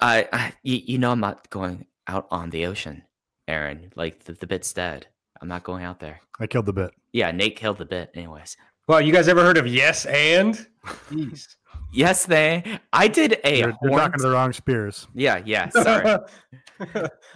I, 0.00 0.28
I 0.32 0.52
you, 0.62 0.80
you 0.84 0.98
know, 0.98 1.10
I'm 1.10 1.20
not 1.20 1.48
going 1.50 1.86
out 2.06 2.26
on 2.30 2.50
the 2.50 2.66
ocean, 2.66 3.02
Aaron. 3.46 3.92
Like 3.94 4.24
the, 4.24 4.32
the 4.32 4.46
bit's 4.46 4.72
dead. 4.72 5.06
I'm 5.40 5.48
not 5.48 5.62
going 5.62 5.84
out 5.84 6.00
there. 6.00 6.20
I 6.40 6.46
killed 6.46 6.66
the 6.66 6.72
bit. 6.72 6.90
Yeah, 7.12 7.30
Nate 7.30 7.56
killed 7.56 7.78
the 7.78 7.84
bit. 7.84 8.10
Anyways. 8.14 8.56
Well, 8.88 9.00
you 9.00 9.12
guys 9.12 9.28
ever 9.28 9.42
heard 9.42 9.58
of 9.58 9.66
Yes 9.66 10.06
and? 10.06 10.54
Jeez. 11.10 11.56
Yes, 11.92 12.26
they. 12.26 12.80
I 12.92 13.08
did 13.08 13.38
a. 13.44 13.58
You're, 13.60 13.72
you're 13.82 13.98
talking 13.98 14.18
to 14.18 14.22
the 14.22 14.30
wrong 14.30 14.52
Spears. 14.52 15.06
Yeah, 15.14 15.42
yeah. 15.44 15.68
Sorry. 15.70 16.04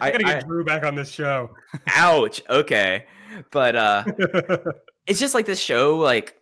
I 0.00 0.10
gotta 0.10 0.24
get 0.24 0.36
I- 0.36 0.40
Drew 0.40 0.64
back 0.64 0.84
on 0.84 0.94
this 0.94 1.10
show. 1.10 1.50
Ouch. 1.88 2.42
Okay, 2.48 3.06
but 3.50 3.76
uh, 3.76 4.04
it's 5.06 5.18
just 5.18 5.34
like 5.34 5.46
this 5.46 5.60
show. 5.60 5.96
Like, 5.96 6.36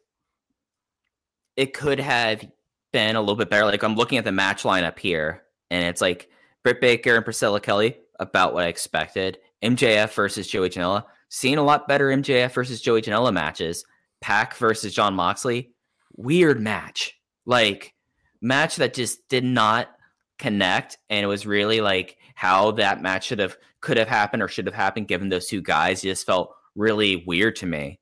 it 1.57 1.73
could 1.73 2.01
have 2.01 2.45
been 2.93 3.17
a 3.17 3.21
little 3.21 3.37
bit 3.37 3.49
better. 3.51 3.65
Like, 3.65 3.83
I'm 3.83 3.95
looking 3.95 4.19
at 4.19 4.25
the 4.25 4.33
match 4.33 4.65
lineup 4.65 4.99
here, 4.99 5.43
and 5.71 5.85
it's 5.85 6.01
like 6.01 6.29
Britt 6.65 6.81
Baker 6.81 7.15
and 7.17 7.25
Priscilla 7.25 7.61
Kelly, 7.61 7.97
about 8.19 8.55
what 8.55 8.65
I 8.65 8.69
expected. 8.69 9.39
MJF 9.63 10.13
versus 10.15 10.49
Joey 10.49 10.71
Janela, 10.71 11.05
seeing 11.29 11.59
a 11.59 11.63
lot 11.63 11.87
better 11.87 12.09
MJF 12.09 12.53
versus 12.53 12.81
Joey 12.81 13.03
Janela 13.03 13.33
matches. 13.33 13.85
Pac 14.21 14.55
versus 14.57 14.95
John 14.95 15.15
Moxley, 15.15 15.73
weird 16.17 16.61
match. 16.61 17.19
Like 17.47 17.95
match 18.41 18.77
that 18.77 18.95
just 18.95 19.29
did 19.29 19.45
not 19.45 19.89
connect, 20.39 20.99
and 21.09 21.23
it 21.23 21.27
was 21.27 21.47
really 21.47 21.81
like 21.81 22.17
how 22.35 22.71
that 22.73 23.03
match 23.03 23.27
should 23.27 23.39
have 23.39 23.57
could 23.81 23.97
have 23.97 24.09
happened 24.09 24.43
or 24.43 24.49
should 24.49 24.67
have 24.67 24.75
happened 24.75 25.09
given 25.09 25.29
those 25.29 25.47
two 25.47 25.63
guys. 25.63 26.05
It 26.05 26.09
just 26.09 26.27
felt 26.27 26.55
really 26.75 27.25
weird 27.27 27.57
to 27.57 27.67
me. 27.67 27.99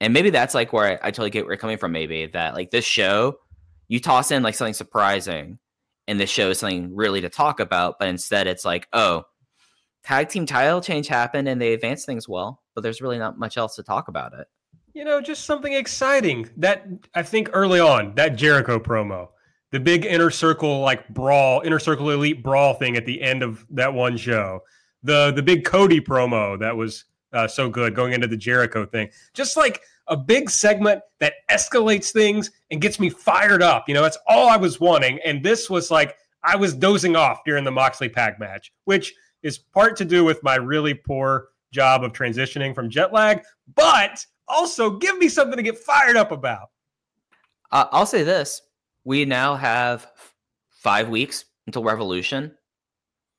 And 0.00 0.12
maybe 0.12 0.30
that's 0.30 0.54
like 0.54 0.72
where 0.72 1.00
I, 1.02 1.08
I 1.08 1.10
totally 1.10 1.30
get 1.30 1.44
where 1.44 1.52
you're 1.52 1.58
coming 1.58 1.78
from. 1.78 1.92
Maybe 1.92 2.26
that 2.26 2.54
like 2.54 2.70
this 2.70 2.84
show, 2.84 3.38
you 3.88 4.00
toss 4.00 4.30
in 4.30 4.42
like 4.42 4.54
something 4.54 4.74
surprising, 4.74 5.58
and 6.08 6.18
this 6.18 6.30
show 6.30 6.50
is 6.50 6.58
something 6.58 6.94
really 6.94 7.20
to 7.20 7.28
talk 7.28 7.60
about, 7.60 7.98
but 7.98 8.08
instead 8.08 8.46
it's 8.46 8.64
like, 8.64 8.88
oh, 8.92 9.24
tag 10.02 10.28
team 10.28 10.46
title 10.46 10.80
change 10.80 11.06
happened 11.06 11.46
and 11.46 11.60
they 11.62 11.72
advanced 11.72 12.06
things 12.06 12.28
well, 12.28 12.60
but 12.74 12.80
there's 12.80 13.00
really 13.00 13.18
not 13.18 13.38
much 13.38 13.56
else 13.56 13.76
to 13.76 13.82
talk 13.84 14.08
about 14.08 14.32
it. 14.32 14.48
you 14.94 15.04
know, 15.04 15.20
just 15.20 15.44
something 15.44 15.72
exciting. 15.72 16.48
That 16.56 16.86
I 17.14 17.22
think 17.22 17.50
early 17.52 17.80
on, 17.80 18.14
that 18.16 18.36
Jericho 18.36 18.78
promo, 18.78 19.28
the 19.72 19.80
big 19.80 20.04
inner 20.04 20.30
circle 20.30 20.80
like 20.80 21.08
brawl, 21.08 21.62
inner 21.62 21.78
circle 21.78 22.10
elite 22.10 22.42
brawl 22.42 22.74
thing 22.74 22.96
at 22.96 23.06
the 23.06 23.20
end 23.20 23.42
of 23.42 23.66
that 23.70 23.92
one 23.92 24.16
show, 24.16 24.60
the 25.02 25.32
the 25.32 25.42
big 25.42 25.64
Cody 25.64 26.00
promo 26.00 26.58
that 26.60 26.76
was 26.76 27.06
uh, 27.32 27.48
so 27.48 27.68
good 27.68 27.94
going 27.94 28.12
into 28.12 28.26
the 28.26 28.36
Jericho 28.36 28.86
thing, 28.86 29.08
just 29.34 29.56
like 29.56 29.80
a 30.08 30.16
big 30.16 30.50
segment 30.50 31.00
that 31.20 31.34
escalates 31.50 32.10
things 32.10 32.50
and 32.70 32.80
gets 32.80 33.00
me 33.00 33.08
fired 33.08 33.62
up. 33.62 33.88
You 33.88 33.94
know, 33.94 34.02
that's 34.02 34.18
all 34.28 34.48
I 34.48 34.56
was 34.56 34.78
wanting, 34.78 35.18
and 35.24 35.42
this 35.42 35.68
was 35.68 35.90
like 35.90 36.16
I 36.44 36.54
was 36.54 36.74
dozing 36.74 37.16
off 37.16 37.40
during 37.44 37.64
the 37.64 37.70
Moxley 37.70 38.10
Pac 38.10 38.38
match, 38.38 38.72
which 38.84 39.14
is 39.42 39.58
part 39.58 39.96
to 39.96 40.04
do 40.04 40.22
with 40.22 40.42
my 40.42 40.56
really 40.56 40.94
poor 40.94 41.48
job 41.72 42.04
of 42.04 42.12
transitioning 42.12 42.74
from 42.74 42.90
jet 42.90 43.12
lag, 43.12 43.42
but 43.74 44.24
also 44.48 44.98
give 44.98 45.16
me 45.16 45.30
something 45.30 45.56
to 45.56 45.62
get 45.62 45.78
fired 45.78 46.18
up 46.18 46.30
about. 46.30 46.68
Uh, 47.70 47.86
I'll 47.90 48.04
say 48.04 48.22
this: 48.22 48.60
we 49.04 49.24
now 49.24 49.56
have 49.56 50.06
five 50.70 51.08
weeks 51.08 51.44
until 51.66 51.84
Revolution, 51.84 52.54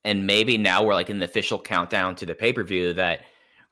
and 0.04 0.26
maybe 0.26 0.58
now 0.58 0.82
we're 0.82 0.94
like 0.94 1.10
in 1.10 1.18
the 1.18 1.24
official 1.24 1.58
countdown 1.58 2.14
to 2.16 2.26
the 2.26 2.34
pay 2.34 2.52
per 2.52 2.62
view 2.62 2.92
that 2.94 3.20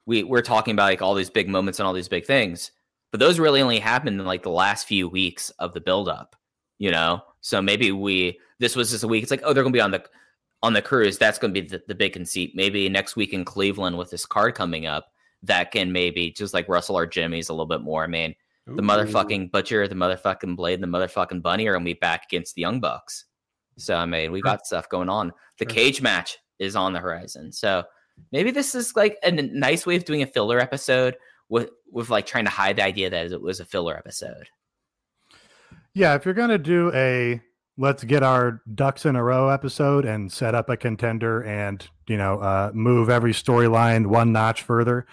we 0.06 0.22
we're 0.22 0.42
talking 0.42 0.72
about 0.72 0.84
like 0.84 1.02
all 1.02 1.14
these 1.14 1.30
big 1.30 1.48
moments 1.48 1.78
and 1.78 1.86
all 1.86 1.92
these 1.92 2.08
big 2.08 2.26
things, 2.26 2.70
but 3.10 3.20
those 3.20 3.38
really 3.38 3.62
only 3.62 3.78
happened 3.78 4.20
in 4.20 4.26
like 4.26 4.42
the 4.42 4.50
last 4.50 4.86
few 4.86 5.08
weeks 5.08 5.50
of 5.58 5.72
the 5.74 5.80
build 5.80 6.08
up, 6.08 6.36
you 6.78 6.90
know. 6.90 7.22
So 7.40 7.60
maybe 7.60 7.92
we 7.92 8.38
this 8.58 8.76
was 8.76 8.90
just 8.90 9.04
a 9.04 9.08
week. 9.08 9.22
It's 9.22 9.30
like 9.30 9.42
oh 9.44 9.52
they're 9.52 9.62
gonna 9.62 9.72
be 9.72 9.80
on 9.80 9.90
the 9.90 10.04
on 10.62 10.72
the 10.72 10.82
cruise. 10.82 11.18
That's 11.18 11.38
gonna 11.38 11.52
be 11.52 11.60
the, 11.62 11.82
the 11.86 11.94
big 11.94 12.14
conceit. 12.14 12.52
Maybe 12.54 12.88
next 12.88 13.16
week 13.16 13.32
in 13.32 13.44
Cleveland 13.44 13.98
with 13.98 14.10
this 14.10 14.26
card 14.26 14.54
coming 14.54 14.86
up, 14.86 15.12
that 15.42 15.70
can 15.70 15.92
maybe 15.92 16.30
just 16.30 16.54
like 16.54 16.68
Russell 16.68 16.96
our 16.96 17.06
Jimmy's 17.06 17.48
a 17.48 17.52
little 17.52 17.66
bit 17.66 17.82
more. 17.82 18.04
I 18.04 18.08
mean 18.08 18.34
the 18.66 18.82
motherfucking 18.82 19.50
butcher, 19.50 19.88
the 19.88 19.94
motherfucking 19.94 20.56
blade, 20.56 20.80
the 20.80 20.86
motherfucking 20.86 21.42
bunny 21.42 21.66
are 21.66 21.72
gonna 21.72 21.84
be 21.84 21.94
back 21.94 22.24
against 22.24 22.54
the 22.54 22.60
young 22.62 22.80
bucks. 22.80 23.24
So 23.78 23.96
I 23.96 24.06
mean, 24.06 24.30
we 24.32 24.38
Sure. 24.38 24.44
got 24.44 24.66
stuff 24.66 24.88
going 24.88 25.08
on. 25.08 25.32
The 25.58 25.64
Sure. 25.64 25.74
cage 25.74 26.02
match 26.02 26.38
is 26.58 26.76
on 26.76 26.92
the 26.92 27.00
horizon. 27.00 27.50
So 27.52 27.84
maybe 28.30 28.50
this 28.50 28.74
is 28.74 28.94
like 28.94 29.16
a 29.22 29.26
n- 29.28 29.50
nice 29.52 29.84
way 29.86 29.96
of 29.96 30.04
doing 30.04 30.22
a 30.22 30.26
filler 30.26 30.60
episode 30.60 31.16
with 31.48 31.70
with 31.90 32.08
like 32.08 32.24
trying 32.26 32.44
to 32.44 32.50
hide 32.50 32.76
the 32.76 32.84
idea 32.84 33.10
that 33.10 33.32
it 33.32 33.40
was 33.42 33.60
a 33.60 33.64
filler 33.64 33.96
episode. 33.96 34.48
Yeah, 35.94 36.14
if 36.14 36.24
you're 36.24 36.34
gonna 36.34 36.58
do 36.58 36.90
a 36.94 37.40
let's 37.78 38.04
get 38.04 38.22
our 38.22 38.60
ducks 38.74 39.06
in 39.06 39.16
a 39.16 39.22
row 39.24 39.48
episode 39.48 40.04
and 40.04 40.30
set 40.30 40.54
up 40.54 40.68
a 40.68 40.76
contender 40.76 41.42
and 41.44 41.86
you 42.08 42.16
know 42.16 42.38
uh, 42.40 42.70
move 42.74 43.10
every 43.10 43.32
storyline 43.32 44.06
one 44.06 44.32
notch 44.32 44.62
further, 44.62 45.06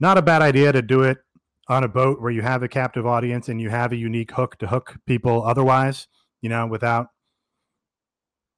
not 0.00 0.18
a 0.18 0.22
bad 0.22 0.42
idea 0.42 0.72
to 0.72 0.82
do 0.82 1.02
it 1.02 1.18
on 1.68 1.84
a 1.84 1.88
boat 1.88 2.20
where 2.20 2.30
you 2.30 2.42
have 2.42 2.62
a 2.62 2.68
captive 2.68 3.06
audience 3.06 3.48
and 3.48 3.60
you 3.60 3.70
have 3.70 3.92
a 3.92 3.96
unique 3.96 4.30
hook 4.32 4.56
to 4.58 4.66
hook 4.66 4.96
people 5.06 5.44
otherwise, 5.44 6.08
you 6.40 6.48
know, 6.48 6.66
without 6.66 7.08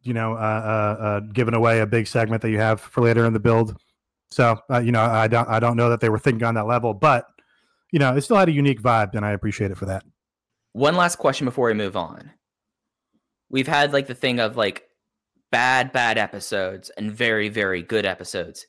you 0.02 0.14
know 0.14 0.34
uh, 0.34 0.36
uh, 0.36 1.02
uh, 1.02 1.20
giving 1.20 1.54
away 1.54 1.80
a 1.80 1.86
big 1.86 2.06
segment 2.06 2.42
that 2.42 2.50
you 2.50 2.58
have 2.58 2.80
for 2.80 3.02
later 3.02 3.24
in 3.26 3.32
the 3.32 3.40
build. 3.40 3.76
So 4.30 4.58
uh, 4.70 4.78
you 4.78 4.92
know, 4.92 5.02
I 5.02 5.28
don't 5.28 5.48
I 5.48 5.60
don't 5.60 5.76
know 5.76 5.90
that 5.90 6.00
they 6.00 6.08
were 6.08 6.18
thinking 6.18 6.44
on 6.44 6.54
that 6.54 6.66
level, 6.66 6.94
but 6.94 7.26
you 7.90 7.98
know, 7.98 8.16
it 8.16 8.22
still 8.22 8.36
had 8.36 8.48
a 8.48 8.52
unique 8.52 8.82
vibe, 8.82 9.14
and 9.14 9.24
I 9.24 9.32
appreciate 9.32 9.70
it 9.70 9.78
for 9.78 9.86
that. 9.86 10.04
One 10.72 10.96
last 10.96 11.16
question 11.16 11.46
before 11.46 11.68
we 11.68 11.74
move 11.74 11.96
on. 11.96 12.32
We've 13.50 13.68
had 13.68 13.92
like 13.92 14.06
the 14.06 14.14
thing 14.14 14.40
of 14.40 14.56
like 14.56 14.84
bad, 15.50 15.92
bad 15.92 16.18
episodes 16.18 16.90
and 16.90 17.10
very, 17.10 17.48
very 17.48 17.82
good 17.82 18.04
episodes. 18.04 18.66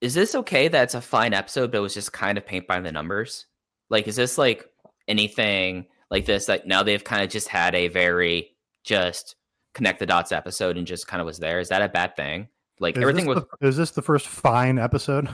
Is 0.00 0.12
this 0.12 0.34
okay 0.34 0.68
that 0.68 0.82
it's 0.82 0.94
a 0.94 1.00
fine 1.00 1.32
episode, 1.32 1.72
but 1.72 1.78
it 1.78 1.82
was 1.82 1.94
just 1.94 2.12
kind 2.12 2.36
of 2.36 2.46
paint 2.46 2.66
by 2.66 2.80
the 2.80 2.92
numbers? 2.92 3.46
Like, 3.94 4.08
is 4.08 4.16
this 4.16 4.36
like 4.36 4.68
anything 5.06 5.86
like 6.10 6.26
this 6.26 6.46
that 6.46 6.66
now 6.66 6.82
they've 6.82 7.04
kind 7.04 7.22
of 7.22 7.30
just 7.30 7.46
had 7.46 7.76
a 7.76 7.86
very 7.86 8.56
just 8.82 9.36
connect 9.72 10.00
the 10.00 10.06
dots 10.06 10.32
episode 10.32 10.76
and 10.76 10.84
just 10.84 11.06
kind 11.06 11.20
of 11.20 11.26
was 11.26 11.38
there? 11.38 11.60
Is 11.60 11.68
that 11.68 11.80
a 11.80 11.88
bad 11.88 12.16
thing? 12.16 12.48
Like 12.80 12.96
Is 12.96 13.02
everything 13.02 13.26
was. 13.26 13.44
the, 13.60 13.68
is 13.68 13.76
this 13.76 13.92
the 13.92 14.02
first 14.02 14.26
fine 14.26 14.80
episode? 14.80 15.28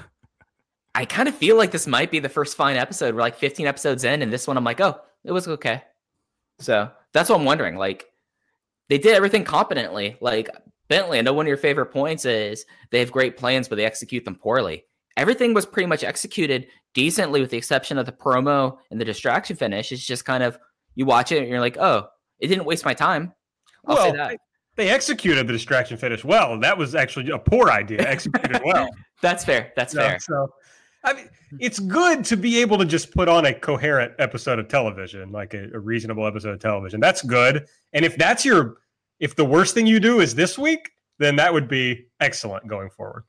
I 0.94 1.06
kind 1.06 1.26
of 1.26 1.34
feel 1.34 1.56
like 1.56 1.70
this 1.70 1.86
might 1.86 2.10
be 2.10 2.18
the 2.18 2.28
first 2.28 2.54
fine 2.54 2.76
episode. 2.76 3.14
We're 3.14 3.22
like 3.22 3.36
15 3.36 3.66
episodes 3.66 4.04
in, 4.04 4.20
and 4.20 4.30
this 4.30 4.46
one 4.46 4.58
I'm 4.58 4.64
like, 4.64 4.82
oh, 4.82 5.00
it 5.24 5.32
was 5.32 5.48
okay. 5.48 5.82
So 6.58 6.90
that's 7.14 7.30
what 7.30 7.38
I'm 7.38 7.46
wondering. 7.46 7.76
Like, 7.76 8.04
they 8.90 8.98
did 8.98 9.14
everything 9.14 9.44
competently. 9.44 10.18
Like 10.20 10.50
Bentley, 10.88 11.18
I 11.18 11.22
know 11.22 11.32
one 11.32 11.46
of 11.46 11.48
your 11.48 11.56
favorite 11.56 11.92
points 11.92 12.26
is 12.26 12.66
they 12.90 12.98
have 12.98 13.10
great 13.10 13.38
plans, 13.38 13.68
but 13.68 13.76
they 13.76 13.86
execute 13.86 14.26
them 14.26 14.34
poorly. 14.34 14.84
Everything 15.16 15.54
was 15.54 15.66
pretty 15.66 15.86
much 15.86 16.04
executed 16.04 16.66
decently, 16.94 17.40
with 17.40 17.50
the 17.50 17.56
exception 17.56 17.98
of 17.98 18.06
the 18.06 18.12
promo 18.12 18.78
and 18.90 19.00
the 19.00 19.04
distraction 19.04 19.56
finish. 19.56 19.92
It's 19.92 20.04
just 20.06 20.24
kind 20.24 20.42
of 20.42 20.58
you 20.94 21.06
watch 21.06 21.32
it 21.32 21.38
and 21.38 21.48
you're 21.48 21.60
like, 21.60 21.76
oh, 21.78 22.08
it 22.38 22.48
didn't 22.48 22.64
waste 22.64 22.84
my 22.84 22.94
time. 22.94 23.32
I'll 23.86 23.96
say 23.96 24.02
Well, 24.04 24.12
that. 24.14 24.38
They 24.76 24.88
executed 24.88 25.46
the 25.46 25.52
distraction 25.52 25.96
finish 25.96 26.24
well. 26.24 26.58
That 26.58 26.78
was 26.78 26.94
actually 26.94 27.28
a 27.30 27.38
poor 27.38 27.70
idea, 27.70 28.00
executed 28.00 28.62
well. 28.64 28.88
That's 29.22 29.44
fair. 29.44 29.72
That's 29.76 29.92
fair. 29.92 30.18
So, 30.20 30.48
I 31.04 31.12
mean, 31.12 31.28
it's 31.58 31.78
good 31.78 32.24
to 32.26 32.36
be 32.36 32.60
able 32.60 32.78
to 32.78 32.84
just 32.84 33.12
put 33.12 33.28
on 33.28 33.46
a 33.46 33.52
coherent 33.52 34.14
episode 34.18 34.58
of 34.58 34.68
television, 34.68 35.32
like 35.32 35.54
a, 35.54 35.68
a 35.74 35.78
reasonable 35.78 36.26
episode 36.26 36.50
of 36.50 36.60
television. 36.60 37.00
That's 37.00 37.22
good. 37.22 37.66
And 37.92 38.04
if 38.04 38.16
that's 38.16 38.44
your, 38.44 38.78
if 39.18 39.36
the 39.36 39.44
worst 39.44 39.74
thing 39.74 39.86
you 39.86 40.00
do 40.00 40.20
is 40.20 40.34
this 40.34 40.56
week, 40.56 40.90
then 41.18 41.36
that 41.36 41.52
would 41.52 41.68
be 41.68 42.06
excellent 42.20 42.66
going 42.66 42.88
forward. 42.90 43.24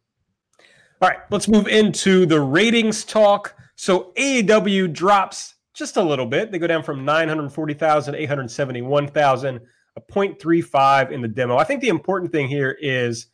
All 1.01 1.09
right, 1.09 1.19
let's 1.31 1.47
move 1.47 1.67
into 1.67 2.25
the 2.25 2.39
ratings 2.39 3.03
talk. 3.03 3.55
So 3.75 4.11
AEW 4.17 4.93
drops 4.93 5.55
just 5.73 5.97
a 5.97 6.03
little 6.03 6.25
bit. 6.27 6.51
They 6.51 6.59
go 6.59 6.67
down 6.67 6.83
from 6.83 7.03
940,000, 7.05 8.15
871,000, 8.15 9.59
a 9.95 10.01
0.35 10.01 11.11
in 11.11 11.21
the 11.21 11.27
demo. 11.27 11.57
I 11.57 11.63
think 11.63 11.81
the 11.81 11.89
important 11.89 12.31
thing 12.31 12.47
here 12.47 12.77
is, 12.79 13.27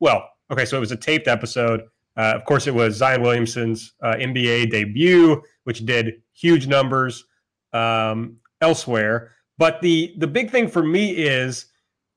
well, 0.00 0.28
okay, 0.50 0.64
so 0.64 0.76
it 0.76 0.80
was 0.80 0.92
a 0.92 0.96
taped 0.96 1.28
episode. 1.28 1.82
Uh, 2.16 2.32
of 2.34 2.44
course, 2.44 2.66
it 2.66 2.74
was 2.74 2.96
Zion 2.96 3.22
Williamson's 3.22 3.94
uh, 4.02 4.14
NBA 4.14 4.70
debut, 4.70 5.40
which 5.64 5.86
did 5.86 6.14
huge 6.32 6.66
numbers. 6.66 7.24
um, 7.72 8.38
elsewhere. 8.62 9.32
But 9.58 9.80
the 9.82 10.14
the 10.18 10.26
big 10.26 10.50
thing 10.50 10.68
for 10.68 10.82
me 10.82 11.10
is 11.10 11.66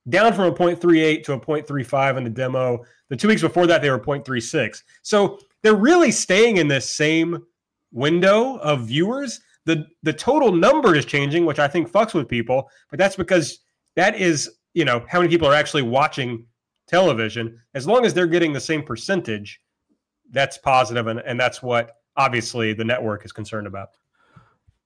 down 0.10 0.34
from 0.34 0.46
a 0.46 0.52
0.38 0.52 1.24
to 1.24 1.34
a 1.34 1.40
0.35 1.40 2.18
in 2.18 2.24
the 2.24 2.30
demo. 2.30 2.84
The 3.10 3.16
two 3.16 3.28
weeks 3.28 3.42
before 3.42 3.68
that, 3.68 3.82
they 3.82 3.90
were 3.90 4.00
0.36. 4.00 4.84
So 5.02 5.40
they're 5.62 5.76
really 5.76 6.12
staying 6.12 6.58
in 6.58 6.68
this 6.68 6.90
same 6.90 7.44
window 7.92 8.58
of 8.58 8.88
viewers. 8.88 9.42
The 9.66 9.88
the 10.04 10.14
total 10.14 10.52
number 10.52 10.94
is 10.94 11.06
changing, 11.06 11.46
which 11.46 11.58
I 11.58 11.68
think 11.68 11.92
fucks 11.92 12.14
with 12.14 12.28
people, 12.28 12.70
but 12.92 13.00
that's 13.00 13.16
because 13.16 13.60
that 13.96 14.16
is, 14.16 14.58
you 14.76 14.86
know, 14.86 15.04
how 15.10 15.20
many 15.20 15.30
people 15.30 15.48
are 15.48 15.56
actually 15.56 15.82
watching 15.82 16.46
television. 16.88 17.60
As 17.74 17.88
long 17.88 18.06
as 18.06 18.14
they're 18.14 18.28
getting 18.28 18.54
the 18.54 18.60
same 18.60 18.84
percentage, 18.84 19.60
that's 20.30 20.58
positive, 20.60 21.08
and, 21.08 21.20
and 21.22 21.40
that's 21.40 21.64
what 21.64 21.94
obviously 22.16 22.74
the 22.74 22.84
network 22.84 23.26
is 23.26 23.32
concerned 23.32 23.66
about. 23.66 23.90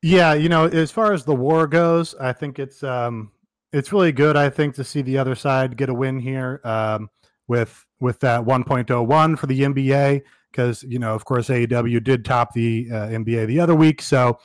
Yeah, 0.01 0.34
you 0.34 0.47
know, 0.47 0.65
as 0.65 0.91
far 0.91 1.11
as 1.11 1.26
the 1.26 1.36
war 1.36 1.67
goes, 1.67 2.15
I 2.15 2.32
think 2.32 2.57
it's 2.57 2.84
um 2.84 3.32
it's 3.72 3.91
really 3.93 4.11
good. 4.11 4.36
I 4.36 4.49
think 4.49 4.76
to 4.76 4.84
see 4.84 5.01
the 5.01 5.17
other 5.17 5.36
side 5.36 5.78
get 5.78 5.89
a 5.89 5.93
win 5.93 6.20
here 6.20 6.61
um, 6.63 7.09
with 7.47 7.86
with 7.99 8.20
that 8.22 8.41
1.01 8.41 9.38
for 9.38 9.47
the 9.47 9.61
NBA 9.61 10.22
because 10.51 10.84
you 10.84 10.99
know, 10.99 11.13
of 11.13 11.26
course, 11.26 11.49
AEW 11.49 12.03
did 12.03 12.26
top 12.26 12.53
the 12.53 12.88
uh, 12.91 13.07
NBA 13.07 13.47
the 13.47 13.59
other 13.59 13.76
week, 13.76 14.01
so 14.01 14.39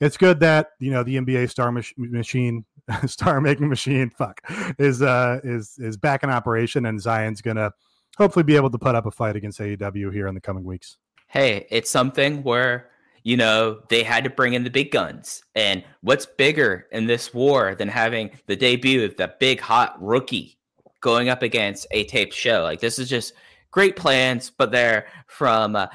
it's 0.00 0.16
good 0.16 0.40
that 0.40 0.70
you 0.78 0.90
know 0.90 1.02
the 1.02 1.16
NBA 1.16 1.50
star 1.50 1.72
mach- 1.72 1.96
machine, 1.96 2.64
star 3.06 3.40
making 3.40 3.68
machine, 3.68 4.10
fuck, 4.10 4.40
is 4.78 5.02
uh 5.02 5.40
is 5.42 5.76
is 5.78 5.96
back 5.96 6.22
in 6.22 6.30
operation, 6.30 6.86
and 6.86 7.00
Zion's 7.00 7.40
gonna 7.40 7.72
hopefully 8.16 8.44
be 8.44 8.56
able 8.56 8.70
to 8.70 8.78
put 8.78 8.94
up 8.94 9.06
a 9.06 9.10
fight 9.10 9.36
against 9.36 9.58
AEW 9.60 10.12
here 10.12 10.26
in 10.26 10.34
the 10.34 10.40
coming 10.40 10.64
weeks. 10.64 10.98
Hey, 11.28 11.66
it's 11.70 11.90
something 11.90 12.42
where 12.42 12.90
you 13.28 13.36
know, 13.36 13.78
they 13.90 14.02
had 14.02 14.24
to 14.24 14.30
bring 14.30 14.54
in 14.54 14.64
the 14.64 14.70
big 14.70 14.90
guns. 14.90 15.44
And 15.54 15.84
what's 16.00 16.24
bigger 16.24 16.86
in 16.92 17.06
this 17.06 17.34
war 17.34 17.74
than 17.74 17.86
having 17.86 18.30
the 18.46 18.56
debut 18.56 19.04
of 19.04 19.18
the 19.18 19.34
big 19.38 19.60
hot 19.60 19.94
rookie 20.00 20.56
going 21.02 21.28
up 21.28 21.42
against 21.42 21.86
a 21.90 22.04
taped 22.04 22.32
show? 22.32 22.62
Like, 22.62 22.80
this 22.80 22.98
is 22.98 23.06
just 23.06 23.34
great 23.70 23.96
plans, 23.96 24.48
but 24.48 24.72
they're 24.72 25.08
from 25.26 25.76
uh, 25.76 25.88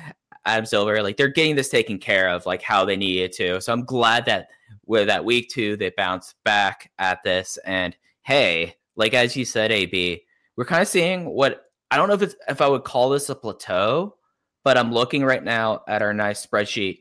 Adam 0.45 0.67
Silver. 0.67 1.01
Like, 1.01 1.17
they're 1.17 1.27
getting 1.27 1.55
this 1.55 1.69
taken 1.69 1.97
care 1.97 2.29
of, 2.29 2.45
like 2.45 2.61
how 2.61 2.85
they 2.85 2.95
needed 2.95 3.31
to. 3.31 3.59
So 3.61 3.73
I'm 3.73 3.83
glad 3.83 4.25
that 4.25 4.49
with 4.85 5.07
that 5.07 5.25
week 5.25 5.49
two, 5.49 5.75
they 5.75 5.89
bounced 5.89 6.35
back 6.43 6.91
at 6.99 7.23
this. 7.23 7.57
And 7.65 7.97
hey, 8.21 8.75
like 8.95 9.15
as 9.15 9.35
you 9.35 9.43
said, 9.43 9.71
AB, 9.71 10.21
we're 10.55 10.65
kind 10.65 10.83
of 10.83 10.87
seeing 10.87 11.25
what 11.25 11.65
I 11.89 11.97
don't 11.97 12.09
know 12.09 12.13
if 12.13 12.21
it's 12.21 12.35
if 12.47 12.61
I 12.61 12.67
would 12.67 12.83
call 12.83 13.09
this 13.09 13.29
a 13.29 13.33
plateau, 13.33 14.17
but 14.63 14.77
I'm 14.77 14.93
looking 14.93 15.23
right 15.23 15.43
now 15.43 15.81
at 15.87 16.03
our 16.03 16.13
nice 16.13 16.45
spreadsheet 16.45 16.99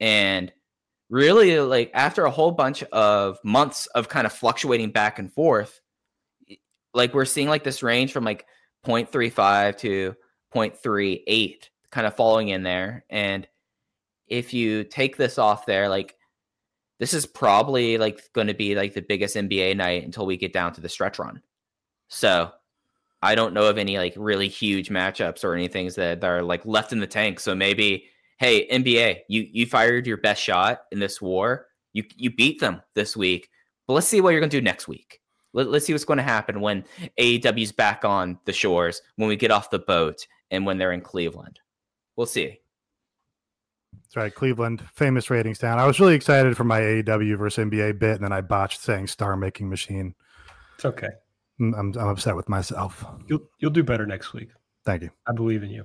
and 0.00 0.52
really, 1.10 1.58
like 1.60 1.90
after 1.94 2.24
a 2.24 2.30
whole 2.30 2.52
bunch 2.52 2.82
of 2.84 3.38
months 3.44 3.86
of 3.88 4.08
kind 4.08 4.26
of 4.26 4.32
fluctuating 4.32 4.90
back 4.90 5.18
and 5.18 5.32
forth, 5.32 5.80
like 6.94 7.14
we're 7.14 7.24
seeing 7.24 7.48
like 7.48 7.64
this 7.64 7.82
range 7.82 8.12
from 8.12 8.24
like 8.24 8.46
0.35 8.86 9.76
to 9.78 10.14
0.38 10.54 11.68
kind 11.90 12.06
of 12.06 12.16
falling 12.16 12.48
in 12.48 12.62
there. 12.62 13.04
And 13.10 13.46
if 14.26 14.52
you 14.52 14.84
take 14.84 15.16
this 15.16 15.38
off 15.38 15.66
there, 15.66 15.88
like 15.88 16.14
this 16.98 17.14
is 17.14 17.26
probably 17.26 17.98
like 17.98 18.22
going 18.32 18.48
to 18.48 18.54
be 18.54 18.74
like 18.74 18.94
the 18.94 19.02
biggest 19.02 19.36
NBA 19.36 19.76
night 19.76 20.04
until 20.04 20.26
we 20.26 20.36
get 20.36 20.52
down 20.52 20.72
to 20.74 20.80
the 20.80 20.88
stretch 20.88 21.18
run. 21.18 21.42
So 22.08 22.50
I 23.22 23.34
don't 23.34 23.54
know 23.54 23.66
of 23.66 23.78
any 23.78 23.98
like 23.98 24.14
really 24.16 24.48
huge 24.48 24.90
matchups 24.90 25.44
or 25.44 25.54
anything 25.54 25.86
that, 25.88 26.20
that 26.20 26.24
are 26.24 26.42
like 26.42 26.64
left 26.66 26.92
in 26.92 27.00
the 27.00 27.06
tank. 27.06 27.40
So 27.40 27.54
maybe 27.54 28.06
hey 28.38 28.66
NBA, 28.68 29.20
you 29.28 29.46
you 29.50 29.66
fired 29.66 30.06
your 30.06 30.16
best 30.16 30.42
shot 30.42 30.82
in 30.92 30.98
this 30.98 31.20
war. 31.20 31.66
You 31.92 32.04
you 32.16 32.34
beat 32.34 32.60
them 32.60 32.82
this 32.94 33.16
week, 33.16 33.48
but 33.86 33.94
let's 33.94 34.08
see 34.08 34.20
what 34.20 34.30
you're 34.30 34.40
going 34.40 34.50
to 34.50 34.56
do 34.56 34.64
next 34.64 34.88
week. 34.88 35.20
Let, 35.52 35.68
let's 35.68 35.86
see 35.86 35.92
what's 35.92 36.04
going 36.04 36.18
to 36.18 36.22
happen 36.22 36.60
when 36.60 36.84
AEW's 37.18 37.72
back 37.72 38.04
on 38.04 38.38
the 38.44 38.52
shores, 38.52 39.02
when 39.16 39.28
we 39.28 39.36
get 39.36 39.50
off 39.50 39.70
the 39.70 39.78
boat, 39.78 40.26
and 40.50 40.64
when 40.64 40.78
they're 40.78 40.92
in 40.92 41.00
Cleveland. 41.00 41.60
We'll 42.16 42.26
see. 42.26 42.60
That's 43.92 44.16
right, 44.16 44.34
Cleveland, 44.34 44.82
famous 44.94 45.30
ratings 45.30 45.58
town. 45.58 45.78
I 45.78 45.86
was 45.86 46.00
really 46.00 46.14
excited 46.14 46.56
for 46.56 46.64
my 46.64 46.80
AEW 46.80 47.38
versus 47.38 47.64
NBA 47.64 47.98
bit, 47.98 48.16
and 48.16 48.24
then 48.24 48.32
I 48.32 48.40
botched 48.40 48.80
saying 48.80 49.06
star 49.08 49.36
making 49.36 49.68
machine. 49.68 50.14
It's 50.76 50.84
okay. 50.84 51.08
Mm, 51.60 51.78
I'm, 51.78 51.98
I'm 51.98 52.08
upset 52.08 52.36
with 52.36 52.48
myself. 52.48 53.04
You'll 53.26 53.48
you'll 53.58 53.70
do 53.70 53.82
better 53.82 54.06
next 54.06 54.32
week. 54.32 54.50
Thank 54.84 55.02
you. 55.02 55.10
I 55.26 55.32
believe 55.32 55.62
in 55.62 55.70
you. 55.70 55.84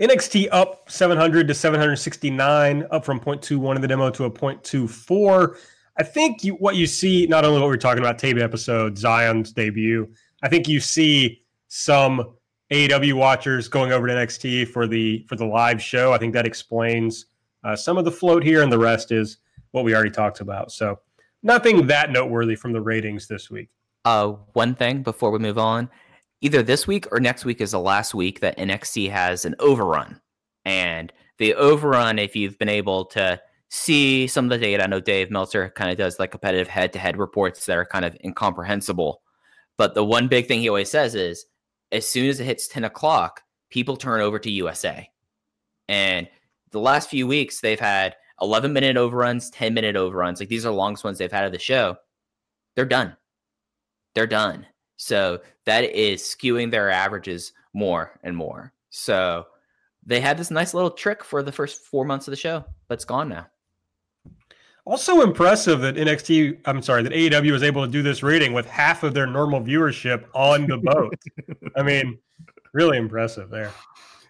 NXT 0.00 0.48
up 0.50 0.90
700 0.90 1.46
to 1.48 1.54
769, 1.54 2.86
up 2.90 3.04
from 3.04 3.20
0.21 3.20 3.76
in 3.76 3.80
the 3.80 3.88
demo 3.88 4.10
to 4.10 4.24
a 4.24 4.30
0.24. 4.30 5.56
I 5.96 6.02
think 6.02 6.42
you, 6.42 6.54
what 6.54 6.74
you 6.74 6.86
see, 6.86 7.26
not 7.26 7.44
only 7.44 7.60
what 7.60 7.68
we're 7.68 7.76
talking 7.76 8.02
about, 8.02 8.18
tape 8.18 8.38
episode, 8.38 8.98
Zion's 8.98 9.52
debut, 9.52 10.12
I 10.42 10.48
think 10.48 10.66
you 10.66 10.80
see 10.80 11.42
some 11.68 12.34
AEW 12.72 13.14
watchers 13.14 13.68
going 13.68 13.92
over 13.92 14.06
to 14.08 14.12
NXT 14.14 14.68
for 14.68 14.86
the 14.86 15.24
for 15.28 15.36
the 15.36 15.44
live 15.44 15.80
show. 15.80 16.12
I 16.12 16.18
think 16.18 16.32
that 16.34 16.46
explains 16.46 17.26
uh, 17.62 17.76
some 17.76 17.96
of 17.96 18.04
the 18.04 18.10
float 18.10 18.42
here, 18.42 18.62
and 18.62 18.72
the 18.72 18.78
rest 18.78 19.12
is 19.12 19.38
what 19.70 19.84
we 19.84 19.94
already 19.94 20.10
talked 20.10 20.40
about. 20.40 20.72
So 20.72 20.98
nothing 21.42 21.86
that 21.86 22.10
noteworthy 22.10 22.56
from 22.56 22.72
the 22.72 22.80
ratings 22.80 23.28
this 23.28 23.50
week. 23.50 23.68
Uh, 24.04 24.34
one 24.52 24.74
thing 24.74 25.02
before 25.02 25.30
we 25.30 25.38
move 25.38 25.58
on, 25.58 25.88
either 26.44 26.62
this 26.62 26.86
week 26.86 27.06
or 27.10 27.18
next 27.18 27.46
week 27.46 27.62
is 27.62 27.70
the 27.70 27.80
last 27.80 28.12
week 28.12 28.40
that 28.40 28.58
NXT 28.58 29.10
has 29.10 29.46
an 29.46 29.54
overrun. 29.58 30.20
And 30.66 31.10
the 31.38 31.54
overrun, 31.54 32.18
if 32.18 32.36
you've 32.36 32.58
been 32.58 32.68
able 32.68 33.06
to 33.06 33.40
see 33.70 34.26
some 34.26 34.44
of 34.44 34.50
the 34.50 34.58
data, 34.58 34.84
I 34.84 34.86
know 34.86 35.00
Dave 35.00 35.30
Meltzer 35.30 35.70
kind 35.70 35.90
of 35.90 35.96
does 35.96 36.18
like 36.18 36.32
competitive 36.32 36.68
head 36.68 36.92
to 36.92 36.98
head 36.98 37.16
reports 37.16 37.64
that 37.64 37.78
are 37.78 37.86
kind 37.86 38.04
of 38.04 38.14
incomprehensible. 38.22 39.22
But 39.78 39.94
the 39.94 40.04
one 40.04 40.28
big 40.28 40.46
thing 40.46 40.60
he 40.60 40.68
always 40.68 40.90
says 40.90 41.14
is 41.14 41.46
as 41.92 42.06
soon 42.06 42.28
as 42.28 42.40
it 42.40 42.44
hits 42.44 42.68
10 42.68 42.84
o'clock, 42.84 43.40
people 43.70 43.96
turn 43.96 44.20
over 44.20 44.38
to 44.38 44.50
USA. 44.50 45.08
And 45.88 46.28
the 46.72 46.80
last 46.80 47.08
few 47.08 47.26
weeks, 47.26 47.62
they've 47.62 47.80
had 47.80 48.16
11 48.42 48.70
minute 48.70 48.98
overruns, 48.98 49.48
10 49.48 49.72
minute 49.72 49.96
overruns. 49.96 50.40
Like 50.40 50.50
these 50.50 50.66
are 50.66 50.70
the 50.70 50.76
longest 50.76 51.04
ones 51.04 51.16
they've 51.16 51.32
had 51.32 51.46
of 51.46 51.52
the 51.52 51.58
show. 51.58 51.96
They're 52.76 52.84
done. 52.84 53.16
They're 54.14 54.26
done. 54.26 54.66
So 54.96 55.40
that 55.64 55.84
is 55.84 56.22
skewing 56.22 56.70
their 56.70 56.90
averages 56.90 57.52
more 57.72 58.18
and 58.22 58.36
more. 58.36 58.72
So 58.90 59.46
they 60.06 60.20
had 60.20 60.38
this 60.38 60.50
nice 60.50 60.74
little 60.74 60.90
trick 60.90 61.24
for 61.24 61.42
the 61.42 61.52
first 61.52 61.82
four 61.82 62.04
months 62.04 62.28
of 62.28 62.32
the 62.32 62.36
show, 62.36 62.64
but 62.88 62.94
it's 62.94 63.04
gone 63.04 63.28
now. 63.28 63.46
Also 64.86 65.22
impressive 65.22 65.80
that 65.80 65.94
NXT, 65.94 66.60
I'm 66.66 66.82
sorry, 66.82 67.02
that 67.02 67.12
AEW 67.12 67.52
was 67.52 67.62
able 67.62 67.84
to 67.86 67.90
do 67.90 68.02
this 68.02 68.22
rating 68.22 68.52
with 68.52 68.66
half 68.66 69.02
of 69.02 69.14
their 69.14 69.26
normal 69.26 69.60
viewership 69.60 70.26
on 70.34 70.66
the 70.66 70.76
boat. 70.76 71.14
I 71.76 71.82
mean, 71.82 72.18
really 72.74 72.98
impressive 72.98 73.48
there. 73.48 73.72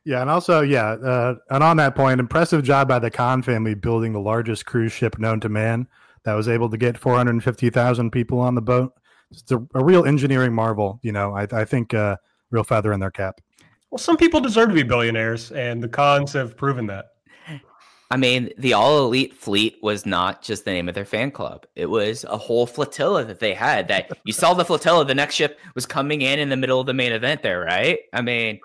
Yeah, 0.04 0.20
and 0.20 0.30
also, 0.30 0.60
yeah, 0.60 0.90
uh, 0.90 1.36
and 1.50 1.64
on 1.64 1.78
that 1.78 1.96
point, 1.96 2.20
impressive 2.20 2.62
job 2.62 2.88
by 2.88 2.98
the 2.98 3.10
Khan 3.10 3.42
family 3.42 3.74
building 3.74 4.12
the 4.12 4.20
largest 4.20 4.66
cruise 4.66 4.92
ship 4.92 5.18
known 5.18 5.40
to 5.40 5.48
man 5.48 5.88
that 6.24 6.34
was 6.34 6.46
able 6.46 6.70
to 6.70 6.76
get 6.76 6.98
450,000 6.98 8.10
people 8.10 8.38
on 8.38 8.54
the 8.54 8.62
boat 8.62 8.92
it's 9.30 9.50
a, 9.52 9.58
a 9.74 9.84
real 9.84 10.04
engineering 10.04 10.52
marvel. 10.52 10.98
You 11.02 11.12
know, 11.12 11.34
I, 11.34 11.46
I 11.52 11.64
think 11.64 11.94
uh, 11.94 12.16
real 12.50 12.64
feather 12.64 12.92
in 12.92 13.00
their 13.00 13.10
cap. 13.10 13.40
Well, 13.90 13.98
some 13.98 14.16
people 14.16 14.40
deserve 14.40 14.70
to 14.70 14.74
be 14.74 14.82
billionaires, 14.82 15.52
and 15.52 15.82
the 15.82 15.88
Khans 15.88 16.32
have 16.32 16.56
proven 16.56 16.86
that. 16.88 17.06
I 18.10 18.16
mean, 18.16 18.50
the 18.58 18.74
All 18.74 19.06
Elite 19.06 19.34
Fleet 19.34 19.76
was 19.82 20.06
not 20.06 20.42
just 20.42 20.64
the 20.64 20.70
name 20.70 20.88
of 20.88 20.94
their 20.94 21.04
fan 21.04 21.30
club. 21.30 21.66
It 21.74 21.86
was 21.86 22.24
a 22.24 22.36
whole 22.36 22.66
flotilla 22.66 23.24
that 23.24 23.40
they 23.40 23.54
had. 23.54 23.88
That 23.88 24.10
you 24.24 24.32
saw 24.32 24.54
the 24.54 24.64
flotilla, 24.64 25.04
the 25.04 25.14
next 25.14 25.34
ship 25.34 25.58
was 25.74 25.86
coming 25.86 26.22
in 26.22 26.38
in 26.38 26.48
the 26.48 26.56
middle 26.56 26.78
of 26.78 26.86
the 26.86 26.94
main 26.94 27.12
event 27.12 27.42
there, 27.42 27.60
right? 27.60 27.98
I 28.12 28.20
mean, 28.20 28.60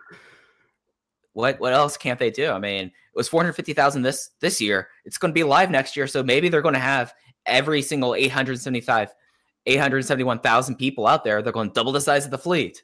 what 1.34 1.60
what 1.60 1.74
else 1.74 1.98
can't 1.98 2.20
they 2.20 2.32
do? 2.32 2.52
I 2.52 2.60
mean, 2.60 2.86
it 2.86 3.16
was 3.16 3.30
450,000 3.30 4.02
this 4.02 4.32
this 4.40 4.60
year. 4.62 4.90
It's 5.06 5.18
going 5.18 5.32
to 5.32 5.40
be 5.40 5.44
live 5.44 5.72
next 5.72 5.96
year, 5.96 6.06
so 6.06 6.22
maybe 6.22 6.50
they're 6.50 6.62
going 6.62 6.74
to 6.74 6.80
have 6.80 7.14
every 7.46 7.82
single 7.82 8.14
875 8.14 9.10
871,000 9.66 10.76
people 10.76 11.08
out 11.08 11.24
there. 11.24 11.42
They're 11.42 11.54
going 11.54 11.70
double 11.70 11.92
the 11.92 12.02
size 12.02 12.26
of 12.26 12.32
the 12.32 12.38
fleet. 12.38 12.84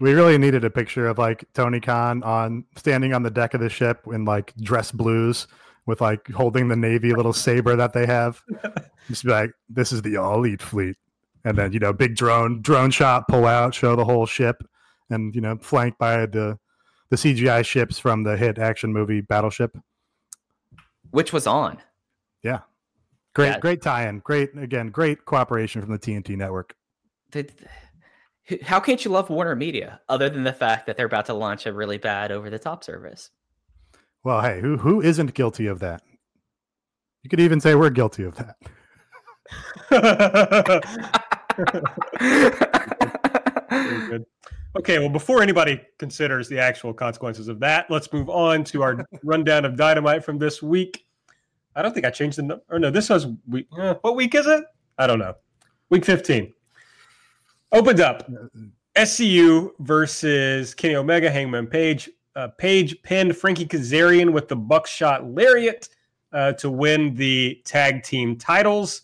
We 0.00 0.12
really 0.12 0.38
needed 0.38 0.64
a 0.64 0.70
picture 0.70 1.08
of 1.08 1.18
like 1.18 1.44
Tony 1.54 1.80
Khan 1.80 2.22
on 2.22 2.64
standing 2.76 3.12
on 3.12 3.22
the 3.22 3.30
deck 3.30 3.54
of 3.54 3.60
the 3.60 3.68
ship 3.68 4.06
in 4.06 4.24
like 4.24 4.54
dress 4.56 4.92
blues 4.92 5.48
with 5.86 6.00
like 6.00 6.30
holding 6.30 6.68
the 6.68 6.76
Navy 6.76 7.14
little 7.14 7.32
saber 7.32 7.74
that 7.74 7.92
they 7.92 8.06
have. 8.06 8.40
Just 9.08 9.24
be 9.24 9.30
like, 9.30 9.50
this 9.68 9.90
is 9.90 10.02
the 10.02 10.16
all 10.16 10.36
elite 10.36 10.62
fleet. 10.62 10.96
And 11.44 11.56
then, 11.56 11.72
you 11.72 11.78
know, 11.78 11.92
big 11.92 12.14
drone, 12.14 12.60
drone 12.62 12.90
shot, 12.90 13.26
pull 13.28 13.46
out, 13.46 13.74
show 13.74 13.96
the 13.96 14.04
whole 14.04 14.26
ship, 14.26 14.62
and 15.10 15.34
you 15.34 15.40
know, 15.40 15.56
flanked 15.56 15.98
by 15.98 16.26
the 16.26 16.58
the 17.10 17.16
CGI 17.16 17.64
ships 17.64 17.98
from 17.98 18.22
the 18.22 18.36
hit 18.36 18.58
action 18.58 18.92
movie 18.92 19.22
Battleship. 19.22 19.76
Which 21.10 21.32
was 21.32 21.46
on. 21.46 21.78
Yeah. 22.42 22.60
Great, 23.38 23.50
yeah. 23.50 23.58
great 23.60 23.80
tie-in. 23.82 24.18
Great 24.18 24.50
again, 24.58 24.88
great 24.88 25.24
cooperation 25.24 25.80
from 25.80 25.92
the 25.92 25.98
TNT 25.98 26.36
network. 26.36 26.74
Did, 27.30 27.52
how 28.62 28.80
can't 28.80 29.04
you 29.04 29.12
love 29.12 29.30
Warner 29.30 29.54
Media 29.54 30.00
other 30.08 30.28
than 30.28 30.42
the 30.42 30.52
fact 30.52 30.86
that 30.86 30.96
they're 30.96 31.06
about 31.06 31.26
to 31.26 31.34
launch 31.34 31.64
a 31.64 31.72
really 31.72 31.98
bad 31.98 32.32
over-the-top 32.32 32.82
service? 32.82 33.30
Well, 34.24 34.40
hey, 34.40 34.60
who 34.60 34.76
who 34.76 35.00
isn't 35.00 35.34
guilty 35.34 35.68
of 35.68 35.78
that? 35.78 36.02
You 37.22 37.30
could 37.30 37.38
even 37.38 37.60
say 37.60 37.76
we're 37.76 37.90
guilty 37.90 38.24
of 38.24 38.34
that. 38.34 38.56
Good. 44.08 44.24
Okay, 44.76 44.98
well, 44.98 45.08
before 45.08 45.42
anybody 45.42 45.80
considers 46.00 46.48
the 46.48 46.58
actual 46.58 46.92
consequences 46.92 47.46
of 47.46 47.60
that, 47.60 47.88
let's 47.88 48.12
move 48.12 48.28
on 48.28 48.64
to 48.64 48.82
our 48.82 49.06
rundown 49.22 49.64
of 49.64 49.76
dynamite 49.76 50.24
from 50.24 50.38
this 50.38 50.60
week. 50.60 51.04
I 51.78 51.82
don't 51.82 51.94
think 51.94 52.04
I 52.04 52.10
changed 52.10 52.38
the 52.38 52.42
number. 52.42 52.64
Or 52.68 52.80
no, 52.80 52.90
this 52.90 53.08
was 53.08 53.28
week. 53.46 53.68
Uh, 53.78 53.94
what 54.00 54.16
week 54.16 54.34
is 54.34 54.48
it? 54.48 54.64
I 54.98 55.06
don't 55.06 55.20
know. 55.20 55.34
Week 55.90 56.04
15. 56.04 56.52
Opened 57.70 58.00
up. 58.00 58.28
SCU 58.96 59.70
versus 59.78 60.74
Kenny 60.74 60.96
Omega, 60.96 61.30
Hangman 61.30 61.68
Page. 61.68 62.10
Uh, 62.34 62.48
Page 62.58 63.00
pinned 63.02 63.36
Frankie 63.36 63.64
Kazarian 63.64 64.32
with 64.32 64.48
the 64.48 64.56
buckshot 64.56 65.30
lariat 65.30 65.88
uh, 66.32 66.52
to 66.54 66.68
win 66.68 67.14
the 67.14 67.62
tag 67.64 68.02
team 68.02 68.36
titles. 68.36 69.02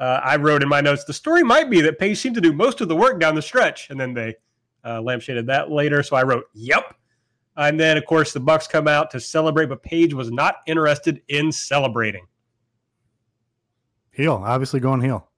Uh, 0.00 0.20
I 0.22 0.34
wrote 0.34 0.64
in 0.64 0.68
my 0.68 0.80
notes 0.80 1.04
the 1.04 1.12
story 1.12 1.44
might 1.44 1.70
be 1.70 1.80
that 1.82 2.00
Page 2.00 2.18
seemed 2.18 2.34
to 2.34 2.40
do 2.40 2.52
most 2.52 2.80
of 2.80 2.88
the 2.88 2.96
work 2.96 3.20
down 3.20 3.36
the 3.36 3.42
stretch, 3.42 3.88
and 3.90 4.00
then 4.00 4.12
they 4.12 4.34
uh, 4.82 5.00
lampshaded 5.00 5.46
that 5.46 5.70
later. 5.70 6.02
So 6.02 6.16
I 6.16 6.24
wrote, 6.24 6.46
"Yep." 6.54 6.96
And 7.56 7.80
then, 7.80 7.96
of 7.96 8.04
course, 8.04 8.32
the 8.32 8.40
Bucks 8.40 8.66
come 8.66 8.86
out 8.86 9.10
to 9.12 9.20
celebrate, 9.20 9.66
but 9.66 9.82
Page 9.82 10.12
was 10.12 10.30
not 10.30 10.56
interested 10.66 11.22
in 11.28 11.50
celebrating. 11.50 12.26
Heel, 14.10 14.42
obviously 14.44 14.80
going 14.80 15.00
heel. 15.00 15.28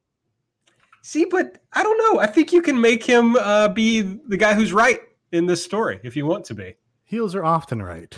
See, 1.02 1.24
but 1.24 1.58
I 1.72 1.82
don't 1.82 1.98
know. 1.98 2.20
I 2.20 2.26
think 2.26 2.52
you 2.52 2.62
can 2.62 2.80
make 2.80 3.02
him 3.02 3.36
uh, 3.36 3.68
be 3.68 4.02
the 4.02 4.36
guy 4.36 4.54
who's 4.54 4.72
right 4.72 5.00
in 5.32 5.46
this 5.46 5.62
story 5.62 6.00
if 6.02 6.16
you 6.16 6.26
want 6.26 6.44
to 6.46 6.54
be. 6.54 6.74
Heels 7.04 7.34
are 7.34 7.44
often 7.44 7.82
right. 7.82 8.16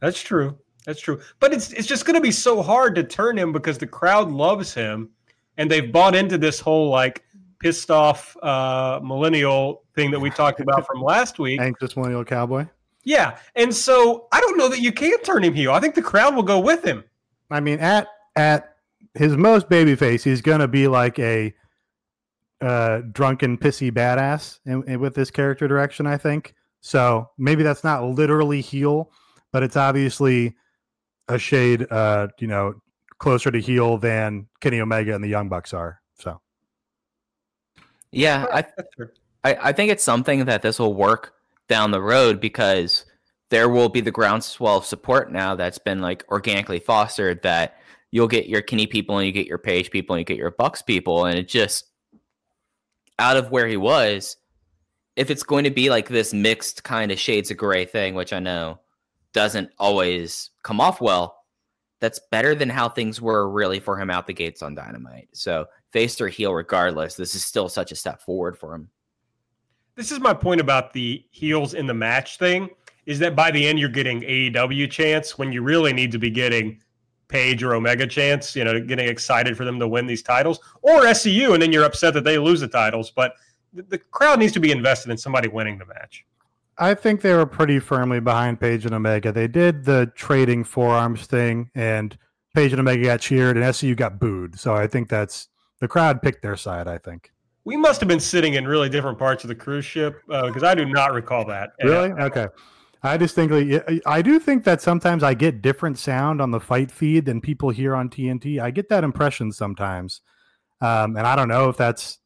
That's 0.00 0.20
true. 0.20 0.58
That's 0.86 1.00
true. 1.00 1.20
But 1.38 1.52
it's 1.52 1.72
it's 1.72 1.86
just 1.86 2.04
going 2.04 2.14
to 2.14 2.20
be 2.20 2.32
so 2.32 2.62
hard 2.62 2.94
to 2.96 3.04
turn 3.04 3.38
him 3.38 3.52
because 3.52 3.78
the 3.78 3.86
crowd 3.86 4.30
loves 4.30 4.74
him, 4.74 5.10
and 5.56 5.70
they've 5.70 5.92
bought 5.92 6.14
into 6.14 6.38
this 6.38 6.58
whole 6.58 6.88
like 6.88 7.24
pissed 7.60 7.90
off 7.90 8.36
uh, 8.42 8.98
millennial 9.02 9.84
thing 9.94 10.10
that 10.10 10.18
we 10.18 10.30
talked 10.30 10.60
about 10.60 10.86
from 10.88 11.00
last 11.02 11.38
week. 11.38 11.60
Anxious 11.60 11.96
millennial 11.96 12.24
cowboy. 12.24 12.66
Yeah, 13.04 13.38
and 13.56 13.74
so 13.74 14.28
I 14.32 14.40
don't 14.40 14.56
know 14.56 14.68
that 14.68 14.80
you 14.80 14.92
can 14.92 15.20
turn 15.22 15.42
him 15.42 15.54
heel. 15.54 15.72
I 15.72 15.80
think 15.80 15.94
the 15.94 16.02
crowd 16.02 16.36
will 16.36 16.42
go 16.42 16.60
with 16.60 16.84
him. 16.84 17.04
I 17.50 17.60
mean, 17.60 17.78
at 17.80 18.06
at 18.36 18.76
his 19.14 19.36
most 19.36 19.68
babyface, 19.68 20.22
he's 20.22 20.40
gonna 20.40 20.68
be 20.68 20.86
like 20.88 21.18
a 21.18 21.52
uh, 22.62 23.02
drunken, 23.10 23.58
pissy 23.58 23.90
badass 23.90 24.60
in, 24.66 24.84
in, 24.84 25.00
with 25.00 25.14
this 25.14 25.30
character 25.30 25.66
direction. 25.66 26.06
I 26.06 26.16
think 26.16 26.54
so. 26.80 27.28
Maybe 27.36 27.62
that's 27.62 27.82
not 27.82 28.04
literally 28.04 28.60
heel, 28.60 29.10
but 29.50 29.62
it's 29.62 29.76
obviously 29.76 30.54
a 31.28 31.38
shade, 31.38 31.90
uh, 31.90 32.28
you 32.38 32.46
know, 32.46 32.74
closer 33.18 33.50
to 33.50 33.60
heel 33.60 33.98
than 33.98 34.46
Kenny 34.60 34.80
Omega 34.80 35.14
and 35.14 35.22
the 35.22 35.28
Young 35.28 35.48
Bucks 35.48 35.74
are. 35.74 36.00
So, 36.18 36.40
yeah, 38.12 38.46
I, 38.52 38.64
I, 39.44 39.68
I 39.68 39.72
think 39.72 39.90
it's 39.90 40.04
something 40.04 40.44
that 40.44 40.62
this 40.62 40.78
will 40.78 40.94
work 40.94 41.34
down 41.72 41.90
the 41.90 42.02
road 42.02 42.38
because 42.38 43.06
there 43.48 43.66
will 43.66 43.88
be 43.88 44.02
the 44.02 44.10
groundswell 44.10 44.76
of 44.76 44.84
support 44.84 45.32
now 45.32 45.54
that's 45.54 45.78
been 45.78 46.02
like 46.02 46.22
organically 46.30 46.78
fostered 46.78 47.42
that 47.44 47.78
you'll 48.10 48.28
get 48.28 48.46
your 48.46 48.60
Kenny 48.60 48.86
people 48.86 49.16
and 49.16 49.26
you 49.26 49.32
get 49.32 49.46
your 49.46 49.56
Page 49.56 49.90
people 49.90 50.14
and 50.14 50.20
you 50.20 50.24
get 50.26 50.36
your 50.36 50.50
Bucks 50.50 50.82
people, 50.82 51.24
and 51.24 51.38
it 51.38 51.48
just 51.48 51.86
out 53.18 53.38
of 53.38 53.50
where 53.50 53.66
he 53.66 53.78
was. 53.78 54.36
If 55.16 55.30
it's 55.30 55.42
going 55.42 55.64
to 55.64 55.70
be 55.70 55.88
like 55.88 56.08
this 56.10 56.34
mixed 56.34 56.84
kind 56.84 57.10
of 57.10 57.18
shades 57.18 57.50
of 57.50 57.56
gray 57.56 57.86
thing, 57.86 58.14
which 58.14 58.34
I 58.34 58.38
know 58.38 58.80
doesn't 59.32 59.70
always 59.78 60.50
come 60.62 60.78
off 60.78 61.00
well, 61.00 61.38
that's 62.02 62.20
better 62.30 62.54
than 62.54 62.68
how 62.68 62.90
things 62.90 63.18
were 63.18 63.48
really 63.48 63.80
for 63.80 63.98
him 63.98 64.10
out 64.10 64.26
the 64.26 64.34
gates 64.34 64.60
on 64.60 64.74
Dynamite. 64.74 65.30
So 65.32 65.64
face 65.90 66.20
or 66.20 66.28
heel, 66.28 66.52
regardless, 66.52 67.14
this 67.14 67.34
is 67.34 67.42
still 67.42 67.70
such 67.70 67.92
a 67.92 67.96
step 67.96 68.20
forward 68.20 68.58
for 68.58 68.74
him. 68.74 68.90
This 69.94 70.10
is 70.10 70.20
my 70.20 70.32
point 70.32 70.60
about 70.60 70.92
the 70.92 71.24
heels 71.30 71.74
in 71.74 71.86
the 71.86 71.94
match 71.94 72.38
thing 72.38 72.70
is 73.04 73.18
that 73.18 73.36
by 73.36 73.50
the 73.50 73.66
end 73.66 73.78
you're 73.78 73.88
getting 73.88 74.22
AEW 74.22 74.90
chance 74.90 75.36
when 75.36 75.52
you 75.52 75.62
really 75.62 75.92
need 75.92 76.12
to 76.12 76.18
be 76.18 76.30
getting 76.30 76.80
Page 77.28 77.62
or 77.62 77.74
Omega 77.74 78.06
chance, 78.06 78.54
you 78.54 78.62
know, 78.62 78.78
getting 78.78 79.08
excited 79.08 79.56
for 79.56 79.64
them 79.64 79.78
to 79.80 79.88
win 79.88 80.06
these 80.06 80.22
titles, 80.22 80.60
or 80.82 81.00
SCU, 81.00 81.54
and 81.54 81.62
then 81.62 81.72
you're 81.72 81.84
upset 81.84 82.12
that 82.12 82.24
they 82.24 82.36
lose 82.36 82.60
the 82.60 82.68
titles. 82.68 83.10
But 83.10 83.32
the, 83.72 83.82
the 83.82 83.98
crowd 83.98 84.38
needs 84.38 84.52
to 84.52 84.60
be 84.60 84.70
invested 84.70 85.10
in 85.10 85.16
somebody 85.16 85.48
winning 85.48 85.78
the 85.78 85.86
match. 85.86 86.26
I 86.76 86.92
think 86.92 87.22
they 87.22 87.32
were 87.32 87.46
pretty 87.46 87.78
firmly 87.78 88.20
behind 88.20 88.60
Page 88.60 88.84
and 88.84 88.94
Omega. 88.94 89.32
They 89.32 89.48
did 89.48 89.84
the 89.84 90.12
trading 90.14 90.62
forearms 90.62 91.26
thing, 91.26 91.70
and 91.74 92.16
Page 92.54 92.72
and 92.72 92.80
Omega 92.80 93.04
got 93.04 93.20
cheered, 93.20 93.56
and 93.56 93.64
SCU 93.64 93.96
got 93.96 94.18
booed. 94.18 94.58
So 94.60 94.74
I 94.74 94.86
think 94.86 95.08
that's 95.08 95.48
the 95.80 95.88
crowd 95.88 96.20
picked 96.20 96.42
their 96.42 96.56
side. 96.56 96.86
I 96.86 96.98
think 96.98 97.30
we 97.64 97.76
must 97.76 98.00
have 98.00 98.08
been 98.08 98.20
sitting 98.20 98.54
in 98.54 98.66
really 98.66 98.88
different 98.88 99.18
parts 99.18 99.44
of 99.44 99.48
the 99.48 99.54
cruise 99.54 99.84
ship 99.84 100.20
because 100.26 100.62
uh, 100.62 100.68
I 100.68 100.74
do 100.74 100.84
not 100.84 101.12
recall 101.12 101.44
that. 101.46 101.70
Really? 101.82 102.10
Okay. 102.10 102.48
I 103.04 103.16
distinctly, 103.16 103.80
I 104.06 104.22
do 104.22 104.38
think 104.38 104.62
that 104.62 104.80
sometimes 104.80 105.24
I 105.24 105.34
get 105.34 105.60
different 105.60 105.98
sound 105.98 106.40
on 106.40 106.52
the 106.52 106.60
fight 106.60 106.90
feed 106.90 107.24
than 107.24 107.40
people 107.40 107.70
hear 107.70 107.96
on 107.96 108.08
TNT. 108.08 108.60
I 108.60 108.70
get 108.70 108.88
that 108.90 109.02
impression 109.02 109.50
sometimes, 109.50 110.20
um, 110.80 111.16
and 111.16 111.26
I 111.26 111.34
don't 111.34 111.48
know 111.48 111.68
if 111.68 111.76
that's 111.76 112.18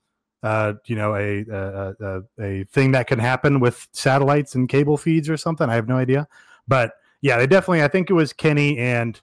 uh, 0.43 0.75
you 0.87 0.95
know, 0.95 1.17
a, 1.17 1.45
a, 1.51 1.95
a, 2.01 2.23
a 2.41 2.65
thing 2.65 2.93
that 2.93 3.07
can 3.07 3.19
happen 3.19 3.59
with 3.59 3.89
satellites 3.93 4.55
and 4.55 4.69
cable 4.69 4.97
feeds 4.97 5.29
or 5.29 5.37
something. 5.37 5.69
I 5.69 5.75
have 5.75 5.89
no 5.89 5.97
idea, 5.97 6.29
but 6.69 6.93
yeah, 7.21 7.39
they 7.39 7.47
definitely. 7.47 7.83
I 7.83 7.89
think 7.89 8.11
it 8.11 8.13
was 8.13 8.33
Kenny 8.33 8.79
and 8.79 9.21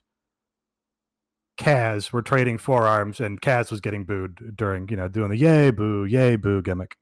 Kaz 1.56 2.12
were 2.12 2.22
trading 2.22 2.58
forearms, 2.58 3.20
and 3.20 3.40
Kaz 3.40 3.70
was 3.70 3.80
getting 3.80 4.04
booed 4.04 4.56
during, 4.56 4.88
you 4.88 4.96
know, 4.96 5.08
doing 5.08 5.30
the 5.30 5.36
yay 5.36 5.70
boo, 5.70 6.04
yay 6.04 6.36
boo 6.36 6.62
gimmick. 6.62 6.96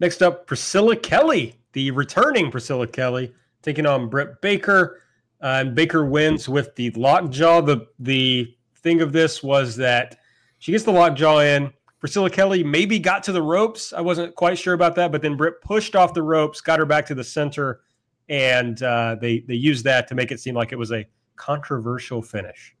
Next 0.00 0.22
up, 0.22 0.46
Priscilla 0.46 0.96
Kelly, 0.96 1.54
the 1.72 1.90
returning 1.92 2.50
Priscilla 2.50 2.86
Kelly, 2.86 3.32
taking 3.62 3.86
on 3.86 4.08
Britt 4.08 4.40
Baker. 4.40 5.00
Uh, 5.42 5.58
and 5.60 5.74
Baker 5.74 6.04
wins 6.04 6.48
with 6.48 6.74
the 6.76 6.90
lockjaw. 6.90 7.60
The 7.60 7.86
the 7.98 8.54
thing 8.76 9.00
of 9.00 9.12
this 9.12 9.42
was 9.42 9.76
that 9.76 10.18
she 10.58 10.72
gets 10.72 10.84
the 10.84 10.92
lockjaw 10.92 11.40
in. 11.40 11.72
Priscilla 11.98 12.30
Kelly 12.30 12.62
maybe 12.62 12.98
got 12.98 13.22
to 13.24 13.32
the 13.32 13.42
ropes. 13.42 13.92
I 13.92 14.00
wasn't 14.00 14.34
quite 14.34 14.58
sure 14.58 14.74
about 14.74 14.94
that, 14.96 15.12
but 15.12 15.22
then 15.22 15.36
Britt 15.36 15.60
pushed 15.60 15.96
off 15.96 16.14
the 16.14 16.22
ropes, 16.22 16.60
got 16.60 16.78
her 16.78 16.86
back 16.86 17.06
to 17.06 17.14
the 17.14 17.24
center, 17.24 17.80
and 18.28 18.82
uh, 18.82 19.16
they 19.20 19.40
they 19.40 19.54
used 19.54 19.84
that 19.84 20.08
to 20.08 20.14
make 20.14 20.30
it 20.30 20.40
seem 20.40 20.54
like 20.54 20.72
it 20.72 20.78
was 20.78 20.92
a 20.92 21.04
controversial 21.36 22.22
finish. 22.22 22.74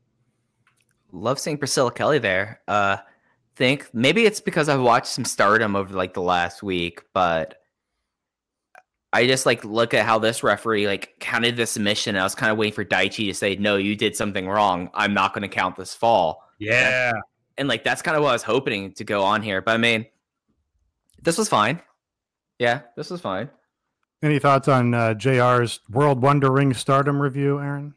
Love 1.12 1.38
seeing 1.38 1.58
Priscilla 1.58 1.92
Kelly 1.92 2.18
there. 2.18 2.60
Uh, 2.66 2.96
think 3.56 3.88
maybe 3.92 4.26
it's 4.26 4.40
because 4.40 4.68
I've 4.68 4.80
watched 4.80 5.06
some 5.06 5.24
Stardom 5.24 5.74
over 5.74 5.94
like 5.94 6.14
the 6.14 6.22
last 6.22 6.62
week, 6.62 7.02
but 7.14 7.56
I 9.12 9.26
just 9.26 9.46
like 9.46 9.64
look 9.64 9.94
at 9.94 10.04
how 10.04 10.18
this 10.18 10.42
referee 10.42 10.86
like 10.86 11.14
counted 11.20 11.56
the 11.56 11.66
submission. 11.66 12.16
I 12.16 12.22
was 12.22 12.34
kind 12.34 12.52
of 12.52 12.58
waiting 12.58 12.74
for 12.74 12.84
Daichi 12.84 13.28
to 13.28 13.34
say, 13.34 13.56
"No, 13.56 13.76
you 13.76 13.96
did 13.96 14.14
something 14.14 14.46
wrong. 14.46 14.90
I'm 14.92 15.14
not 15.14 15.32
going 15.32 15.42
to 15.42 15.48
count 15.48 15.76
this 15.76 15.94
fall." 15.94 16.42
Yeah, 16.58 17.12
and 17.56 17.66
like 17.66 17.82
that's 17.82 18.02
kind 18.02 18.16
of 18.16 18.22
what 18.22 18.30
I 18.30 18.32
was 18.34 18.42
hoping 18.42 18.92
to 18.92 19.04
go 19.04 19.24
on 19.24 19.42
here. 19.42 19.62
But 19.62 19.74
I 19.74 19.78
mean, 19.78 20.06
this 21.22 21.38
was 21.38 21.48
fine. 21.48 21.80
Yeah, 22.58 22.82
this 22.96 23.10
was 23.10 23.20
fine. 23.20 23.48
Any 24.22 24.38
thoughts 24.38 24.68
on 24.68 24.92
uh, 24.92 25.14
JR's 25.14 25.80
World 25.90 26.20
Wonder 26.22 26.50
Ring 26.50 26.74
Stardom 26.74 27.20
review, 27.20 27.60
Aaron? 27.60 27.94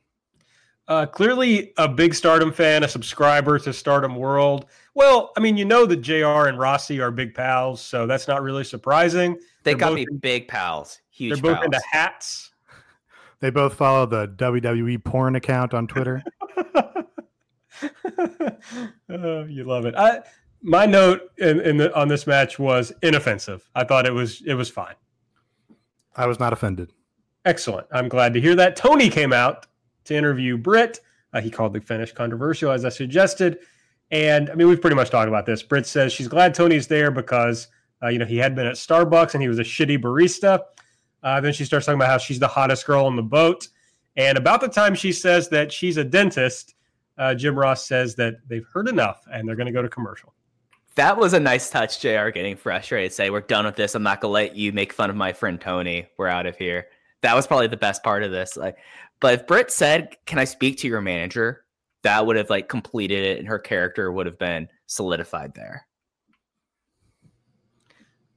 Uh, 0.90 1.06
clearly, 1.06 1.72
a 1.78 1.88
big 1.88 2.16
Stardom 2.16 2.52
fan, 2.52 2.84
a 2.84 2.88
subscriber 2.88 3.60
to 3.60 3.72
Stardom 3.72 4.16
World. 4.16 4.66
Well, 4.96 5.32
I 5.38 5.40
mean, 5.40 5.56
you 5.56 5.64
know 5.64 5.86
that 5.86 5.98
JR 5.98 6.48
and 6.48 6.58
Rossy 6.58 7.00
are 7.00 7.12
big 7.12 7.36
pals, 7.36 7.80
so 7.80 8.08
that's 8.08 8.28
not 8.28 8.42
really 8.42 8.64
surprising. 8.64 9.36
They 9.64 9.74
they're 9.74 9.78
got 9.78 9.94
me 9.94 10.08
big 10.20 10.48
pals. 10.48 11.00
Huge. 11.12 11.36
They're 11.36 11.44
both 11.44 11.58
pals. 11.58 11.66
into 11.66 11.82
hats. 11.92 12.50
They 13.40 13.52
both 13.52 13.76
follow 13.76 14.08
the 14.08 14.30
WWE 14.30 15.04
porn 15.04 15.36
account 15.36 15.76
on 15.76 15.86
Twitter. 15.86 16.24
oh, 19.10 19.44
you 19.44 19.66
love 19.66 19.86
it. 19.86 19.94
I, 19.96 20.22
my 20.64 20.88
note 20.88 21.22
in, 21.38 21.62
in 21.62 21.78
the, 21.78 21.96
on 21.96 22.08
this 22.08 22.26
match 22.26 22.58
was 22.58 22.92
inoffensive. 23.04 23.70
I 23.76 23.84
thought 23.84 24.08
it 24.08 24.14
was 24.14 24.42
it 24.42 24.56
was 24.56 24.70
fine. 24.70 24.96
I 26.16 26.26
was 26.26 26.40
not 26.40 26.52
offended. 26.52 26.92
Excellent. 27.46 27.86
I'm 27.92 28.10
glad 28.10 28.34
to 28.34 28.42
hear 28.42 28.56
that. 28.56 28.76
Tony 28.76 29.10
came 29.10 29.32
out 29.32 29.68
to 30.10 30.16
interview 30.16 30.58
Britt. 30.58 31.00
Uh, 31.34 31.42
he 31.42 31.50
called 31.50 31.74
the 31.74 31.82
finish 31.82 32.12
controversial, 32.12 32.72
as 32.72 32.86
I 32.86 32.90
suggested. 32.90 33.60
And 34.12 34.50
I 34.50 34.56
mean, 34.56 34.68
we've 34.68 34.82
pretty 34.82 34.96
much 34.96 35.10
talked 35.10 35.28
about 35.28 35.46
this. 35.46 35.64
Britt 35.64 35.86
says 35.86 36.12
she's 36.12 36.28
glad 36.28 36.54
Tony's 36.54 36.88
there 36.88 37.12
because 37.12 37.68
uh, 38.04 38.08
you 38.08 38.20
know 38.20 38.26
he 38.26 38.38
had 38.38 38.56
been 38.56 38.66
at 38.66 38.76
Starbucks 38.76 39.34
and 39.34 39.42
he 39.42 39.48
was 39.48 39.60
a 39.60 39.64
shitty 39.64 40.00
barista. 40.00 40.62
Uh, 41.22 41.42
then 41.42 41.54
she 41.54 41.66
starts 41.66 41.86
talking 41.86 42.00
about 42.00 42.10
how 42.10 42.18
she's 42.18 42.40
the 42.40 42.48
hottest 42.48 42.86
girl 42.86 43.06
on 43.06 43.16
the 43.16 43.24
boat. 43.24 43.68
And 44.16 44.38
about 44.38 44.62
the 44.62 44.68
time 44.68 44.96
she 44.96 45.12
says 45.12 45.50
that 45.50 45.72
she's 45.72 45.98
a 45.98 46.04
dentist, 46.04 46.76
uh, 47.18 47.36
Jim 47.36 47.58
Ross 47.58 47.86
says 47.86 48.16
that 48.16 48.36
they've 48.48 48.66
heard 48.74 48.88
enough 48.88 49.26
and 49.32 49.48
they're 49.48 49.56
going 49.56 49.68
to 49.68 49.74
go 49.74 49.82
to 49.82 49.90
commercial. 49.90 50.34
That 50.96 51.18
was 51.18 51.34
a 51.34 51.40
nice 51.40 51.70
touch, 51.70 52.02
JR 52.02 52.30
getting 52.30 52.56
frustrated. 52.56 53.14
Say, 53.14 53.30
we're 53.30 53.42
done 53.42 53.66
with 53.66 53.76
this. 53.76 53.96
I'm 53.96 54.04
not 54.04 54.22
going 54.22 54.30
to 54.30 54.34
let 54.34 54.56
you 54.56 54.74
make 54.74 54.92
fun 54.92 55.10
of 55.10 55.16
my 55.16 55.32
friend 55.32 55.60
Tony. 55.62 56.08
We're 56.18 56.28
out 56.28 56.46
of 56.46 56.58
here. 56.58 56.88
That 57.22 57.36
was 57.36 57.48
probably 57.48 57.68
the 57.68 57.78
best 57.78 58.04
part 58.04 58.24
of 58.24 58.32
this. 58.32 58.58
Like, 58.58 58.78
but 59.20 59.34
if 59.34 59.48
Britt 59.48 59.72
said, 59.72 60.16
Can 60.26 60.40
I 60.40 60.46
speak 60.46 60.78
to 60.80 60.88
your 60.88 61.02
manager? 61.02 61.66
that 62.04 62.26
would 62.26 62.36
have 62.36 62.50
like 62.50 62.70
completed 62.70 63.24
it 63.24 63.40
and 63.40 63.48
her 63.48 63.60
character 63.60 64.12
would 64.12 64.26
have 64.26 64.40
been 64.40 64.68
solidified 64.88 65.54
there. 65.54 65.86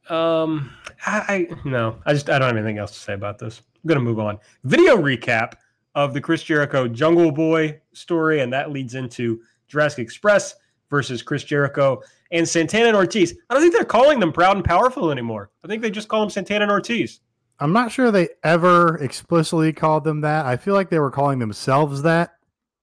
Um, 0.08 0.72
I, 1.06 1.46
I 1.54 1.68
no, 1.68 1.96
I 2.04 2.12
just 2.12 2.28
I 2.28 2.38
don't 2.38 2.48
have 2.48 2.56
anything 2.56 2.78
else 2.78 2.92
to 2.92 2.98
say 2.98 3.12
about 3.12 3.38
this. 3.38 3.62
I'm 3.82 3.88
gonna 3.88 4.00
move 4.00 4.18
on. 4.18 4.38
Video 4.64 4.96
recap 4.96 5.54
of 5.94 6.12
the 6.12 6.20
Chris 6.20 6.42
Jericho 6.42 6.88
Jungle 6.88 7.30
Boy 7.30 7.80
story, 7.92 8.40
and 8.40 8.52
that 8.52 8.72
leads 8.72 8.94
into 8.94 9.40
Jurassic 9.68 10.00
Express 10.00 10.56
versus 10.90 11.22
Chris 11.22 11.44
Jericho 11.44 12.02
and 12.32 12.48
Santana 12.48 12.88
and 12.88 12.96
Ortiz. 12.96 13.34
I 13.48 13.54
don't 13.54 13.62
think 13.62 13.74
they're 13.74 13.84
calling 13.84 14.18
them 14.18 14.32
proud 14.32 14.56
and 14.56 14.64
powerful 14.64 15.10
anymore. 15.12 15.50
I 15.64 15.68
think 15.68 15.82
they 15.82 15.90
just 15.90 16.08
call 16.08 16.20
them 16.20 16.30
Santana 16.30 16.64
and 16.64 16.72
Ortiz. 16.72 17.20
I'm 17.62 17.72
not 17.72 17.92
sure 17.92 18.10
they 18.10 18.28
ever 18.42 18.96
explicitly 18.96 19.72
called 19.72 20.02
them 20.02 20.22
that. 20.22 20.46
I 20.46 20.56
feel 20.56 20.74
like 20.74 20.90
they 20.90 20.98
were 20.98 21.12
calling 21.12 21.38
themselves 21.38 22.02
that, 22.02 22.32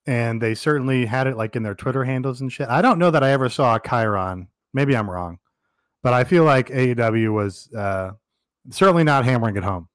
and 0.08 0.42
they 0.42 0.56
certainly 0.56 1.06
had 1.06 1.28
it 1.28 1.36
like 1.36 1.58
in 1.58 1.64
their 1.64 1.76
Twitter 1.76 2.06
handles 2.06 2.40
and 2.40 2.50
shit. 2.50 2.70
I 2.70 2.82
don't 2.82 2.98
know 2.98 3.12
that 3.12 3.24
I 3.24 3.32
ever 3.32 3.50
saw 3.50 3.76
a 3.76 3.80
chyron. 3.82 4.48
Maybe 4.74 4.96
I'm 4.96 5.10
wrong, 5.10 5.40
but 6.02 6.14
I 6.14 6.24
feel 6.24 6.46
like 6.46 6.70
AEW 6.70 7.34
was 7.34 7.70
uh, 7.74 8.12
certainly 8.70 9.04
not 9.04 9.26
hammering 9.26 9.58
it 9.58 9.64
home. 9.64 9.90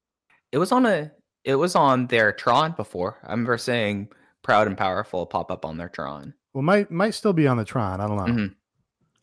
It 0.52 0.58
was 0.58 0.70
on 0.70 0.84
a 0.84 1.10
it 1.44 1.54
was 1.54 1.74
on 1.74 2.06
their 2.08 2.32
Tron 2.32 2.72
before. 2.72 3.18
I 3.24 3.30
remember 3.30 3.56
saying 3.56 4.08
proud 4.42 4.66
and 4.66 4.76
powerful 4.76 5.24
pop 5.24 5.50
up 5.50 5.64
on 5.64 5.78
their 5.78 5.88
Tron. 5.88 6.34
Well, 6.52 6.62
might 6.62 6.90
might 6.90 7.14
still 7.14 7.32
be 7.32 7.46
on 7.46 7.56
the 7.56 7.64
Tron. 7.64 8.02
I 8.02 8.06
don't 8.06 8.16
know. 8.16 8.24
Mhm. 8.24 8.54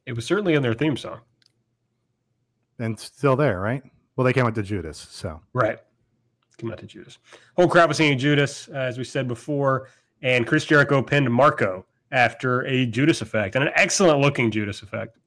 It 0.07 0.13
was 0.13 0.25
certainly 0.25 0.55
in 0.55 0.63
their 0.63 0.73
theme 0.73 0.97
song. 0.97 1.21
And 2.79 2.99
still 2.99 3.35
there, 3.35 3.59
right? 3.59 3.83
Well, 4.15 4.25
they 4.25 4.33
came 4.33 4.45
out 4.45 4.55
to 4.55 4.63
Judas, 4.63 5.07
so 5.09 5.41
Right. 5.53 5.79
Come 6.57 6.71
out 6.71 6.77
to 6.79 6.85
Judas. 6.85 7.17
Whole 7.55 7.67
crowd 7.67 7.87
was 7.87 7.97
singing 7.97 8.19
Judas, 8.19 8.69
uh, 8.69 8.77
as 8.77 8.97
we 8.97 9.03
said 9.03 9.27
before, 9.27 9.87
and 10.21 10.45
Chris 10.45 10.65
Jericho 10.65 11.01
pinned 11.01 11.31
Marco 11.31 11.85
after 12.11 12.61
a 12.67 12.85
Judas 12.85 13.21
effect 13.21 13.55
and 13.55 13.63
an 13.63 13.71
excellent 13.75 14.19
looking 14.19 14.51
Judas 14.51 14.81
effect. 14.81 15.17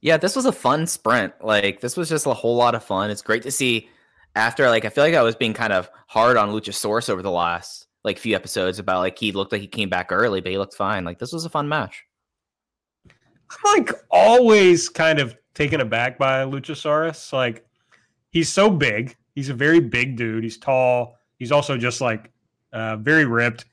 Yeah, 0.00 0.16
this 0.16 0.34
was 0.34 0.46
a 0.46 0.52
fun 0.52 0.86
sprint. 0.88 1.32
Like 1.42 1.80
this 1.80 1.96
was 1.96 2.08
just 2.08 2.26
a 2.26 2.34
whole 2.34 2.56
lot 2.56 2.74
of 2.74 2.82
fun. 2.82 3.10
It's 3.10 3.22
great 3.22 3.42
to 3.44 3.52
see 3.52 3.88
after 4.34 4.68
like 4.68 4.84
I 4.84 4.88
feel 4.88 5.04
like 5.04 5.14
I 5.14 5.22
was 5.22 5.36
being 5.36 5.54
kind 5.54 5.72
of 5.72 5.88
hard 6.08 6.36
on 6.36 6.50
Luchasaurus 6.50 7.08
over 7.08 7.22
the 7.22 7.30
last 7.30 7.86
like 8.02 8.18
few 8.18 8.34
episodes 8.34 8.80
about 8.80 8.98
like 8.98 9.18
he 9.18 9.30
looked 9.30 9.52
like 9.52 9.60
he 9.60 9.68
came 9.68 9.88
back 9.88 10.08
early, 10.10 10.40
but 10.40 10.50
he 10.50 10.58
looked 10.58 10.74
fine. 10.74 11.04
Like 11.04 11.20
this 11.20 11.32
was 11.32 11.44
a 11.44 11.50
fun 11.50 11.68
match. 11.68 12.04
I'm 13.08 13.78
like 13.78 13.92
always 14.10 14.88
kind 14.88 15.20
of 15.20 15.36
taken 15.54 15.80
aback 15.80 16.18
by 16.18 16.44
Luchasaurus. 16.44 17.32
Like 17.32 17.64
he's 18.32 18.48
so 18.48 18.68
big. 18.68 19.16
He's 19.34 19.48
a 19.48 19.54
very 19.54 19.80
big 19.80 20.16
dude. 20.16 20.42
He's 20.42 20.58
tall. 20.58 21.16
He's 21.38 21.52
also 21.52 21.76
just 21.76 22.00
like 22.00 22.30
uh, 22.72 22.96
very 22.96 23.24
ripped. 23.24 23.66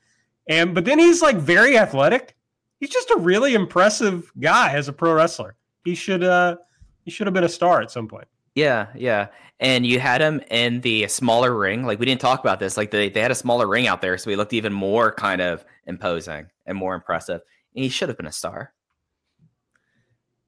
And 0.48 0.74
but 0.74 0.84
then 0.84 0.98
he's 0.98 1.22
like 1.22 1.36
very 1.36 1.76
athletic. 1.76 2.36
He's 2.78 2.90
just 2.90 3.10
a 3.10 3.18
really 3.18 3.54
impressive 3.54 4.30
guy 4.38 4.72
as 4.72 4.88
a 4.88 4.92
pro 4.92 5.12
wrestler. 5.14 5.56
He 5.84 5.94
should 5.94 6.24
uh 6.24 6.56
he 7.04 7.10
should 7.10 7.26
have 7.26 7.34
been 7.34 7.44
a 7.44 7.48
star 7.48 7.80
at 7.80 7.90
some 7.90 8.08
point. 8.08 8.28
Yeah, 8.54 8.88
yeah. 8.94 9.28
And 9.60 9.86
you 9.86 10.00
had 10.00 10.20
him 10.20 10.40
in 10.50 10.80
the 10.80 11.06
smaller 11.08 11.56
ring. 11.56 11.84
Like 11.84 11.98
we 11.98 12.06
didn't 12.06 12.20
talk 12.20 12.40
about 12.40 12.58
this. 12.58 12.76
Like 12.76 12.90
they, 12.90 13.10
they 13.10 13.20
had 13.20 13.30
a 13.30 13.34
smaller 13.36 13.66
ring 13.66 13.86
out 13.86 14.00
there, 14.00 14.16
so 14.16 14.30
he 14.30 14.36
looked 14.36 14.54
even 14.54 14.72
more 14.72 15.12
kind 15.12 15.40
of 15.40 15.64
imposing 15.86 16.46
and 16.66 16.76
more 16.76 16.94
impressive. 16.94 17.42
And 17.74 17.84
he 17.84 17.90
should 17.90 18.08
have 18.08 18.16
been 18.16 18.26
a 18.26 18.32
star. 18.32 18.72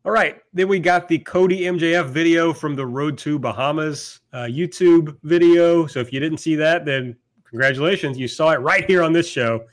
All 0.04 0.10
right. 0.10 0.40
Then 0.52 0.66
we 0.66 0.80
got 0.80 1.06
the 1.06 1.18
Cody 1.18 1.60
MJF 1.60 2.08
video 2.10 2.52
from 2.52 2.74
the 2.74 2.84
Road 2.84 3.16
to 3.18 3.38
Bahamas 3.38 4.20
uh, 4.32 4.44
YouTube 4.44 5.16
video. 5.22 5.86
So 5.86 6.00
if 6.00 6.12
you 6.12 6.18
didn't 6.18 6.38
see 6.38 6.56
that, 6.56 6.84
then 6.84 7.16
congratulations. 7.44 8.18
You 8.18 8.26
saw 8.26 8.50
it 8.50 8.56
right 8.56 8.84
here 8.84 9.02
on 9.02 9.12
this 9.12 9.28
show. 9.28 9.64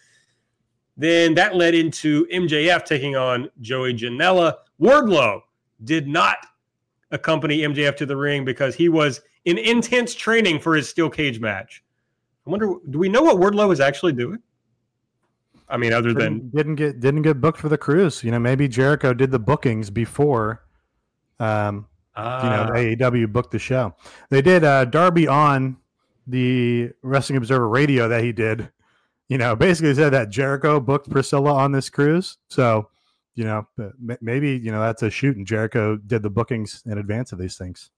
Then 0.98 1.34
that 1.34 1.56
led 1.56 1.74
into 1.74 2.28
MJF 2.28 2.86
taking 2.86 3.16
on 3.16 3.50
Joey 3.62 3.94
Janela. 3.94 4.56
Wardlow 4.80 5.42
did 5.84 6.08
not 6.08 6.38
accompany 7.10 7.60
MJF 7.60 7.96
to 7.98 8.06
the 8.06 8.16
ring 8.16 8.46
because 8.46 8.76
he 8.76 8.88
was 8.88 9.22
in 9.46 9.58
intense 9.58 10.14
training 10.14 10.60
for 10.60 10.76
his 10.76 10.88
steel 10.88 11.10
cage 11.10 11.40
match. 11.40 11.84
I 12.46 12.52
wonder, 12.52 12.76
do 12.90 13.00
we 13.00 13.10
know 13.10 13.24
what 13.24 13.38
Wardlow 13.38 13.74
is 13.74 13.80
actually 13.80 14.14
doing? 14.14 14.40
I 15.70 15.78
mean, 15.78 15.94
other 15.94 16.14
than 16.14 16.50
didn't, 16.50 16.56
didn't 16.56 16.76
get 16.76 17.00
didn't 17.00 17.22
get 17.22 17.40
booked 17.40 17.60
for 17.60 17.70
the 17.70 17.78
cruise. 17.78 18.24
You 18.24 18.32
know, 18.32 18.40
maybe 18.40 18.68
Jericho 18.68 19.14
did 19.14 19.32
the 19.32 19.40
bookings 19.40 19.90
before 19.90 20.64
um, 21.40 21.88
you 22.18 22.24
know, 22.24 22.68
Ah, 22.70 22.74
AEW 22.74 23.32
booked 23.32 23.52
the 23.52 23.60
show. 23.60 23.96
They 24.30 24.42
did 24.42 24.64
uh, 24.64 24.86
Darby 24.86 25.28
on 25.28 25.78
the 26.28 26.92
Wrestling 27.02 27.38
Observer 27.38 27.70
radio 27.70 28.10
that 28.10 28.24
he 28.24 28.34
did. 28.34 28.70
You 29.30 29.38
know, 29.38 29.56
basically 29.56 29.94
said 29.94 30.10
that 30.10 30.30
Jericho 30.30 30.80
booked 30.80 31.10
Priscilla 31.10 31.54
on 31.54 31.72
this 31.72 31.90
cruise. 31.90 32.38
So, 32.50 32.90
you 33.36 33.46
know, 33.46 33.68
maybe 34.20 34.58
you 34.58 34.72
know 34.72 34.82
that's 34.82 35.04
a 35.04 35.10
shoot, 35.10 35.38
and 35.38 35.46
Jericho 35.46 35.96
did 35.98 36.24
the 36.24 36.30
bookings 36.30 36.84
in 36.86 36.98
advance 36.98 37.32
of 37.32 37.40
these 37.40 37.58
things. 37.58 37.90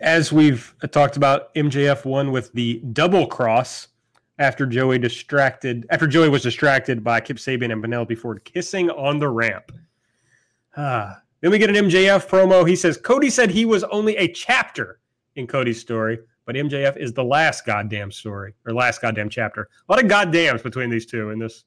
as 0.00 0.32
we've 0.32 0.74
talked 0.92 1.16
about, 1.16 1.52
MJF 1.54 2.04
won 2.04 2.30
with 2.30 2.52
the 2.52 2.80
double 2.92 3.26
cross 3.26 3.88
after 4.38 4.66
Joey 4.66 4.98
distracted 4.98 5.86
after 5.90 6.06
Joey 6.06 6.28
was 6.28 6.42
distracted 6.42 7.02
by 7.02 7.20
Kip 7.20 7.38
Sabian 7.38 7.72
and 7.72 7.82
Penelope 7.82 8.14
Ford 8.14 8.44
kissing 8.44 8.90
on 8.90 9.18
the 9.18 9.28
ramp. 9.28 9.72
Ah. 10.76 11.22
Then 11.40 11.52
we 11.52 11.58
get 11.58 11.70
an 11.70 11.88
MJF 11.88 12.26
promo. 12.28 12.68
He 12.68 12.74
says 12.74 12.96
Cody 12.96 13.30
said 13.30 13.50
he 13.50 13.64
was 13.64 13.84
only 13.84 14.16
a 14.16 14.28
chapter 14.28 15.00
in 15.36 15.46
Cody's 15.46 15.80
story, 15.80 16.18
but 16.46 16.56
MJF 16.56 16.96
is 16.96 17.12
the 17.12 17.22
last 17.22 17.64
goddamn 17.64 18.10
story 18.10 18.54
or 18.66 18.72
last 18.72 19.00
goddamn 19.00 19.28
chapter. 19.28 19.68
A 19.88 19.92
lot 19.92 20.02
of 20.02 20.10
goddams 20.10 20.62
between 20.62 20.90
these 20.90 21.06
two 21.06 21.30
in 21.30 21.38
this 21.38 21.64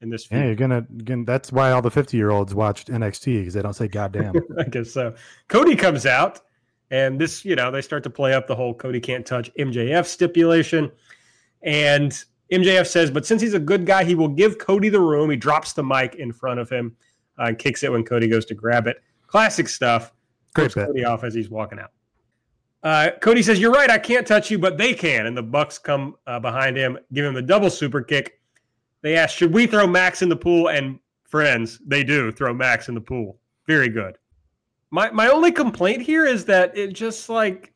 in 0.00 0.08
this 0.08 0.30
Yeah, 0.30 0.46
you're 0.46 0.54
gonna, 0.54 0.86
gonna 1.04 1.24
that's 1.24 1.52
why 1.52 1.72
all 1.72 1.82
the 1.82 1.90
50 1.90 2.16
year 2.16 2.30
olds 2.30 2.54
watched 2.54 2.88
NXT 2.88 3.40
because 3.40 3.54
they 3.54 3.62
don't 3.62 3.74
say 3.74 3.88
goddamn. 3.88 4.34
I 4.58 4.64
guess 4.64 4.90
so. 4.90 5.14
Cody 5.48 5.76
comes 5.76 6.06
out, 6.06 6.40
and 6.90 7.20
this, 7.20 7.44
you 7.44 7.56
know, 7.56 7.70
they 7.70 7.82
start 7.82 8.02
to 8.04 8.10
play 8.10 8.32
up 8.32 8.46
the 8.46 8.54
whole 8.54 8.72
Cody 8.72 9.00
can't 9.00 9.26
touch 9.26 9.52
MJF 9.58 10.06
stipulation. 10.06 10.90
And 11.62 12.12
MJF 12.52 12.86
says, 12.86 13.10
but 13.10 13.26
since 13.26 13.40
he's 13.42 13.54
a 13.54 13.60
good 13.60 13.86
guy, 13.86 14.04
he 14.04 14.14
will 14.14 14.28
give 14.28 14.58
Cody 14.58 14.88
the 14.88 15.00
room. 15.00 15.30
He 15.30 15.36
drops 15.36 15.72
the 15.72 15.84
mic 15.84 16.16
in 16.16 16.32
front 16.32 16.60
of 16.60 16.68
him 16.68 16.96
uh, 17.38 17.44
and 17.44 17.58
kicks 17.58 17.82
it 17.82 17.92
when 17.92 18.04
Cody 18.04 18.28
goes 18.28 18.44
to 18.46 18.54
grab 18.54 18.86
it. 18.86 19.02
Classic 19.26 19.68
stuff. 19.68 20.12
Great 20.54 20.72
Cody 20.72 21.04
off 21.04 21.22
as 21.22 21.34
he's 21.34 21.48
walking 21.48 21.78
out. 21.78 21.92
Uh, 22.82 23.10
Cody 23.20 23.42
says, 23.42 23.60
"You're 23.60 23.72
right. 23.72 23.90
I 23.90 23.98
can't 23.98 24.26
touch 24.26 24.50
you, 24.50 24.58
but 24.58 24.78
they 24.78 24.94
can." 24.94 25.26
And 25.26 25.36
the 25.36 25.42
Bucks 25.42 25.78
come 25.78 26.16
uh, 26.26 26.40
behind 26.40 26.76
him, 26.76 26.98
give 27.12 27.24
him 27.24 27.34
the 27.34 27.42
double 27.42 27.70
super 27.70 28.02
kick. 28.02 28.40
They 29.02 29.16
ask, 29.16 29.36
"Should 29.36 29.52
we 29.52 29.66
throw 29.66 29.86
Max 29.86 30.22
in 30.22 30.28
the 30.28 30.36
pool?" 30.36 30.70
And 30.70 30.98
friends, 31.28 31.78
they 31.86 32.02
do 32.02 32.32
throw 32.32 32.54
Max 32.54 32.88
in 32.88 32.94
the 32.94 33.00
pool. 33.00 33.38
Very 33.66 33.88
good. 33.88 34.16
My 34.90 35.10
my 35.10 35.28
only 35.28 35.52
complaint 35.52 36.02
here 36.02 36.26
is 36.26 36.44
that 36.46 36.76
it 36.76 36.94
just 36.94 37.28
like 37.28 37.72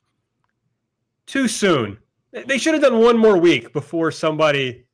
too 1.26 1.48
soon. 1.48 1.98
They- 2.46 2.58
should 2.58 2.74
have 2.74 2.82
done 2.82 2.98
one 3.00 3.16
more 3.16 3.38
week 3.38 3.72
before 3.72 4.10
somebody, 4.10 4.84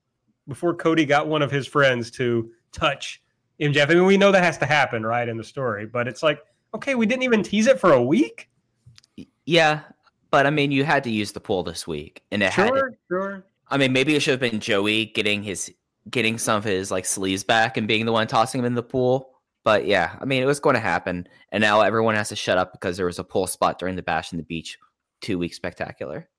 before 0.47 0.75
Cody 0.75 1.05
got 1.07 1.27
one 1.27 1.43
of 1.43 1.51
his 1.51 1.67
friends 1.67 2.11
to 2.13 2.51
touch 2.73 3.23
MJF. 3.61 3.91
I 3.91 3.95
mean, 3.95 4.05
we 4.07 4.17
know 4.17 4.31
that 4.31 4.43
has 4.43 4.59
to 4.59 4.67
happen, 4.67 5.05
right, 5.05 5.29
in 5.29 5.37
the 5.37 5.45
story, 5.45 5.87
but 5.87 6.07
it's 6.07 6.23
like, 6.23 6.43
okay, 6.75 6.95
we 6.95 7.07
didn't 7.07 7.23
even 7.23 7.43
tease 7.43 7.67
it 7.67 7.81
for 7.81 7.93
a 7.93 8.03
week. 8.03 8.49
Yeah, 9.47 9.81
but 10.31 10.47
I 10.47 10.51
mean, 10.51 10.71
you 10.71 10.85
had 10.85 11.05
to 11.05 11.11
use 11.11 11.33
the 11.33 11.41
pool 11.41 11.63
this 11.63 11.87
week, 11.87 12.23
and 12.31 12.43
it 12.43 12.53
had. 12.53 12.69
Sure, 12.69 12.93
sure. 13.09 13.45
I 13.69 13.77
mean, 13.77 13.93
maybe 13.93 14.15
it 14.15 14.21
should 14.21 14.41
have 14.41 14.51
been 14.51 14.61
Joey 14.61 15.07
getting 15.07 15.43
his 15.43 15.73
getting 16.09 16.39
some 16.39 16.57
of 16.57 16.65
his 16.65 16.91
like 16.91 17.05
sleeves 17.05 17.45
back 17.45 17.77
and 17.77 17.87
being 17.87 18.07
the 18.07 18.13
one 18.13 18.27
tossing 18.27 18.61
him 18.61 18.65
in 18.65 18.75
the 18.75 18.83
pool. 18.83 19.33
But 19.65 19.87
yeah, 19.87 20.17
I 20.21 20.25
mean, 20.25 20.43
it 20.43 20.47
was 20.47 20.61
going 20.61 20.75
to 20.75 20.81
happen, 20.81 21.29
and 21.53 21.61
now 21.61 21.83
everyone 21.83 22.15
has 22.15 22.31
to 22.31 22.37
shut 22.37 22.59
up 22.59 22.73
because 22.73 22.97
there 22.97 23.07
was 23.07 23.19
a 23.19 23.25
pool 23.25 23.47
spot 23.47 23.79
during 23.79 23.97
the 23.97 24.03
bash 24.03 24.33
in 24.33 24.39
the 24.39 24.45
beach 24.45 24.79
two 25.21 25.39
week 25.39 25.53
spectacular. 25.53 26.30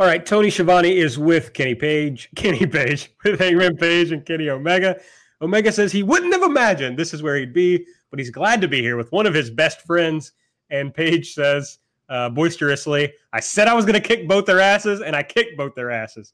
All 0.00 0.06
right, 0.06 0.24
Tony 0.24 0.48
Schiavone 0.48 0.96
is 0.96 1.18
with 1.18 1.52
Kenny 1.52 1.74
Page, 1.74 2.30
Kenny 2.34 2.64
Page, 2.64 3.12
with 3.22 3.38
Hangman 3.38 3.76
Page 3.76 4.12
and 4.12 4.24
Kenny 4.24 4.48
Omega. 4.48 4.98
Omega 5.42 5.70
says 5.70 5.92
he 5.92 6.02
wouldn't 6.02 6.32
have 6.32 6.42
imagined 6.42 6.98
this 6.98 7.12
is 7.12 7.22
where 7.22 7.36
he'd 7.36 7.52
be, 7.52 7.84
but 8.08 8.18
he's 8.18 8.30
glad 8.30 8.62
to 8.62 8.68
be 8.68 8.80
here 8.80 8.96
with 8.96 9.12
one 9.12 9.26
of 9.26 9.34
his 9.34 9.50
best 9.50 9.82
friends. 9.82 10.32
And 10.70 10.94
Page 10.94 11.34
says 11.34 11.80
uh, 12.08 12.30
boisterously, 12.30 13.12
I 13.34 13.40
said 13.40 13.68
I 13.68 13.74
was 13.74 13.84
going 13.84 14.00
to 14.00 14.08
kick 14.08 14.26
both 14.26 14.46
their 14.46 14.58
asses, 14.58 15.02
and 15.02 15.14
I 15.14 15.22
kicked 15.22 15.58
both 15.58 15.74
their 15.74 15.90
asses. 15.90 16.32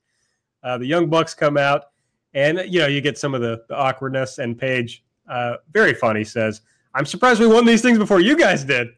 Uh, 0.62 0.78
the 0.78 0.86
Young 0.86 1.10
Bucks 1.10 1.34
come 1.34 1.56
out, 1.56 1.86
and 2.34 2.62
you 2.72 2.78
know, 2.78 2.86
you 2.86 3.00
get 3.00 3.18
some 3.18 3.34
of 3.34 3.40
the, 3.40 3.64
the 3.68 3.74
awkwardness. 3.74 4.38
And 4.38 4.56
Page, 4.56 5.04
uh, 5.28 5.56
very 5.72 5.92
funny, 5.92 6.22
says, 6.22 6.60
I'm 6.94 7.04
surprised 7.04 7.40
we 7.40 7.48
won 7.48 7.66
these 7.66 7.82
things 7.82 7.98
before 7.98 8.20
you 8.20 8.36
guys 8.36 8.62
did. 8.62 8.90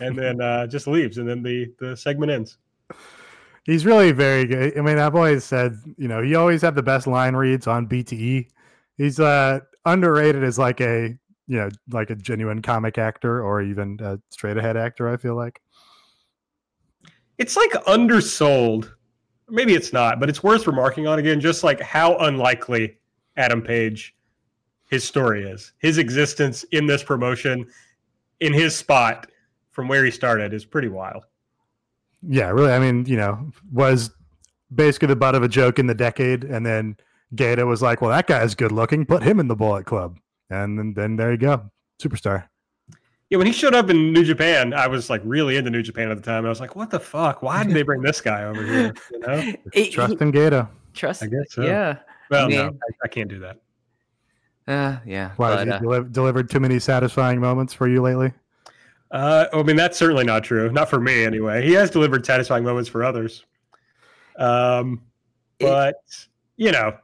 And 0.00 0.16
then 0.16 0.40
uh, 0.40 0.66
just 0.68 0.86
leaves, 0.86 1.18
and 1.18 1.28
then 1.28 1.42
the, 1.42 1.70
the 1.78 1.94
segment 1.94 2.32
ends. 2.32 2.56
He's 3.66 3.84
really 3.84 4.12
very 4.12 4.46
good. 4.46 4.78
I 4.78 4.80
mean, 4.80 4.98
I've 4.98 5.14
always 5.16 5.44
said, 5.44 5.76
you 5.98 6.08
know, 6.08 6.22
he 6.22 6.34
always 6.36 6.62
had 6.62 6.74
the 6.76 6.82
best 6.82 7.06
line 7.06 7.34
reads 7.34 7.66
on 7.66 7.88
BTE. 7.88 8.48
He's 8.96 9.20
uh 9.20 9.60
underrated 9.84 10.44
as 10.44 10.58
like 10.58 10.80
a, 10.80 11.18
you 11.48 11.56
know, 11.58 11.68
like 11.90 12.10
a 12.10 12.14
genuine 12.16 12.62
comic 12.62 12.98
actor 12.98 13.42
or 13.42 13.62
even 13.62 13.98
a 14.02 14.18
straight 14.30 14.56
ahead 14.56 14.76
actor, 14.76 15.08
I 15.12 15.16
feel 15.16 15.34
like. 15.36 15.60
it's 17.38 17.56
like 17.56 17.72
undersold. 17.86 18.94
Maybe 19.48 19.74
it's 19.74 19.92
not, 19.92 20.18
but 20.18 20.28
it's 20.28 20.42
worth 20.42 20.66
remarking 20.66 21.06
on 21.06 21.18
again, 21.18 21.40
just 21.40 21.62
like 21.62 21.80
how 21.80 22.16
unlikely 22.18 22.98
Adam 23.36 23.62
Page 23.62 24.16
his 24.90 25.04
story 25.04 25.44
is. 25.44 25.72
His 25.78 25.98
existence 25.98 26.64
in 26.72 26.86
this 26.86 27.02
promotion, 27.04 27.66
in 28.40 28.52
his 28.52 28.74
spot 28.76 29.28
from 29.70 29.88
where 29.88 30.04
he 30.04 30.10
started, 30.10 30.52
is 30.52 30.64
pretty 30.64 30.88
wild. 30.88 31.24
Yeah, 32.28 32.50
really. 32.50 32.72
I 32.72 32.78
mean, 32.78 33.06
you 33.06 33.16
know, 33.16 33.50
was 33.72 34.10
basically 34.74 35.08
the 35.08 35.16
butt 35.16 35.34
of 35.34 35.42
a 35.42 35.48
joke 35.48 35.78
in 35.78 35.86
the 35.86 35.94
decade, 35.94 36.44
and 36.44 36.64
then 36.66 36.96
Gedo 37.34 37.66
was 37.66 37.82
like, 37.82 38.00
"Well, 38.00 38.10
that 38.10 38.26
guy's 38.26 38.54
good 38.54 38.72
looking. 38.72 39.06
Put 39.06 39.22
him 39.22 39.38
in 39.40 39.48
the 39.48 39.56
Bullet 39.56 39.86
Club," 39.86 40.18
and 40.50 40.78
then, 40.78 40.94
then 40.94 41.16
there 41.16 41.30
you 41.30 41.38
go, 41.38 41.70
superstar. 42.02 42.48
Yeah, 43.30 43.38
when 43.38 43.46
he 43.46 43.52
showed 43.52 43.74
up 43.74 43.90
in 43.90 44.12
New 44.12 44.24
Japan, 44.24 44.72
I 44.72 44.86
was 44.86 45.10
like 45.10 45.20
really 45.24 45.56
into 45.56 45.70
New 45.70 45.82
Japan 45.82 46.10
at 46.10 46.16
the 46.16 46.22
time. 46.22 46.46
I 46.46 46.48
was 46.48 46.60
like, 46.60 46.76
"What 46.76 46.90
the 46.90 47.00
fuck? 47.00 47.42
Why 47.42 47.64
did 47.64 47.74
they 47.74 47.82
bring 47.82 48.02
this 48.02 48.20
guy 48.20 48.44
over 48.44 48.64
here?" 48.64 48.94
You 49.12 49.18
know? 49.26 49.52
It- 49.72 49.92
Trust 49.92 50.20
in 50.20 50.32
Gedo. 50.32 50.68
trust. 50.94 51.22
I 51.22 51.26
guess 51.26 51.46
so. 51.50 51.62
Yeah. 51.62 51.98
Well, 52.30 52.46
I 52.46 52.48
no, 52.48 52.64
I, 52.66 52.94
I 53.04 53.08
can't 53.08 53.28
do 53.28 53.40
that. 53.40 53.58
Uh, 54.66 54.98
yeah. 55.06 55.30
Why 55.36 55.50
but, 55.50 55.58
has 55.58 55.66
he 55.66 55.72
uh, 55.72 55.78
deli- 55.78 56.08
delivered 56.10 56.50
too 56.50 56.58
many 56.58 56.80
satisfying 56.80 57.40
moments 57.40 57.72
for 57.72 57.86
you 57.88 58.02
lately? 58.02 58.32
Uh, 59.10 59.46
I 59.52 59.62
mean, 59.62 59.76
that's 59.76 59.96
certainly 59.96 60.24
not 60.24 60.42
true. 60.44 60.70
Not 60.72 60.90
for 60.90 61.00
me, 61.00 61.24
anyway. 61.24 61.64
He 61.66 61.72
has 61.74 61.90
delivered 61.90 62.26
satisfying 62.26 62.64
moments 62.64 62.88
for 62.88 63.04
others. 63.04 63.44
Um, 64.38 65.02
It- 65.58 65.64
but 65.66 65.94
you 66.56 66.72
know, 66.72 66.96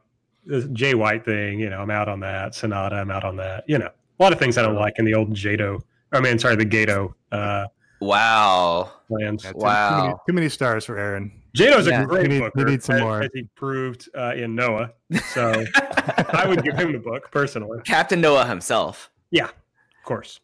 the 0.45 0.63
Jay 0.69 0.95
White 0.95 1.25
thing. 1.25 1.61
You 1.61 1.71
know, 1.71 1.81
I'm 1.81 1.91
out 1.91 2.09
on 2.09 2.21
that. 2.21 2.55
Sonata, 2.55 2.97
I'm 2.97 3.11
out 3.11 3.25
on 3.25 3.37
that. 3.37 3.65
You 3.69 3.79
know, 3.79 3.87
a 4.19 4.23
lot 4.23 4.33
of 4.33 4.39
things 4.39 4.59
I 4.59 4.63
don't 4.63 4.75
like 4.77 4.95
in 4.99 5.05
the 5.05 5.15
old 5.15 5.31
Jado. 5.35 5.81
I 6.13 6.21
mean, 6.21 6.39
sorry, 6.39 6.57
the 6.57 6.67
Gedo 6.67 7.15
uh, 7.31 7.67
wow. 8.01 8.91
plans. 9.09 9.45
Yeah, 9.45 9.53
too- 9.53 9.59
Wow. 9.59 9.91
Too 10.01 10.03
many, 10.07 10.15
too 10.29 10.33
many 10.35 10.49
stars 10.49 10.85
for 10.85 10.99
Aaron. 10.99 11.33
Jato's 11.57 11.87
Yeah. 11.87 12.03
a 12.03 12.07
great 12.07 12.23
We 12.29 12.35
need- 12.35 12.41
booker. 12.41 12.53
we 12.65 12.65
need 12.73 12.83
some 12.83 12.97
as, 12.97 13.03
more. 13.03 13.23
as 13.23 13.31
he 13.33 13.45
proved 13.55 14.09
uh, 14.17 14.33
in 14.35 14.55
Noah. 14.55 14.91
So 15.33 15.65
I 15.77 16.45
would 16.49 16.63
give 16.63 16.77
him 16.77 16.93
the 16.93 16.99
book 16.99 17.31
personally. 17.31 17.81
Captain 17.85 18.21
Noah 18.21 18.47
himself. 18.47 19.11
Yeah, 19.31 19.45
of 19.47 20.05
course. 20.05 20.41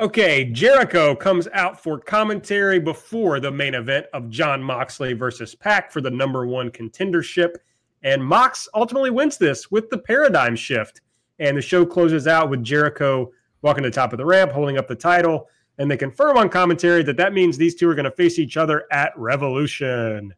Okay, 0.00 0.46
Jericho 0.46 1.14
comes 1.14 1.48
out 1.52 1.80
for 1.82 1.98
commentary 1.98 2.80
before 2.80 3.40
the 3.40 3.50
main 3.50 3.74
event 3.74 4.06
of 4.14 4.30
John 4.30 4.62
Moxley 4.62 5.12
versus 5.12 5.54
Pac 5.54 5.92
for 5.92 6.00
the 6.00 6.10
number 6.10 6.46
one 6.46 6.70
contendership. 6.70 7.56
And 8.02 8.24
Mox 8.24 8.68
ultimately 8.74 9.10
wins 9.10 9.36
this 9.36 9.70
with 9.70 9.90
the 9.90 9.98
paradigm 9.98 10.56
shift. 10.56 11.02
And 11.38 11.56
the 11.56 11.62
show 11.62 11.84
closes 11.84 12.26
out 12.26 12.50
with 12.50 12.64
Jericho 12.64 13.30
walking 13.60 13.84
to 13.84 13.90
the 13.90 13.94
top 13.94 14.12
of 14.12 14.18
the 14.18 14.24
ramp, 14.24 14.50
holding 14.52 14.78
up 14.78 14.88
the 14.88 14.94
title. 14.94 15.48
And 15.78 15.90
they 15.90 15.96
confirm 15.96 16.36
on 16.36 16.48
commentary 16.48 17.02
that 17.04 17.16
that 17.18 17.32
means 17.32 17.56
these 17.56 17.74
two 17.74 17.88
are 17.88 17.94
going 17.94 18.04
to 18.04 18.10
face 18.10 18.38
each 18.38 18.56
other 18.56 18.86
at 18.90 19.12
Revolution. 19.16 20.34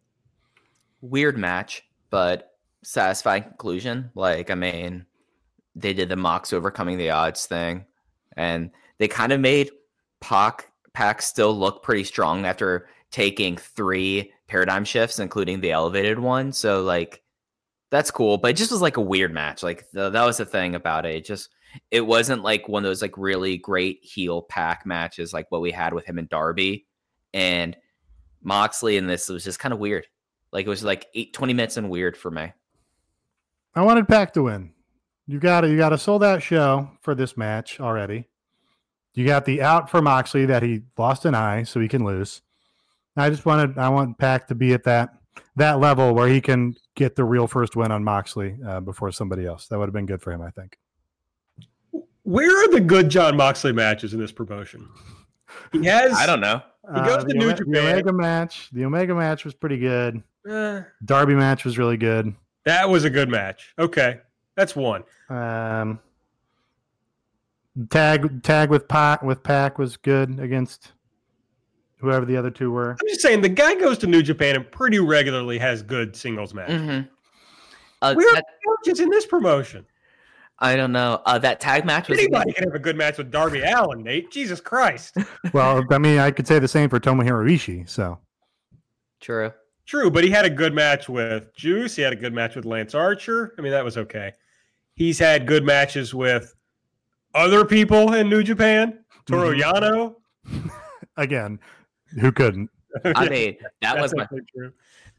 Weird 1.01 1.39
match, 1.39 1.85
but 2.11 2.55
satisfying 2.83 3.45
conclusion. 3.45 4.11
Like, 4.15 4.51
I 4.51 4.55
mean, 4.55 5.07
they 5.75 5.93
did 5.93 6.09
the 6.09 6.17
Mox 6.17 6.53
overcoming 6.53 6.99
the 6.99 7.11
odds 7.11 7.47
thing, 7.47 7.85
and 8.37 8.71
they 9.05 9.09
kind 9.09 9.33
of 9.33 9.41
made 9.41 9.71
Pac 10.23 10.73
Pac 10.95 11.21
still 11.21 11.55
look 11.55 11.83
pretty 11.83 12.05
strong 12.05 12.47
after 12.47 12.89
taking 13.11 13.59
three 13.59 14.33
paradigm 14.47 14.87
shifts, 14.87 15.19
including 15.19 15.61
the 15.61 15.73
elevated 15.73 16.19
one. 16.19 16.53
So, 16.53 16.83
like, 16.83 17.23
that's 17.91 18.11
cool. 18.11 18.39
But 18.39 18.53
it 18.53 18.57
just 18.57 18.73
was 18.73 18.81
like 18.81 18.97
a 18.97 19.03
weird 19.03 19.35
match. 19.35 19.63
Like, 19.63 19.85
the, 19.93 20.09
that 20.09 20.25
was 20.25 20.39
the 20.39 20.47
thing 20.47 20.75
about 20.75 21.05
it. 21.05 21.17
It 21.17 21.27
just 21.27 21.51
it 21.91 22.01
wasn't 22.01 22.43
like 22.43 22.67
one 22.67 22.83
of 22.83 22.89
those 22.89 23.03
like 23.03 23.19
really 23.19 23.59
great 23.59 24.03
heel 24.03 24.41
Pac 24.41 24.87
matches 24.87 25.35
like 25.35 25.51
what 25.51 25.61
we 25.61 25.71
had 25.71 25.93
with 25.93 26.07
him 26.07 26.19
and 26.19 26.29
Darby 26.31 26.87
and 27.35 27.77
Moxley 28.43 28.97
and 28.97 29.11
this 29.11 29.29
was 29.29 29.45
just 29.45 29.59
kind 29.59 29.75
of 29.75 29.81
weird. 29.81 30.07
Like 30.51 30.65
it 30.65 30.71
was 30.71 30.83
like 30.83 31.09
eight, 31.15 31.35
20 31.35 31.53
minutes 31.53 31.77
and 31.77 31.91
weird 31.91 32.17
for 32.17 32.31
me. 32.31 32.53
I 33.75 33.83
wanted 33.83 34.09
Pac 34.09 34.33
to 34.33 34.45
win. 34.45 34.73
You 35.27 35.41
got 35.41 35.61
to 35.61 35.69
you 35.69 35.77
got 35.77 35.93
a 35.93 35.99
sold 35.99 36.25
out 36.25 36.43
show 36.43 36.89
for 37.03 37.15
this 37.15 37.37
match 37.37 37.81
already. 37.81 38.29
You 39.15 39.25
got 39.27 39.45
the 39.45 39.63
out 39.63 39.89
for 39.91 40.03
Moxley 40.03 40.45
that 40.47 40.63
he 40.63 40.83
lost 40.99 41.25
an 41.25 41.35
eye, 41.35 41.63
so 41.63 41.81
he 41.81 41.89
can 41.89 42.05
lose. 42.05 42.43
I 43.17 43.31
just 43.31 43.47
wanted 43.47 43.79
I 43.79 43.89
want 43.91 44.19
Pac 44.19 44.49
to 44.49 44.55
be 44.55 44.73
at 44.75 44.85
that 44.85 45.11
that 45.57 45.79
level 45.79 46.15
where 46.15 46.29
he 46.29 46.41
can 46.41 46.75
get 46.97 47.15
the 47.17 47.25
real 47.25 47.47
first 47.47 47.77
win 47.77 47.93
on 47.93 48.03
Moxley 48.03 48.57
uh, 48.67 48.81
before 48.81 49.13
somebody 49.13 49.47
else. 49.47 49.69
That 49.69 49.79
would 49.79 49.87
have 49.87 49.93
been 49.95 50.07
good 50.07 50.21
for 50.23 50.33
him, 50.33 50.43
I 50.43 50.51
think. 50.51 50.79
Where 52.25 52.65
are 52.65 52.69
the 52.69 52.81
good 52.81 53.09
John 53.11 53.37
Moxley 53.37 53.73
matches 53.73 54.15
in 54.15 54.21
this 54.21 54.33
promotion? 54.33 54.89
He 55.73 55.85
has. 55.85 56.13
I 56.17 56.27
don't 56.27 56.41
know. 56.41 56.63
He 56.95 57.01
goes 57.03 57.19
to 57.23 57.29
the 57.29 57.35
New 57.35 57.51
Ome- 57.51 57.57
Japan. 57.57 57.73
The 57.73 57.81
Omega 57.91 58.13
match. 58.13 58.69
The 58.73 58.85
Omega 58.85 59.15
match 59.15 59.45
was 59.45 59.55
pretty 59.55 59.79
good. 59.79 60.23
Eh, 60.49 60.83
Darby 61.05 61.35
match 61.35 61.65
was 61.65 61.79
really 61.79 61.97
good. 61.97 62.35
that 62.65 62.89
was 62.89 63.05
a 63.05 63.11
good 63.11 63.29
match. 63.29 63.73
Okay, 63.79 64.21
that's 64.57 64.75
one. 64.75 65.05
Um, 65.31 65.99
tag 67.91 68.43
tag 68.43 68.71
with 68.71 68.89
Pac 68.89 69.23
with 69.23 69.43
Pac 69.43 69.79
was 69.79 69.97
good 69.97 70.39
against 70.41 70.93
whoever 71.99 72.25
the 72.25 72.37
other 72.37 72.51
two 72.51 72.71
were. 72.71 72.93
I'm 72.93 73.09
just 73.09 73.21
saying 73.21 73.41
the 73.41 73.49
guy 73.49 73.75
goes 73.75 73.99
to 73.99 74.07
New 74.07 74.23
Japan 74.23 74.57
and 74.57 74.71
pretty 74.71 74.99
regularly 74.99 75.59
has 75.59 75.83
good 75.83 76.15
singles 76.15 76.55
matches. 76.55 76.81
Mhm. 76.81 77.09
Uh, 78.03 78.15
Where 78.15 78.29
are 78.29 78.35
that- 78.35 78.45
the 78.65 78.77
matches 78.87 79.01
in 79.01 79.09
this 79.11 79.27
promotion? 79.27 79.87
I 80.61 80.77
don't 80.77 80.93
know. 80.93 81.21
Uh, 81.27 81.37
that 81.39 81.59
tag 81.61 81.85
match 81.85 82.09
was 82.09 82.19
Anybody 82.19 82.53
can 82.53 82.65
have 82.65 82.75
a 82.75 82.79
good 82.79 82.97
match 82.97 83.19
with 83.19 83.31
Darby 83.31 83.63
Allin, 83.63 84.03
Nate. 84.05 84.31
Jesus 84.31 84.61
Christ. 84.61 85.17
Well, 85.53 85.85
I 85.91 85.99
mean, 85.99 86.19
I 86.19 86.31
could 86.31 86.47
say 86.47 86.59
the 86.59 86.69
same 86.69 86.89
for 86.89 86.99
Tomohiro 87.01 87.45
Ishii. 87.51 87.89
So 87.89 88.19
true. 89.21 89.53
True, 89.87 90.11
but 90.11 90.25
he 90.25 90.31
had 90.31 90.45
a 90.47 90.51
good 90.51 90.73
match 90.75 91.09
with 91.09 91.55
Juice. 91.55 91.95
He 91.97 92.03
had 92.03 92.13
a 92.13 92.17
good 92.17 92.33
match 92.33 92.57
with 92.57 92.65
Lance 92.65 92.95
Archer. 92.95 93.55
I 93.59 93.63
mean, 93.63 93.73
that 93.73 93.85
was 93.85 93.99
okay. 93.99 94.33
He's 94.95 95.19
had 95.19 95.47
good 95.47 95.65
matches 95.65 96.15
with 96.15 96.55
other 97.35 97.65
people 97.65 98.15
in 98.15 98.29
New 98.29 98.43
Japan. 98.43 99.01
Toru 99.27 99.57
Mhm. 99.57 99.61
Yano. 99.63 100.15
again, 101.17 101.59
who 102.21 102.33
couldn't? 102.33 102.71
I 103.17 103.29
mean, 103.29 103.57
that 103.83 103.95
That's 103.97 104.03
was 104.03 104.15
my 104.15 104.27
true. 104.55 104.73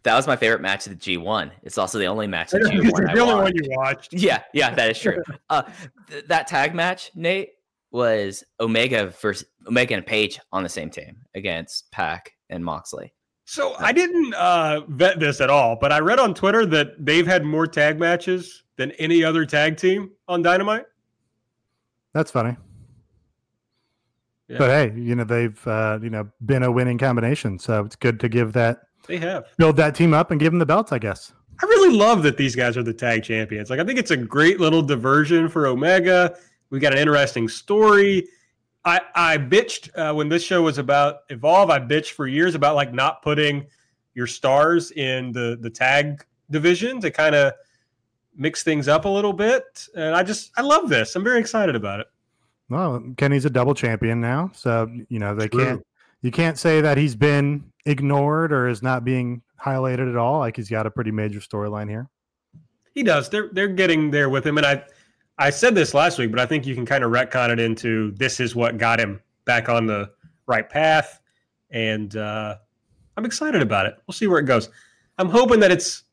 that 0.03 0.16
was 0.16 0.28
my 0.28 0.36
favorite 0.36 0.61
match 0.61 0.88
of 0.88 0.97
the 0.97 1.18
G1. 1.18 1.51
It's 1.63 1.78
also 1.78 1.97
the 1.99 2.05
only 2.05 2.28
match 2.28 2.53
of 2.53 2.61
the 2.61 2.70
G1 2.70 3.09
I 3.09 3.13
the 3.16 3.20
only 3.22 3.34
one 3.36 3.43
watched. 3.43 3.55
you 3.55 3.70
watched. 3.78 4.13
Yeah, 4.13 4.43
yeah, 4.53 4.74
that 4.76 4.91
is 4.91 4.99
true. 4.99 5.22
uh, 5.49 5.63
th- 6.09 6.26
that 6.28 6.47
tag 6.47 6.74
match, 6.76 7.11
Nate, 7.16 7.49
was 7.91 8.43
Omega 8.59 9.07
versus 9.22 9.47
Omega 9.68 9.95
and 9.95 10.05
Page 10.05 10.39
on 10.51 10.63
the 10.63 10.70
same 10.70 10.89
team 10.89 11.18
against 11.34 11.91
Pac 11.91 12.32
and 12.49 12.63
Moxley. 12.63 13.13
So 13.45 13.76
I 13.78 13.91
didn't 13.91 14.34
uh, 14.34 14.82
vet 14.88 15.20
this 15.20 15.39
at 15.41 15.49
all, 15.49 15.78
but 15.80 15.91
I 15.91 15.99
read 15.99 16.20
on 16.20 16.34
Twitter 16.34 16.66
that 16.68 16.93
they've 17.05 17.28
had 17.28 17.43
more 17.45 17.68
tag 17.68 17.99
matches 17.99 18.63
than 18.78 18.91
any 18.93 19.24
other 19.24 19.45
tag 19.45 19.78
team 19.78 20.11
on 20.28 20.41
Dynamite. 20.41 20.86
That's 22.16 22.32
funny. 22.32 22.55
Yeah. 24.47 24.57
But 24.57 24.70
hey, 24.70 24.97
you 24.97 25.16
know 25.16 25.26
they've 25.26 25.68
uh, 25.68 25.99
you 26.01 26.09
know 26.09 26.30
been 26.45 26.63
a 26.63 26.72
winning 26.72 26.97
combination, 26.97 27.59
so 27.59 27.84
it's 27.84 27.97
good 27.97 28.22
to 28.22 28.30
give 28.30 28.53
that 28.53 28.80
They 29.05 29.18
have. 29.18 29.47
build 29.57 29.76
that 29.78 29.95
team 29.95 30.13
up 30.13 30.32
and 30.32 30.39
give 30.39 30.53
them 30.53 30.59
the 30.59 30.66
belts. 30.66 30.93
I 30.93 30.97
guess. 30.99 31.34
I 31.61 31.66
really 31.66 31.97
love 31.97 32.24
that 32.24 32.38
these 32.38 32.55
guys 32.55 32.78
are 32.78 32.84
the 32.84 32.93
tag 32.93 33.24
champions. 33.24 33.70
Like 33.70 33.82
I 33.82 33.84
think 33.84 33.99
it's 33.99 34.11
a 34.11 34.18
great 34.18 34.61
little 34.61 34.82
diversion 34.82 35.49
for 35.49 35.68
Omega. 35.68 36.38
We 36.70 36.80
got 36.80 36.93
an 36.93 36.99
interesting 36.99 37.49
story. 37.49 38.30
I 38.86 39.01
I 39.13 39.38
bitched 39.38 39.89
uh, 39.97 40.13
when 40.13 40.30
this 40.30 40.41
show 40.43 40.61
was 40.61 40.78
about 40.78 41.18
Evolve. 41.30 41.70
I 41.70 41.80
bitched 41.80 42.11
for 42.11 42.28
years 42.28 42.55
about 42.55 42.76
like 42.76 42.93
not 42.93 43.22
putting 43.24 43.66
your 44.13 44.28
stars 44.28 44.91
in 44.91 45.34
the 45.34 45.57
the 45.59 45.70
tag 45.70 46.24
division 46.49 47.01
to 47.01 47.11
kind 47.11 47.36
of 47.36 47.51
mix 48.36 48.64
things 48.64 48.88
up 48.88 49.06
a 49.06 49.10
little 49.10 49.34
bit. 49.34 49.88
And 49.96 50.16
I 50.16 50.24
just 50.24 50.52
I 50.58 50.62
love 50.62 50.90
this. 50.90 51.16
I'm 51.16 51.24
very 51.24 51.40
excited 51.40 51.76
about 51.76 52.00
it. 52.00 52.08
Well, 52.70 53.04
Kenny's 53.18 53.46
a 53.46 53.50
double 53.50 53.76
champion 53.76 54.20
now, 54.20 54.52
so 54.54 54.90
you 55.10 55.20
know 55.20 55.36
they 55.36 55.48
True. 55.48 55.66
can't. 55.66 55.88
You 56.22 56.32
can't 56.32 56.58
say 56.58 56.82
that 56.82 56.98
he's 56.98 57.16
been 57.16 57.72
ignored 57.86 58.52
or 58.52 58.68
is 58.68 58.82
not 58.82 59.06
being 59.06 59.44
highlighted 59.64 60.10
at 60.10 60.16
all. 60.16 60.40
Like 60.40 60.56
he's 60.56 60.70
got 60.70 60.88
a 60.88 60.92
pretty 60.92 61.12
major 61.12 61.40
storyline 61.40 61.90
here. 61.90 62.10
He 62.94 63.04
does. 63.04 63.30
They're 63.30 63.50
they're 63.52 63.68
getting 63.68 64.10
there 64.10 64.30
with 64.30 64.46
him, 64.46 64.58
and 64.58 64.66
I 64.66 64.84
I 65.38 65.50
said 65.50 65.76
this 65.76 65.94
last 65.94 66.18
week, 66.18 66.32
but 66.32 66.40
I 66.40 66.46
think 66.46 66.66
you 66.66 66.74
can 66.74 66.86
kind 66.86 67.04
of 67.04 67.12
retcon 67.12 67.50
it 67.50 67.60
into 67.60 68.12
this 68.12 68.40
is 68.40 68.56
what 68.56 68.78
got 68.78 69.00
him 69.00 69.22
back 69.46 69.70
on 69.70 69.86
the 69.86 70.10
right 70.48 70.68
path, 70.68 71.20
and 71.70 72.16
uh, 72.16 72.56
I'm 73.18 73.26
excited 73.26 73.62
about 73.62 73.86
it. 73.86 73.96
We'll 74.08 74.14
see 74.14 74.28
where 74.28 74.40
it 74.40 74.46
goes. 74.46 74.70
I'm 75.18 75.30
hoping 75.30 75.60
that 75.60 75.72
it's 75.72 76.04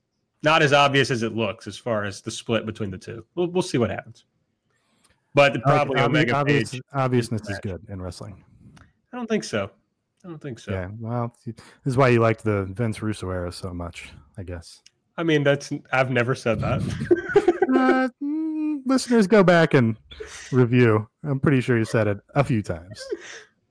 not 0.43 0.62
as 0.62 0.72
obvious 0.72 1.11
as 1.11 1.22
it 1.22 1.34
looks 1.34 1.66
as 1.66 1.76
far 1.76 2.05
as 2.05 2.20
the 2.20 2.30
split 2.30 2.66
between 2.66 2.90
the 2.90 2.99
two. 2.99 3.24
We'll 3.34 3.49
we'll 3.49 3.62
see 3.62 3.78
what 3.78 3.90
happens. 3.90 4.24
But 5.34 5.62
probably 5.62 5.97
Obvi- 5.97 6.05
Omega 6.05 6.36
obvious, 6.36 6.72
Page. 6.72 6.82
obviousness 6.93 7.49
is 7.49 7.59
good 7.61 7.82
in 7.88 8.03
wrestling. 8.03 8.45
I 9.12 9.16
don't 9.16 9.26
think 9.26 9.45
so. 9.45 9.70
I 10.24 10.28
don't 10.28 10.40
think 10.40 10.59
so. 10.59 10.72
Yeah. 10.72 10.88
Well, 11.01 11.34
this 11.47 11.55
is 11.84 11.97
why 11.97 12.09
you 12.09 12.20
liked 12.20 12.45
the 12.45 12.64
Vince 12.64 13.03
Russo 13.03 13.30
era 13.30 13.51
so 13.51 13.72
much, 13.72 14.11
I 14.36 14.43
guess. 14.43 14.82
I 15.16 15.22
mean, 15.22 15.43
that's 15.43 15.72
I've 15.93 16.11
never 16.11 16.34
said 16.34 16.61
that. 16.61 16.80
uh, 17.74 18.09
mm, 18.22 18.80
listeners, 18.86 19.26
go 19.26 19.43
back 19.43 19.74
and 19.74 19.97
review. 20.53 21.09
I'm 21.24 21.40
pretty 21.40 21.61
sure 21.61 21.78
you 21.78 21.84
said 21.84 22.07
it 22.07 22.18
a 22.34 22.45
few 22.45 22.62
times. 22.62 23.03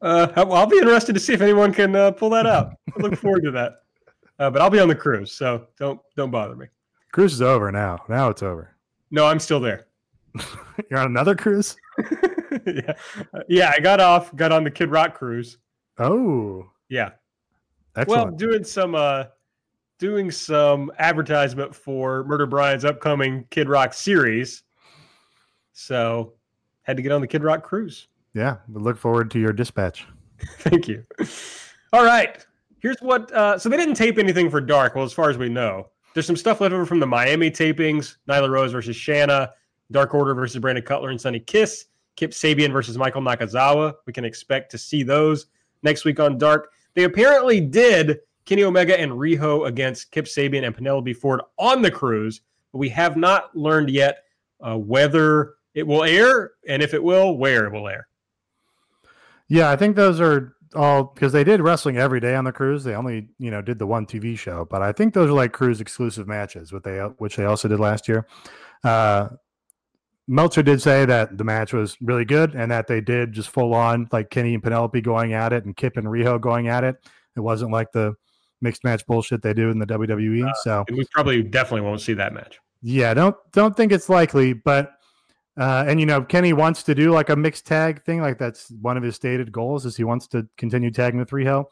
Uh, 0.01 0.27
I'll 0.35 0.53
I'll 0.53 0.67
be 0.67 0.77
interested 0.77 1.13
to 1.13 1.19
see 1.19 1.33
if 1.33 1.41
anyone 1.41 1.73
can 1.73 1.95
uh, 1.95 2.11
pull 2.11 2.31
that 2.31 2.47
out. 2.47 2.73
I 2.97 3.01
look 3.01 3.15
forward 3.15 3.43
to 3.43 3.51
that. 3.51 3.83
Uh, 4.41 4.49
but 4.49 4.59
I'll 4.59 4.71
be 4.71 4.79
on 4.79 4.87
the 4.87 4.95
cruise, 4.95 5.31
so 5.31 5.67
don't 5.77 5.99
don't 6.15 6.31
bother 6.31 6.55
me. 6.55 6.65
Cruise 7.11 7.33
is 7.33 7.41
over 7.43 7.71
now. 7.71 7.99
Now 8.09 8.29
it's 8.29 8.41
over. 8.41 8.75
No, 9.11 9.27
I'm 9.27 9.39
still 9.39 9.59
there. 9.59 9.85
You're 10.89 10.99
on 10.99 11.05
another 11.07 11.35
cruise? 11.35 11.75
yeah. 12.65 12.93
yeah, 13.47 13.71
I 13.75 13.79
got 13.79 13.99
off, 13.99 14.35
got 14.35 14.51
on 14.51 14.63
the 14.63 14.71
Kid 14.71 14.89
Rock 14.89 15.13
cruise. 15.13 15.59
Oh, 15.99 16.65
Yeah. 16.89 17.11
excellent. 17.95 18.29
Well, 18.29 18.35
doing 18.35 18.63
some 18.63 18.95
uh 18.95 19.25
doing 19.99 20.31
some 20.31 20.91
advertisement 20.97 21.75
for 21.75 22.23
Murder 22.23 22.47
Brian's 22.47 22.83
upcoming 22.83 23.45
Kid 23.51 23.69
Rock 23.69 23.93
series. 23.93 24.63
So 25.73 26.33
had 26.81 26.97
to 26.97 27.03
get 27.03 27.11
on 27.11 27.21
the 27.21 27.27
Kid 27.27 27.43
Rock 27.43 27.61
cruise. 27.63 28.07
yeah, 28.33 28.55
we 28.67 28.81
look 28.81 28.97
forward 28.97 29.29
to 29.31 29.39
your 29.39 29.53
dispatch. 29.53 30.07
Thank 30.61 30.87
you. 30.87 31.05
All 31.93 32.03
right. 32.03 32.43
Here's 32.81 32.99
what 32.99 33.31
uh 33.31 33.57
so 33.57 33.69
they 33.69 33.77
didn't 33.77 33.95
tape 33.95 34.17
anything 34.17 34.49
for 34.49 34.59
Dark, 34.59 34.95
well, 34.95 35.05
as 35.05 35.13
far 35.13 35.29
as 35.29 35.37
we 35.37 35.49
know. 35.49 35.87
There's 36.13 36.25
some 36.25 36.35
stuff 36.35 36.59
left 36.59 36.73
over 36.73 36.85
from 36.85 36.99
the 36.99 37.07
Miami 37.07 37.49
tapings, 37.49 38.17
Nyla 38.27 38.49
Rose 38.49 38.73
versus 38.73 38.95
Shanna, 38.95 39.51
Dark 39.91 40.13
Order 40.13 40.33
versus 40.33 40.59
Brandon 40.59 40.83
Cutler 40.83 41.09
and 41.09 41.21
Sunny 41.21 41.39
Kiss, 41.39 41.85
Kip 42.15 42.31
Sabian 42.31 42.71
versus 42.71 42.97
Michael 42.97 43.21
Nakazawa. 43.21 43.93
We 44.05 44.13
can 44.13 44.25
expect 44.25 44.71
to 44.71 44.77
see 44.77 45.03
those 45.03 45.47
next 45.83 46.03
week 46.03 46.19
on 46.19 46.37
Dark. 46.37 46.71
They 46.93 47.03
apparently 47.03 47.61
did 47.61 48.19
Kenny 48.45 48.63
Omega 48.63 48.99
and 48.99 49.11
Riho 49.13 49.67
against 49.67 50.11
Kip 50.11 50.25
Sabian 50.25 50.65
and 50.65 50.75
Penelope 50.75 51.13
Ford 51.13 51.41
on 51.57 51.81
the 51.81 51.91
cruise, 51.91 52.41
but 52.71 52.79
we 52.79 52.89
have 52.89 53.15
not 53.15 53.55
learned 53.55 53.89
yet 53.89 54.23
uh, 54.59 54.77
whether 54.77 55.53
it 55.73 55.87
will 55.87 56.03
air 56.03 56.51
and 56.67 56.81
if 56.81 56.93
it 56.93 57.03
will, 57.03 57.37
where 57.37 57.65
it 57.65 57.71
will 57.71 57.87
air. 57.87 58.07
Yeah, 59.47 59.69
I 59.69 59.75
think 59.75 59.95
those 59.95 60.19
are 60.19 60.55
all 60.75 61.03
because 61.03 61.33
they 61.33 61.43
did 61.43 61.61
wrestling 61.61 61.97
every 61.97 62.19
day 62.19 62.35
on 62.35 62.45
the 62.45 62.51
cruise. 62.51 62.83
They 62.83 62.95
only, 62.95 63.29
you 63.39 63.51
know, 63.51 63.61
did 63.61 63.79
the 63.79 63.87
one 63.87 64.05
TV 64.05 64.37
show, 64.37 64.65
but 64.69 64.81
I 64.81 64.91
think 64.91 65.13
those 65.13 65.29
are 65.29 65.33
like 65.33 65.51
cruise 65.51 65.81
exclusive 65.81 66.27
matches, 66.27 66.71
what 66.71 66.83
they 66.83 66.99
which 66.99 67.35
they 67.35 67.45
also 67.45 67.67
did 67.67 67.79
last 67.79 68.07
year. 68.07 68.27
Uh, 68.83 69.29
Meltzer 70.27 70.63
did 70.63 70.81
say 70.81 71.05
that 71.05 71.37
the 71.37 71.43
match 71.43 71.73
was 71.73 71.97
really 72.01 72.25
good 72.25 72.55
and 72.55 72.71
that 72.71 72.87
they 72.87 73.01
did 73.01 73.33
just 73.33 73.49
full 73.49 73.73
on 73.73 74.07
like 74.11 74.29
Kenny 74.29 74.53
and 74.53 74.63
Penelope 74.63 75.01
going 75.01 75.33
at 75.33 75.51
it 75.51 75.65
and 75.65 75.75
Kip 75.75 75.97
and 75.97 76.07
Riho 76.07 76.39
going 76.39 76.67
at 76.67 76.83
it. 76.83 76.95
It 77.35 77.41
wasn't 77.41 77.71
like 77.71 77.91
the 77.91 78.15
mixed 78.61 78.83
match 78.83 79.05
bullshit 79.05 79.41
they 79.41 79.53
do 79.53 79.71
in 79.71 79.79
the 79.79 79.85
WWE. 79.85 80.49
so 80.63 80.85
we 80.91 81.05
probably 81.11 81.41
definitely 81.43 81.81
won't 81.81 82.01
see 82.01 82.13
that 82.13 82.33
match. 82.33 82.59
yeah, 82.81 83.13
don't 83.13 83.35
don't 83.51 83.75
think 83.75 83.91
it's 83.91 84.09
likely, 84.09 84.53
but 84.53 84.93
uh, 85.61 85.85
and 85.87 85.99
you 85.99 86.07
know 86.07 86.23
Kenny 86.23 86.53
wants 86.53 86.81
to 86.81 86.95
do 86.95 87.11
like 87.11 87.29
a 87.29 87.35
mixed 87.35 87.67
tag 87.67 88.03
thing, 88.03 88.19
like 88.19 88.39
that's 88.39 88.71
one 88.81 88.97
of 88.97 89.03
his 89.03 89.15
stated 89.15 89.51
goals 89.51 89.85
is 89.85 89.95
he 89.95 90.03
wants 90.03 90.25
to 90.29 90.47
continue 90.57 90.89
tagging 90.89 91.19
the 91.19 91.25
three 91.25 91.43
hill. 91.43 91.71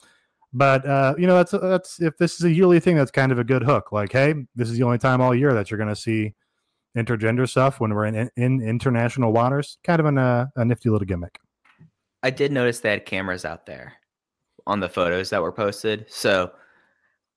But 0.53 0.85
uh, 0.85 1.15
you 1.17 1.25
know 1.25 1.35
that's 1.35 1.51
that's 1.51 1.99
if 1.99 2.15
this 2.17 2.35
is 2.35 2.43
a 2.43 2.51
yearly 2.51 2.79
thing, 2.79 2.95
that's 2.95 3.09
kind 3.09 3.31
of 3.31 3.39
a 3.39 3.43
good 3.43 3.63
hook. 3.63 3.91
Like, 3.91 4.11
hey, 4.11 4.35
this 4.55 4.69
is 4.69 4.77
the 4.77 4.83
only 4.83 4.99
time 4.99 5.21
all 5.21 5.33
year 5.33 5.55
that 5.55 5.71
you're 5.71 5.79
going 5.79 5.89
to 5.89 5.95
see 5.95 6.35
intergender 6.95 7.49
stuff 7.49 7.79
when 7.79 7.91
we're 7.91 8.05
in 8.05 8.29
in 8.35 8.61
international 8.61 9.33
waters. 9.33 9.79
Kind 9.83 9.99
of 9.99 10.05
an, 10.05 10.19
uh, 10.19 10.45
a 10.55 10.63
nifty 10.63 10.89
little 10.89 11.07
gimmick. 11.07 11.39
I 12.21 12.29
did 12.29 12.51
notice 12.51 12.81
they 12.81 12.91
had 12.91 13.07
cameras 13.07 13.43
out 13.43 13.65
there 13.65 13.93
on 14.67 14.81
the 14.81 14.89
photos 14.89 15.31
that 15.31 15.41
were 15.41 15.51
posted. 15.51 16.05
So 16.09 16.51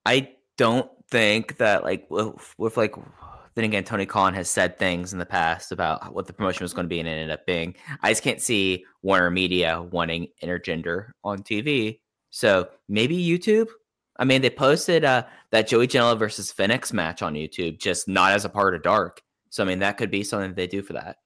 I 0.04 0.32
don't 0.58 0.90
think 1.10 1.56
that 1.56 1.82
like 1.82 2.10
with, 2.10 2.54
with 2.58 2.76
like 2.76 2.94
then 3.54 3.64
again 3.64 3.84
Tony 3.84 4.06
Khan 4.06 4.34
has 4.34 4.50
said 4.50 4.78
things 4.78 5.12
in 5.12 5.18
the 5.18 5.26
past 5.26 5.72
about 5.72 6.14
what 6.14 6.26
the 6.26 6.32
promotion 6.32 6.64
was 6.64 6.72
going 6.72 6.84
to 6.84 6.88
be 6.88 7.00
and 7.00 7.08
it 7.08 7.12
ended 7.12 7.30
up 7.30 7.46
being. 7.46 7.74
I 8.02 8.10
just 8.10 8.22
can't 8.22 8.40
see 8.40 8.84
Warner 9.02 9.30
Media 9.30 9.82
wanting 9.82 10.28
intergender 10.42 11.10
on 11.24 11.42
TV. 11.42 12.00
So 12.30 12.68
maybe 12.88 13.16
YouTube. 13.16 13.68
I 14.18 14.24
mean, 14.24 14.42
they 14.42 14.50
posted 14.50 15.04
uh, 15.04 15.24
that 15.50 15.68
Joey 15.68 15.88
Janela 15.88 16.18
versus 16.18 16.52
Phoenix 16.52 16.92
match 16.92 17.22
on 17.22 17.34
YouTube, 17.34 17.78
just 17.78 18.08
not 18.08 18.32
as 18.32 18.44
a 18.44 18.48
part 18.48 18.74
of 18.74 18.82
Dark. 18.82 19.22
So 19.50 19.62
I 19.62 19.66
mean, 19.66 19.80
that 19.80 19.96
could 19.96 20.10
be 20.10 20.22
something 20.22 20.50
that 20.50 20.56
they 20.56 20.66
do 20.66 20.82
for 20.82 20.94
that. 20.94 21.16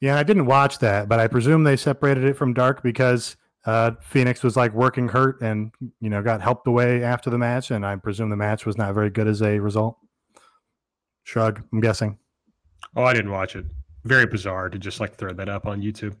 Yeah, 0.00 0.16
I 0.16 0.22
didn't 0.22 0.46
watch 0.46 0.78
that, 0.78 1.08
but 1.08 1.18
I 1.18 1.26
presume 1.26 1.64
they 1.64 1.76
separated 1.76 2.24
it 2.24 2.36
from 2.36 2.54
Dark 2.54 2.82
because 2.82 3.36
uh, 3.66 3.92
Phoenix 4.00 4.42
was 4.42 4.56
like 4.56 4.72
working 4.72 5.08
hurt 5.08 5.40
and 5.42 5.72
you 6.00 6.08
know 6.08 6.22
got 6.22 6.40
helped 6.40 6.66
away 6.66 7.02
after 7.02 7.30
the 7.30 7.38
match, 7.38 7.70
and 7.70 7.84
I 7.84 7.96
presume 7.96 8.30
the 8.30 8.36
match 8.36 8.64
was 8.64 8.78
not 8.78 8.94
very 8.94 9.10
good 9.10 9.26
as 9.26 9.42
a 9.42 9.58
result. 9.58 9.98
Shrug. 11.28 11.62
I'm 11.74 11.80
guessing. 11.80 12.16
Oh, 12.96 13.04
I 13.04 13.12
didn't 13.12 13.32
watch 13.32 13.54
it. 13.54 13.66
Very 14.04 14.24
bizarre 14.24 14.70
to 14.70 14.78
just 14.78 14.98
like 14.98 15.14
throw 15.14 15.34
that 15.34 15.50
up 15.50 15.66
on 15.66 15.82
YouTube. 15.82 16.16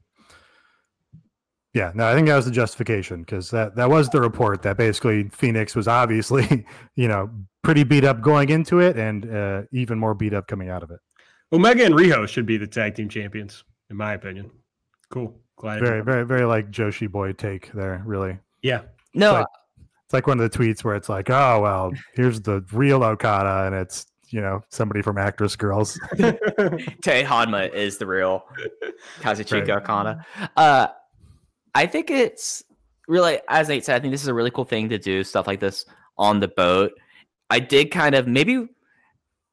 Yeah, 1.72 1.92
no, 1.94 2.06
I 2.06 2.14
think 2.14 2.26
that 2.28 2.36
was 2.36 2.44
the 2.44 2.50
justification 2.50 3.20
because 3.20 3.50
that 3.50 3.74
that 3.76 3.88
was 3.88 4.10
the 4.10 4.20
report 4.20 4.60
that 4.62 4.76
basically 4.76 5.30
Phoenix 5.30 5.74
was 5.74 5.88
obviously 5.88 6.66
you 6.94 7.08
know 7.08 7.30
pretty 7.62 7.84
beat 7.84 8.04
up 8.04 8.20
going 8.20 8.50
into 8.50 8.80
it 8.80 8.98
and 8.98 9.34
uh, 9.34 9.62
even 9.72 9.98
more 9.98 10.12
beat 10.12 10.34
up 10.34 10.46
coming 10.46 10.68
out 10.68 10.82
of 10.82 10.90
it. 10.90 11.00
Omega 11.54 11.86
and 11.86 11.94
Riho 11.94 12.28
should 12.28 12.44
be 12.44 12.58
the 12.58 12.66
tag 12.66 12.94
team 12.94 13.08
champions, 13.08 13.64
in 13.88 13.96
my 13.96 14.12
opinion. 14.12 14.50
Cool. 15.08 15.40
Glad. 15.56 15.80
Very, 15.80 16.02
very, 16.04 16.26
very 16.26 16.44
like 16.44 16.70
Joshi 16.70 17.10
boy 17.10 17.32
take 17.32 17.72
there. 17.72 18.02
Really, 18.04 18.38
Yeah. 18.60 18.82
No, 19.14 19.32
like- 19.32 19.46
it's 20.04 20.12
like 20.12 20.26
one 20.26 20.38
of 20.38 20.50
the 20.50 20.58
tweets 20.58 20.84
where 20.84 20.96
it's 20.96 21.08
like, 21.08 21.30
oh 21.30 21.60
well, 21.62 21.92
here's 22.14 22.42
the 22.42 22.62
real 22.72 23.02
Okada, 23.02 23.66
and 23.66 23.74
it's 23.74 24.04
you 24.30 24.40
know 24.40 24.62
somebody 24.68 25.02
from 25.02 25.18
Actress 25.18 25.56
Girls. 25.56 25.98
Tay 26.16 27.24
Hanma 27.24 27.72
is 27.72 27.98
the 27.98 28.06
real 28.06 28.44
Kazuchika 29.20 29.68
Right. 29.68 29.82
Okada. 29.82 30.26
Uh, 30.56 30.88
I 31.74 31.86
think 31.86 32.10
it's 32.10 32.64
really, 33.06 33.40
as 33.48 33.68
Nate 33.68 33.84
said, 33.84 33.96
I 33.96 34.00
think 34.00 34.12
this 34.12 34.22
is 34.22 34.28
a 34.28 34.34
really 34.34 34.50
cool 34.50 34.64
thing 34.64 34.88
to 34.90 34.98
do 34.98 35.24
stuff 35.24 35.46
like 35.46 35.60
this 35.60 35.86
on 36.16 36.40
the 36.40 36.48
boat. 36.48 36.92
I 37.50 37.60
did 37.60 37.90
kind 37.90 38.14
of 38.14 38.26
maybe, 38.26 38.66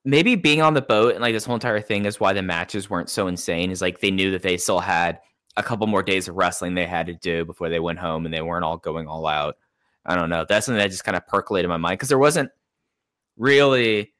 maybe 0.03 0.35
being 0.35 0.61
on 0.61 0.73
the 0.73 0.81
boat 0.81 1.13
and 1.13 1.21
like 1.21 1.33
this 1.33 1.45
whole 1.45 1.55
entire 1.55 1.81
thing 1.81 2.05
is 2.05 2.19
why 2.19 2.33
the 2.33 2.41
matches 2.41 2.89
weren't 2.89 3.09
so 3.09 3.27
insane. 3.27 3.71
Is 3.71 3.81
like 3.81 4.01
they 4.01 4.11
knew 4.11 4.31
that 4.31 4.41
they 4.41 4.57
still 4.57 4.79
had 4.79 5.19
a 5.57 5.63
couple 5.63 5.87
more 5.87 6.03
days 6.03 6.27
of 6.27 6.35
wrestling 6.35 6.75
they 6.75 6.85
had 6.85 7.05
to 7.07 7.13
do 7.13 7.45
before 7.45 7.69
they 7.69 7.79
went 7.79 7.99
home, 7.99 8.25
and 8.25 8.33
they 8.33 8.41
weren't 8.41 8.65
all 8.65 8.77
going 8.77 9.07
all 9.07 9.25
out. 9.25 9.57
I 10.05 10.15
don't 10.15 10.29
know. 10.29 10.45
That's 10.47 10.65
something 10.65 10.79
that 10.79 10.91
just 10.91 11.05
kind 11.05 11.15
of 11.15 11.25
percolated 11.25 11.65
in 11.65 11.69
my 11.69 11.77
mind 11.77 11.97
because 11.97 12.09
there 12.09 12.19
wasn't 12.19 12.51
really 13.37 14.13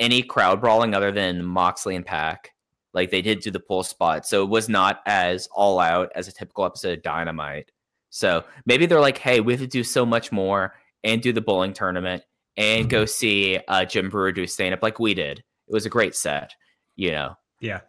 any 0.00 0.22
crowd 0.22 0.60
brawling 0.60 0.94
other 0.94 1.12
than 1.12 1.44
Moxley 1.44 1.94
and 1.94 2.04
Pac. 2.04 2.50
Like 2.92 3.12
they 3.12 3.22
did 3.22 3.38
do 3.38 3.52
the 3.52 3.60
pull 3.60 3.84
spot, 3.84 4.26
so 4.26 4.42
it 4.42 4.48
was 4.48 4.68
not 4.68 5.00
as 5.06 5.48
all 5.52 5.78
out 5.78 6.10
as 6.16 6.26
a 6.26 6.32
typical 6.32 6.64
episode 6.64 6.98
of 6.98 7.04
Dynamite. 7.04 7.70
So 8.08 8.44
maybe 8.66 8.86
they're 8.86 9.00
like, 9.00 9.18
"Hey, 9.18 9.38
we 9.38 9.52
have 9.52 9.60
to 9.60 9.68
do 9.68 9.84
so 9.84 10.04
much 10.04 10.32
more 10.32 10.74
and 11.04 11.22
do 11.22 11.32
the 11.32 11.40
bowling 11.40 11.72
tournament 11.72 12.24
and 12.56 12.90
go 12.90 13.04
see 13.04 13.60
uh, 13.68 13.84
Jim 13.84 14.08
Breuer 14.08 14.32
do 14.32 14.44
stand 14.44 14.74
up 14.74 14.82
like 14.82 14.98
we 14.98 15.14
did. 15.14 15.38
It 15.38 15.72
was 15.72 15.86
a 15.86 15.90
great 15.90 16.16
set, 16.16 16.52
you 16.96 17.12
know." 17.12 17.36
yeah. 17.60 17.80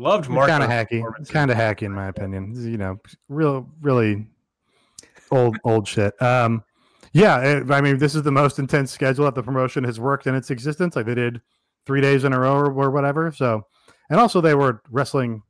Loved 0.00 0.28
Mark. 0.28 0.48
kind 0.48 0.62
of 0.62 0.70
hacky, 0.70 1.02
kind 1.28 1.50
of 1.50 1.56
hacky 1.56 1.82
in 1.82 1.92
my 1.92 2.06
opinion. 2.06 2.52
You 2.54 2.78
know, 2.78 3.00
real, 3.28 3.68
really 3.80 4.26
old, 5.32 5.58
old 5.64 5.88
shit. 5.88 6.20
Um, 6.22 6.62
yeah, 7.18 7.40
it- 7.40 7.70
I 7.70 7.80
mean, 7.80 7.98
this 7.98 8.14
is 8.14 8.22
the 8.22 8.32
most 8.32 8.58
intense 8.58 8.90
schedule 8.92 9.24
that 9.24 9.34
the 9.34 9.42
promotion 9.42 9.84
has 9.84 9.98
worked 10.00 10.26
in 10.26 10.34
its 10.34 10.50
existence. 10.50 10.96
Like 10.96 11.06
they 11.06 11.14
did 11.14 11.40
three 11.86 12.00
days 12.00 12.24
in 12.24 12.32
a 12.32 12.40
row 12.40 12.54
or, 12.56 12.72
or 12.72 12.90
whatever. 12.90 13.32
So, 13.32 13.66
and 14.10 14.18
also 14.20 14.40
they 14.40 14.54
were 14.54 14.82
wrestling 14.90 15.42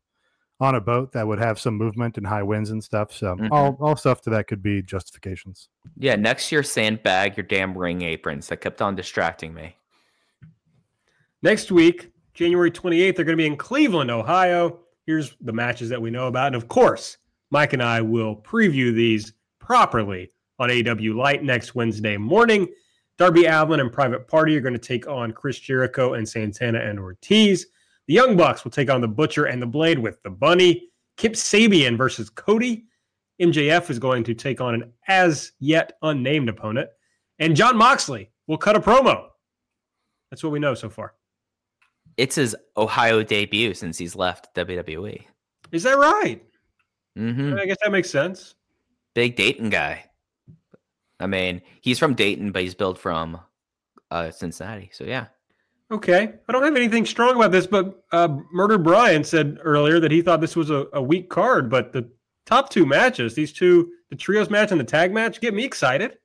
on 0.61 0.75
a 0.75 0.81
boat 0.81 1.13
that 1.13 1.27
would 1.27 1.39
have 1.39 1.61
some 1.61 1.75
movement 1.77 2.17
and 2.17 2.27
high 2.27 2.43
winds 2.43 2.71
and 2.71 2.83
stuff. 2.83 3.13
So, 3.13 3.37
Mhm. 3.37 3.49
all 3.53 3.77
all 3.81 3.95
stuff 3.97 4.21
to 4.23 4.31
that 4.31 4.49
could 4.49 4.61
be 4.63 4.83
justifications. 4.83 5.69
Yeah, 5.97 6.17
next 6.17 6.51
year 6.51 6.63
sandbag 6.65 7.37
your 7.37 7.47
damn 7.47 7.77
ring 7.79 8.03
aprons 8.03 8.49
that 8.49 8.61
kept 8.61 8.83
on 8.83 8.97
distracting 8.97 9.55
me. 9.55 9.77
Next 11.43 11.71
week, 11.71 12.11
January 12.35 12.71
28th, 12.71 13.17
they're 13.17 13.25
going 13.25 13.37
to 13.39 13.41
be 13.43 13.47
in 13.47 13.57
Cleveland, 13.57 14.11
Ohio. 14.11 14.81
Here's 15.07 15.37
the 15.41 15.53
matches 15.53 15.89
that 15.91 16.03
we 16.03 16.11
know 16.11 16.27
about. 16.27 16.49
And 16.49 16.57
of 16.57 16.69
course, 16.69 17.17
Mike 17.51 17.73
and 17.73 17.83
I 17.83 18.01
will 18.01 18.37
preview 18.37 18.93
these 18.95 19.33
properly 19.61 20.31
on 20.59 20.71
AW 20.71 21.17
Light 21.17 21.43
next 21.43 21.75
Wednesday 21.75 22.17
morning. 22.17 22.69
Darby 23.19 23.47
Allin 23.47 23.81
and 23.81 23.93
Private 23.93 24.29
Party 24.29 24.57
are 24.57 24.61
going 24.61 24.75
to 24.75 24.79
take 24.79 25.09
on 25.09 25.33
Chris 25.33 25.59
Jericho 25.59 26.15
and 26.15 26.29
Santana 26.29 26.79
and 26.79 26.99
Ortiz. 26.99 27.67
The 28.07 28.15
Young 28.15 28.37
Bucks 28.37 28.65
will 28.65 28.71
take 28.71 28.91
on 28.91 29.01
the 29.01 29.09
Butcher 29.09 29.47
and 29.47 29.61
the 29.61 29.67
Blade 29.67 29.99
with 29.99 30.23
the 30.23 30.31
Bunny. 30.31 30.89
Kip 31.17 31.33
Sabian 31.33 31.97
versus 31.97 32.31
Cody. 32.31 32.87
MJF 33.41 33.91
is 33.91 33.99
going 33.99 34.25
to 34.25 34.35
take 34.35 34.61
on 34.61 34.75
an 34.75 34.93
as 35.09 35.53
yet 35.59 35.93
unnamed 36.03 36.49
opponent. 36.49 36.89
And 37.39 37.55
John 37.55 37.77
Moxley 37.77 38.31
will 38.47 38.59
cut 38.59 38.77
a 38.77 38.81
promo. 38.81 39.29
That's 40.31 40.43
what 40.43 40.53
we 40.53 40.59
know 40.59 40.75
so 40.75 40.89
far. 40.89 41.15
It's 42.17 42.37
his 42.37 42.57
Ohio 42.77 43.23
debut 43.23 43.75
since 43.75 43.99
he's 43.99 44.17
left 44.17 44.55
WWE. 44.55 45.25
Is 45.71 45.83
that 45.85 45.99
right? 45.99 46.43
Mm-hmm. 47.17 47.59
I 47.59 47.67
guess 47.67 47.77
that 47.83 47.93
makes 47.93 48.11
sense. 48.11 48.55
Big 49.15 49.37
Dayton 49.37 49.71
guy. 49.71 50.05
I 51.21 51.27
mean, 51.27 51.63
he's 51.81 51.99
from 51.99 52.15
Dayton, 52.15 52.53
but 52.53 52.63
he's 52.63 52.75
built 52.75 52.99
from 52.99 53.41
uh, 54.11 54.31
Cincinnati. 54.31 54.91
So 54.93 55.05
yeah. 55.05 55.27
Okay. 55.91 56.35
I 56.49 56.53
don't 56.53 56.65
have 56.65 56.77
anything 56.77 57.07
strong 57.07 57.37
about 57.37 57.51
this, 57.51 57.67
but 57.67 58.05
uh, 58.13 58.29
Murder 58.53 58.79
Brian 58.79 59.25
said 59.25 59.59
earlier 59.63 60.01
that 60.01 60.11
he 60.11 60.21
thought 60.21 60.41
this 60.41 60.57
was 60.57 60.71
a, 60.71 60.87
a 60.93 61.03
weak 61.03 61.31
card, 61.31 61.71
but 61.71 61.93
the 61.93 62.11
top 62.45 62.69
two 62.69 62.85
matches, 62.85 63.35
these 63.35 63.53
two, 63.53 63.91
the 64.11 64.17
trios 64.17 64.51
match 64.51 64.71
and 64.71 64.81
the 64.81 64.85
tag 64.85 65.13
match, 65.13 65.41
get 65.41 65.55
me 65.55 65.65
excited. 65.65 66.19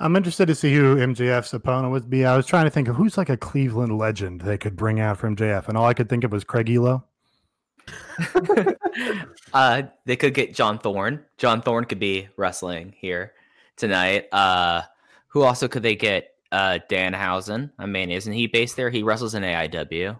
I'm 0.00 0.14
interested 0.14 0.46
to 0.46 0.54
see 0.54 0.72
who 0.74 0.96
MJF's 0.96 1.52
opponent 1.54 1.92
would 1.92 2.08
be. 2.08 2.24
I 2.24 2.36
was 2.36 2.46
trying 2.46 2.64
to 2.66 2.70
think 2.70 2.86
of 2.86 2.94
who's 2.94 3.18
like 3.18 3.30
a 3.30 3.36
Cleveland 3.36 3.98
legend 3.98 4.42
they 4.42 4.56
could 4.56 4.76
bring 4.76 5.00
out 5.00 5.18
from 5.18 5.34
MJF, 5.34 5.66
and 5.68 5.76
all 5.76 5.86
I 5.86 5.94
could 5.94 6.08
think 6.08 6.22
of 6.22 6.30
was 6.30 6.44
Craig 6.44 6.70
Elo. 6.70 7.04
uh, 9.52 9.82
they 10.06 10.16
could 10.16 10.34
get 10.34 10.54
John 10.54 10.78
Thorne. 10.78 11.24
John 11.36 11.62
Thorne 11.62 11.84
could 11.84 11.98
be 11.98 12.28
wrestling 12.36 12.94
here 12.98 13.32
tonight. 13.76 14.26
Uh, 14.32 14.82
who 15.28 15.42
also 15.42 15.68
could 15.68 15.82
they 15.82 15.96
get? 15.96 16.34
Uh, 16.50 16.78
Danhausen. 16.88 17.70
I 17.78 17.84
mean, 17.84 18.10
isn't 18.10 18.32
he 18.32 18.46
based 18.46 18.74
there? 18.74 18.88
He 18.88 19.02
wrestles 19.02 19.34
in 19.34 19.42
AIW. 19.42 20.18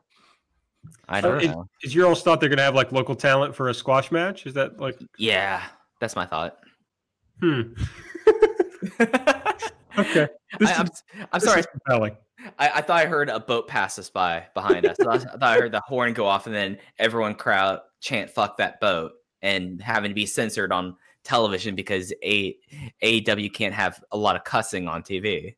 I 1.09 1.21
don't 1.23 1.43
know. 1.43 1.66
is 1.83 1.95
your 1.95 2.07
alls 2.07 2.23
thought 2.23 2.39
they're 2.39 2.51
going 2.51 2.59
to 2.59 2.62
have 2.64 2.75
like 2.75 2.93
local 2.93 3.14
talent 3.14 3.55
for 3.55 3.71
a 3.71 3.75
squash 3.75 4.12
match? 4.12 4.45
Is 4.47 4.53
that 4.53 4.79
like, 4.79 4.99
Yeah, 5.16 5.62
that's 6.01 6.16
my 6.16 6.27
thought. 6.27 6.59
hmm? 7.41 7.62
Okay. 9.99 10.29
This 10.61 10.71
I, 10.71 10.83
this 10.85 11.45
sorry. 11.45 11.61
is 11.61 11.66
compelling. 11.66 12.16
I, 12.59 12.70
I 12.76 12.80
thought 12.82 13.03
I 13.03 13.07
heard 13.07 13.28
a 13.28 13.41
boat 13.41 13.68
pass 13.68 13.99
us 13.99 14.11
by 14.11 14.47
behind 14.55 14.86
us. 14.86 14.99
I 15.01 15.05
thought, 15.05 15.14
I 15.14 15.18
thought 15.18 15.43
I 15.43 15.59
heard 15.59 15.72
the 15.72 15.80
horn 15.80 16.12
go 16.12 16.26
off, 16.26 16.47
and 16.47 16.55
then 16.55 16.78
everyone 16.99 17.34
crowd 17.34 17.80
chant 18.01 18.30
"fuck 18.30 18.57
that 18.59 18.80
boat" 18.80 19.12
and 19.43 19.80
having 19.82 20.11
to 20.11 20.14
be 20.14 20.26
censored 20.26 20.72
on 20.72 20.97
television 21.24 21.74
because 21.74 22.12
a 22.22 22.57
AEW 23.03 23.53
can't 23.53 23.74
have 23.74 24.03
a 24.12 24.16
lot 24.16 24.36
of 24.36 24.45
cussing 24.45 24.89
on 24.89 25.03
TV. 25.03 25.55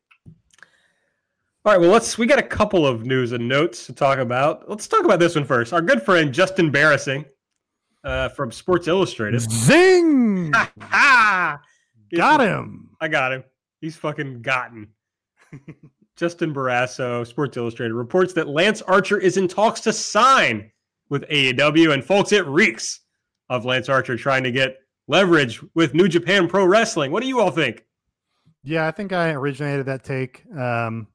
All 1.63 1.71
right, 1.71 1.79
well, 1.79 1.91
let's. 1.91 2.17
We 2.17 2.25
got 2.25 2.39
a 2.39 2.43
couple 2.43 2.87
of 2.87 3.05
news 3.05 3.33
and 3.33 3.47
notes 3.47 3.85
to 3.85 3.93
talk 3.93 4.17
about. 4.17 4.67
Let's 4.67 4.87
talk 4.87 5.05
about 5.05 5.19
this 5.19 5.35
one 5.35 5.45
first. 5.45 5.73
Our 5.73 5.81
good 5.81 6.01
friend 6.01 6.33
Justin 6.33 6.71
Barrissing 6.71 7.25
uh, 8.03 8.29
from 8.29 8.51
Sports 8.51 8.87
Illustrated. 8.87 9.41
Zing! 9.41 10.51
ha! 10.81 11.61
Got 12.15 12.41
him. 12.41 12.89
I 12.99 13.07
got 13.07 13.31
him. 13.31 13.43
He's 13.79 13.95
fucking 13.95 14.41
gotten. 14.41 14.89
Justin 16.21 16.53
Barrasso, 16.53 17.25
Sports 17.25 17.57
Illustrated, 17.57 17.95
reports 17.95 18.31
that 18.33 18.47
Lance 18.47 18.83
Archer 18.83 19.17
is 19.17 19.37
in 19.37 19.47
talks 19.47 19.81
to 19.81 19.91
sign 19.91 20.71
with 21.09 21.27
AEW. 21.29 21.95
And 21.95 22.05
folks, 22.05 22.31
it 22.31 22.45
reeks 22.45 22.99
of 23.49 23.65
Lance 23.65 23.89
Archer 23.89 24.15
trying 24.15 24.43
to 24.43 24.51
get 24.51 24.77
leverage 25.07 25.59
with 25.73 25.95
New 25.95 26.07
Japan 26.07 26.47
Pro 26.47 26.63
Wrestling. 26.63 27.11
What 27.11 27.23
do 27.23 27.27
you 27.27 27.39
all 27.39 27.49
think? 27.49 27.85
Yeah, 28.63 28.87
I 28.87 28.91
think 28.91 29.13
I 29.13 29.31
originated 29.31 29.87
that 29.87 30.03
take. 30.03 30.43
Um, 30.55 31.07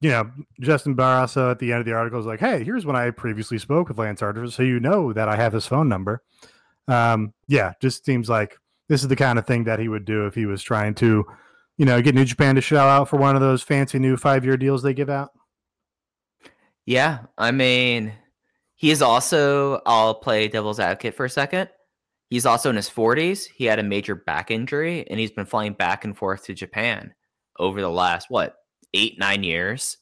you 0.00 0.08
know, 0.08 0.30
Justin 0.60 0.96
Barrasso 0.96 1.50
at 1.50 1.58
the 1.58 1.70
end 1.70 1.80
of 1.80 1.84
the 1.84 1.92
article 1.92 2.18
is 2.18 2.24
like, 2.24 2.40
"Hey, 2.40 2.64
here's 2.64 2.86
when 2.86 2.96
I 2.96 3.10
previously 3.10 3.58
spoke 3.58 3.88
with 3.88 3.98
Lance 3.98 4.22
Archer, 4.22 4.46
so 4.50 4.62
you 4.62 4.80
know 4.80 5.12
that 5.12 5.28
I 5.28 5.36
have 5.36 5.52
his 5.52 5.66
phone 5.66 5.90
number." 5.90 6.22
Um, 6.88 7.34
yeah, 7.46 7.74
just 7.82 8.06
seems 8.06 8.30
like 8.30 8.56
this 8.88 9.02
is 9.02 9.08
the 9.08 9.16
kind 9.16 9.38
of 9.38 9.46
thing 9.46 9.64
that 9.64 9.80
he 9.80 9.88
would 9.88 10.06
do 10.06 10.26
if 10.26 10.34
he 10.34 10.46
was 10.46 10.62
trying 10.62 10.94
to, 10.94 11.26
you 11.76 11.84
know, 11.84 12.00
get 12.00 12.14
New 12.14 12.24
Japan 12.24 12.54
to 12.54 12.60
shell 12.60 12.88
out 12.88 13.08
for 13.08 13.16
one 13.16 13.34
of 13.34 13.42
those 13.42 13.62
fancy 13.62 13.98
new 13.98 14.16
five-year 14.16 14.56
deals 14.56 14.82
they 14.82 14.94
give 14.94 15.10
out. 15.10 15.30
Yeah, 16.86 17.20
I 17.36 17.50
mean, 17.50 18.12
he 18.76 18.90
is 18.90 19.02
also. 19.02 19.80
I'll 19.86 20.14
play 20.14 20.48
devil's 20.48 20.78
advocate 20.78 21.14
for 21.14 21.24
a 21.24 21.30
second. 21.30 21.68
He's 22.30 22.46
also 22.46 22.70
in 22.70 22.76
his 22.76 22.90
40s. 22.90 23.46
He 23.54 23.64
had 23.64 23.78
a 23.78 23.84
major 23.84 24.14
back 24.14 24.50
injury, 24.50 25.08
and 25.08 25.18
he's 25.18 25.30
been 25.30 25.46
flying 25.46 25.74
back 25.74 26.04
and 26.04 26.16
forth 26.16 26.44
to 26.44 26.54
Japan 26.54 27.14
over 27.58 27.80
the 27.80 27.88
last 27.88 28.30
what 28.30 28.56
eight 28.94 29.18
nine 29.18 29.42
years. 29.42 29.98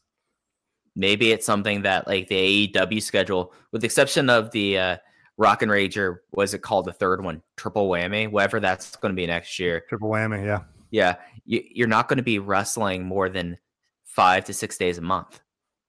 Maybe 0.97 1.33
it's 1.33 1.47
something 1.47 1.83
that 1.83 2.07
like 2.07 2.29
the 2.29 2.69
AEW 2.69 3.03
schedule, 3.03 3.53
with 3.73 3.81
the 3.81 3.87
exception 3.87 4.31
of 4.31 4.51
the 4.53 4.79
uh, 4.79 4.97
Rock 5.37 5.63
and 5.63 5.71
Rager, 5.71 6.19
was 6.33 6.55
it 6.55 6.63
called 6.63 6.85
the 6.85 6.93
third 6.93 7.23
one, 7.25 7.43
Triple 7.57 7.89
Whammy, 7.89 8.31
whatever 8.31 8.61
that's 8.61 8.95
going 8.97 9.11
to 9.13 9.17
be 9.17 9.27
next 9.27 9.59
year. 9.59 9.83
Triple 9.89 10.11
whammy, 10.11 10.45
yeah. 10.45 10.61
Yeah, 10.91 11.17
you're 11.45 11.89
not 11.89 12.09
going 12.09 12.17
to 12.17 12.23
be 12.23 12.39
wrestling 12.39 13.05
more 13.05 13.29
than 13.29 13.59
five 14.05 14.45
to 14.47 14.53
six 14.53 14.77
days 14.77 14.99
a 14.99 15.03
month. 15.03 15.41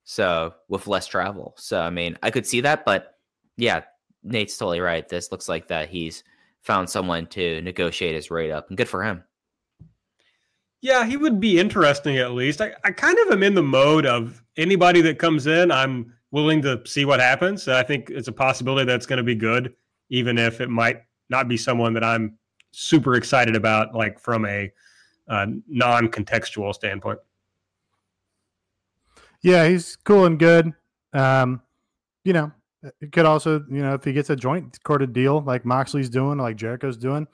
So 0.03 0.53
with 0.67 0.87
less 0.87 1.07
travel. 1.07 1.53
So 1.57 1.81
I 1.81 1.89
mean, 1.89 2.17
I 2.21 2.31
could 2.31 2.45
see 2.45 2.61
that, 2.61 2.85
but 2.85 3.15
yeah, 3.57 3.83
Nate's 4.23 4.57
totally 4.57 4.79
right. 4.79 5.07
This 5.07 5.31
looks 5.31 5.49
like 5.49 5.67
that 5.69 5.89
he's 5.89 6.23
found 6.61 6.89
someone 6.89 7.27
to 7.27 7.61
negotiate 7.61 8.15
his 8.15 8.31
rate 8.31 8.51
up, 8.51 8.69
and 8.69 8.77
good 8.77 8.89
for 8.89 9.03
him. 9.03 9.23
Yeah, 10.81 11.05
he 11.05 11.17
would 11.17 11.39
be 11.39 11.59
interesting 11.59 12.17
at 12.17 12.31
least. 12.31 12.61
I, 12.61 12.73
I 12.83 12.91
kind 12.91 13.17
of 13.19 13.31
am 13.31 13.43
in 13.43 13.55
the 13.55 13.63
mode 13.63 14.05
of 14.05 14.43
anybody 14.57 15.01
that 15.01 15.19
comes 15.19 15.47
in, 15.47 15.71
I'm 15.71 16.13
willing 16.31 16.61
to 16.61 16.81
see 16.85 17.05
what 17.05 17.19
happens. 17.19 17.67
I 17.67 17.81
think 17.83 18.09
it's 18.09 18.27
a 18.27 18.31
possibility 18.31 18.85
that's 18.85 19.05
going 19.05 19.17
to 19.17 19.23
be 19.23 19.35
good, 19.35 19.73
even 20.09 20.37
if 20.37 20.59
it 20.59 20.69
might 20.69 21.01
not 21.29 21.47
be 21.47 21.57
someone 21.57 21.93
that 21.93 22.03
I'm 22.03 22.37
super 22.71 23.15
excited 23.15 23.55
about, 23.55 23.95
like 23.95 24.19
from 24.19 24.45
a 24.45 24.71
uh, 25.27 25.47
non 25.67 26.07
contextual 26.09 26.73
standpoint. 26.73 27.19
Yeah, 29.41 29.67
he's 29.67 29.95
cool 29.95 30.25
and 30.25 30.39
good. 30.39 30.73
Um, 31.13 31.61
you 32.23 32.33
know, 32.33 32.51
it 33.01 33.11
could 33.11 33.25
also, 33.25 33.63
you 33.69 33.81
know, 33.81 33.93
if 33.93 34.03
he 34.03 34.13
gets 34.13 34.29
a 34.29 34.35
joint 34.35 34.77
corded 34.83 35.13
deal 35.13 35.41
like 35.41 35.65
Moxley's 35.65 36.09
doing, 36.09 36.37
like 36.37 36.55
Jericho's 36.55 36.97
doing, 36.97 37.27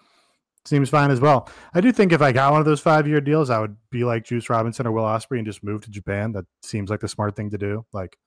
seems 0.65 0.89
fine 0.89 1.11
as 1.11 1.19
well. 1.19 1.49
I 1.73 1.81
do 1.81 1.91
think 1.91 2.11
if 2.11 2.21
I 2.21 2.31
got 2.31 2.51
one 2.51 2.59
of 2.59 2.65
those 2.65 2.79
five 2.79 3.07
year 3.07 3.21
deals, 3.21 3.49
I 3.49 3.59
would 3.59 3.75
be 3.89 4.03
like 4.03 4.25
Juice 4.25 4.49
Robinson 4.49 4.85
or 4.85 4.91
Will 4.91 5.03
Ospreay 5.03 5.37
and 5.37 5.45
just 5.45 5.63
move 5.63 5.81
to 5.81 5.91
Japan. 5.91 6.31
That 6.33 6.45
seems 6.61 6.89
like 6.89 6.99
the 6.99 7.07
smart 7.07 7.35
thing 7.35 7.49
to 7.49 7.57
do. 7.57 7.85
Like, 7.93 8.17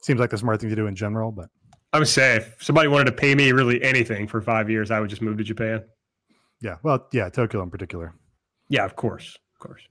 seems 0.00 0.20
like 0.20 0.30
the 0.30 0.38
smart 0.38 0.60
thing 0.60 0.70
to 0.70 0.76
do 0.76 0.86
in 0.86 0.96
general. 0.96 1.32
But 1.32 1.48
I'm 1.92 2.04
safe. 2.04 2.54
If 2.56 2.64
somebody 2.64 2.88
wanted 2.88 3.06
to 3.06 3.12
pay 3.12 3.34
me 3.34 3.52
really 3.52 3.82
anything 3.82 4.26
for 4.26 4.40
five 4.40 4.70
years, 4.70 4.90
I 4.90 5.00
would 5.00 5.10
just 5.10 5.22
move 5.22 5.38
to 5.38 5.44
Japan. 5.44 5.84
yeah, 6.60 6.76
well, 6.82 7.06
yeah, 7.12 7.28
Tokyo 7.28 7.62
in 7.62 7.70
particular. 7.70 8.14
Yeah, 8.72 8.86
of 8.86 8.96
course. 8.96 9.36
Of 9.54 9.58
course. 9.58 9.82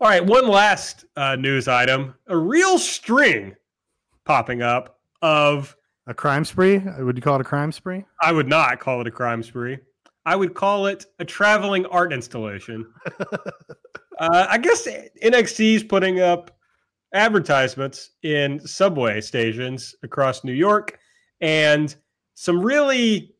All 0.00 0.08
right, 0.08 0.24
one 0.24 0.48
last 0.48 1.04
uh, 1.16 1.36
news 1.36 1.68
item 1.68 2.14
a 2.26 2.36
real 2.36 2.78
string 2.78 3.54
popping 4.24 4.62
up 4.62 5.00
of 5.20 5.76
A 6.06 6.14
crime 6.14 6.46
spree? 6.46 6.78
Would 6.78 7.16
you 7.16 7.20
call 7.20 7.34
it 7.34 7.42
a 7.42 7.44
crime 7.44 7.70
spree? 7.72 8.02
I 8.22 8.32
would 8.32 8.48
not 8.48 8.80
call 8.80 9.02
it 9.02 9.06
a 9.06 9.10
crime 9.10 9.42
spree. 9.42 9.76
I 10.24 10.34
would 10.34 10.54
call 10.54 10.86
it 10.86 11.04
a 11.18 11.26
traveling 11.26 11.84
art 11.86 12.14
installation. 12.14 12.90
uh, 13.20 14.46
I 14.48 14.56
guess 14.56 14.88
NXT 15.22 15.74
is 15.74 15.84
putting 15.84 16.20
up 16.20 16.56
advertisements 17.12 18.12
in 18.22 18.66
subway 18.66 19.20
stations 19.20 19.94
across 20.02 20.42
New 20.42 20.54
York 20.54 20.98
and 21.42 21.94
some 22.32 22.62
really 22.62 23.34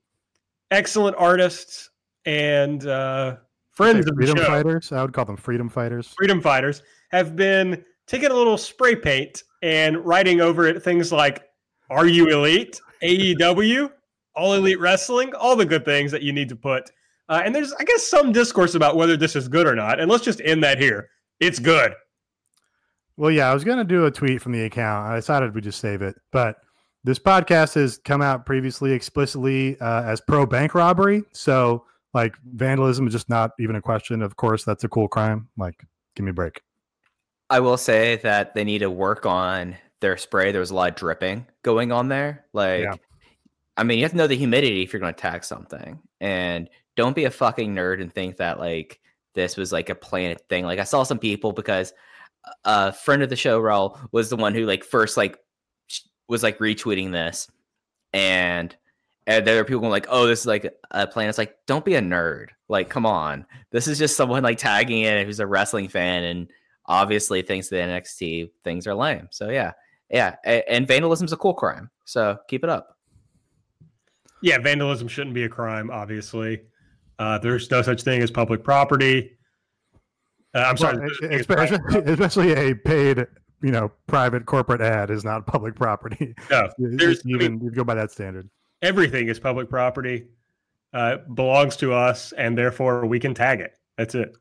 excellent 0.71 1.17
artists 1.19 1.89
and 2.27 2.87
uh, 2.87 3.37
friends 3.75 4.07
of 4.07 4.15
freedom 4.17 4.39
fighters. 4.39 4.93
I 4.93 5.03
would 5.03 5.13
call 5.13 5.25
them 5.25 5.37
freedom 5.37 5.69
fighters. 5.69 6.09
freedom 6.17 6.41
fighters, 6.41 6.83
have 7.11 7.37
been 7.37 7.85
taking 8.07 8.31
a 8.31 8.35
little 8.35 8.59
spray 8.59 8.97
paint 8.97 9.43
and 9.63 10.05
writing 10.05 10.41
over 10.41 10.67
it 10.67 10.83
things 10.83 11.13
like 11.13 11.45
"Are 11.91 12.07
you 12.07 12.29
elite?" 12.29 12.81
AEW, 13.03 13.91
All 14.35 14.55
Elite 14.55 14.81
Wrestling, 14.81 15.35
all 15.35 15.57
the 15.57 15.67
good 15.67 15.85
things 15.85 16.11
that 16.11 16.23
you 16.23 16.33
need 16.33 16.49
to 16.49 16.57
put. 16.57 16.91
Uh, 17.29 17.43
and 17.45 17.55
there's, 17.55 17.73
I 17.75 17.85
guess, 17.85 18.03
some 18.07 18.33
discourse 18.33 18.75
about 18.75 18.97
whether 18.97 19.17
this 19.17 19.37
is 19.37 19.49
good 19.49 19.67
or 19.67 19.75
not. 19.75 20.01
And 20.01 20.11
let's 20.11 20.25
just 20.25 20.41
end 20.43 20.63
that 20.65 20.79
here. 20.79 21.11
It's 21.41 21.59
good. 21.59 21.95
Well, 23.17 23.31
yeah, 23.31 23.51
I 23.51 23.55
was 23.55 23.65
going 23.65 23.79
to 23.79 23.85
do 23.85 24.07
a 24.07 24.11
tweet 24.11 24.43
from 24.43 24.53
the 24.53 24.65
account. 24.65 25.07
I 25.07 25.17
decided 25.17 25.55
we 25.55 25.61
just 25.61 25.81
save 25.81 26.03
it. 26.03 26.17
But 26.33 26.57
this 27.05 27.19
podcast 27.19 27.75
has 27.75 27.99
come 27.99 28.23
out 28.23 28.45
previously 28.45 28.93
explicitly 28.93 29.79
uh, 29.81 30.03
as 30.03 30.21
pro 30.21 30.45
bank 30.47 30.75
robbery. 30.75 31.23
So, 31.33 31.85
like, 32.15 32.37
vandalism 32.45 33.07
is 33.07 33.13
just 33.13 33.29
not 33.29 33.51
even 33.59 33.77
a 33.77 33.83
question. 33.83 34.23
Of 34.23 34.37
course, 34.37 34.65
that's 34.65 34.85
a 34.85 34.89
cool 34.89 35.09
crime. 35.09 35.49
Like, 35.57 35.85
give 36.17 36.25
me 36.25 36.31
a 36.31 36.35
break. 36.35 36.63
I 37.51 37.61
will 37.61 37.77
say 37.77 38.17
that 38.17 38.55
they 38.55 38.65
need 38.65 38.79
to 38.79 38.91
work 38.91 39.27
on 39.27 39.77
their 40.01 40.17
spray. 40.17 40.53
There 40.53 40.61
was 40.61 40.71
a 40.71 40.75
lot 40.75 40.91
of 40.91 40.97
dripping 40.97 41.47
going 41.63 41.93
on 41.93 42.09
there. 42.09 42.47
Like, 42.53 42.85
Yeah. 42.85 42.95
I 43.77 43.83
mean, 43.83 43.99
you 43.99 44.05
have 44.05 44.13
to 44.13 44.17
know 44.17 44.27
the 44.27 44.37
humidity 44.37 44.83
if 44.83 44.93
you're 44.93 45.01
going 45.01 45.15
to 45.15 45.21
tag 45.21 45.45
something, 45.45 46.01
and 46.21 46.71
don't 46.97 47.17
be 47.17 47.25
a 47.25 47.31
fucking 47.31 47.75
nerd 47.75 48.01
and 48.01 48.13
think 48.13 48.37
that 48.37 48.61
like 48.61 49.01
this 49.35 49.57
was 49.57 49.73
like 49.73 49.91
a 49.91 49.97
planet 49.97 50.43
thing. 50.49 50.65
Like, 50.65 50.79
I 50.79 50.85
saw 50.85 51.03
some 51.03 51.19
people 51.19 51.53
because 51.53 51.93
a 52.65 52.93
friend 52.93 53.23
of 53.23 53.31
the 53.31 53.37
show, 53.37 53.61
Raul, 53.61 53.99
was 54.13 54.31
the 54.31 54.37
one 54.37 54.55
who 54.55 54.65
like 54.65 54.85
first 54.85 55.17
like 55.17 55.39
was 56.29 56.43
like 56.43 56.59
retweeting 56.59 57.11
this, 57.11 57.49
and 58.13 58.75
and 59.27 59.47
there 59.47 59.59
are 59.61 59.65
people 59.65 59.81
going 59.81 59.91
like, 59.91 60.07
"Oh, 60.09 60.27
this 60.27 60.41
is 60.41 60.47
like 60.47 60.73
a 60.91 61.07
plan." 61.07 61.29
It's 61.29 61.39
like, 61.39 61.57
don't 61.67 61.85
be 61.85 61.95
a 61.95 62.03
nerd. 62.03 62.49
Like, 62.69 62.89
come 62.89 63.07
on, 63.07 63.47
this 63.71 63.87
is 63.89 63.99
just 63.99 64.17
someone 64.17 64.43
like 64.43 64.59
tagging 64.59 65.03
in 65.03 65.27
who's 65.27 65.41
a 65.41 65.47
wrestling 65.47 65.89
fan 65.89 66.25
and 66.25 66.51
obviously 66.87 67.43
thinks 67.43 67.69
the 67.69 67.77
NXT 67.77 68.51
things 68.65 68.87
are 68.87 68.95
lame. 68.95 69.29
So 69.31 69.49
yeah, 69.51 69.73
yeah, 70.11 70.37
a- 70.47 70.71
and 70.71 70.87
vandalism's 70.87 71.33
a 71.33 71.37
cool 71.37 71.55
crime. 71.55 71.91
So 72.05 72.39
keep 72.49 72.65
it 72.65 72.71
up. 72.71 72.97
Yeah, 74.43 74.59
vandalism 74.59 75.09
shouldn't 75.09 75.35
be 75.35 75.45
a 75.45 75.49
crime, 75.49 75.91
obviously. 75.91 76.63
Uh, 77.19 77.39
there's 77.39 77.71
no 77.71 77.81
such 77.81 78.03
thing 78.03 78.23
as 78.23 78.31
public 78.31 78.63
property. 78.63 79.39
Uh, 80.55 80.59
I'm 80.67 80.77
sorry. 80.77 80.99
Well, 80.99 81.09
there's 81.21 81.21
no 81.23 81.29
such 81.29 81.49
thing 81.49 81.71
as 81.71 81.71
especially, 81.71 82.13
especially 82.13 82.53
a 82.53 82.75
paid, 82.75 83.27
you 83.63 83.71
know, 83.71 83.91
private 84.07 84.45
corporate 84.47 84.81
ad 84.83 85.11
is 85.11 85.25
not 85.25 85.47
public 85.47 85.75
property. 85.77 86.35
No, 86.51 86.69
there's- 86.79 87.23
I 87.25 87.29
even 87.31 87.55
mean- 87.55 87.65
you 87.65 87.71
go 87.71 87.85
by 87.85 87.95
that 87.95 88.11
standard. 88.11 88.49
Everything 88.85 89.29
is 89.29 89.41
public 89.41 89.69
property, 89.69 90.27
uh, 90.93 91.19
belongs 91.35 91.77
to 91.77 91.93
us, 91.93 92.33
and 92.33 92.57
therefore 92.57 93.07
we 93.07 93.19
can 93.19 93.35
tag 93.35 93.61
it. 93.61 93.77
That's 93.99 94.15
it. 94.15 94.37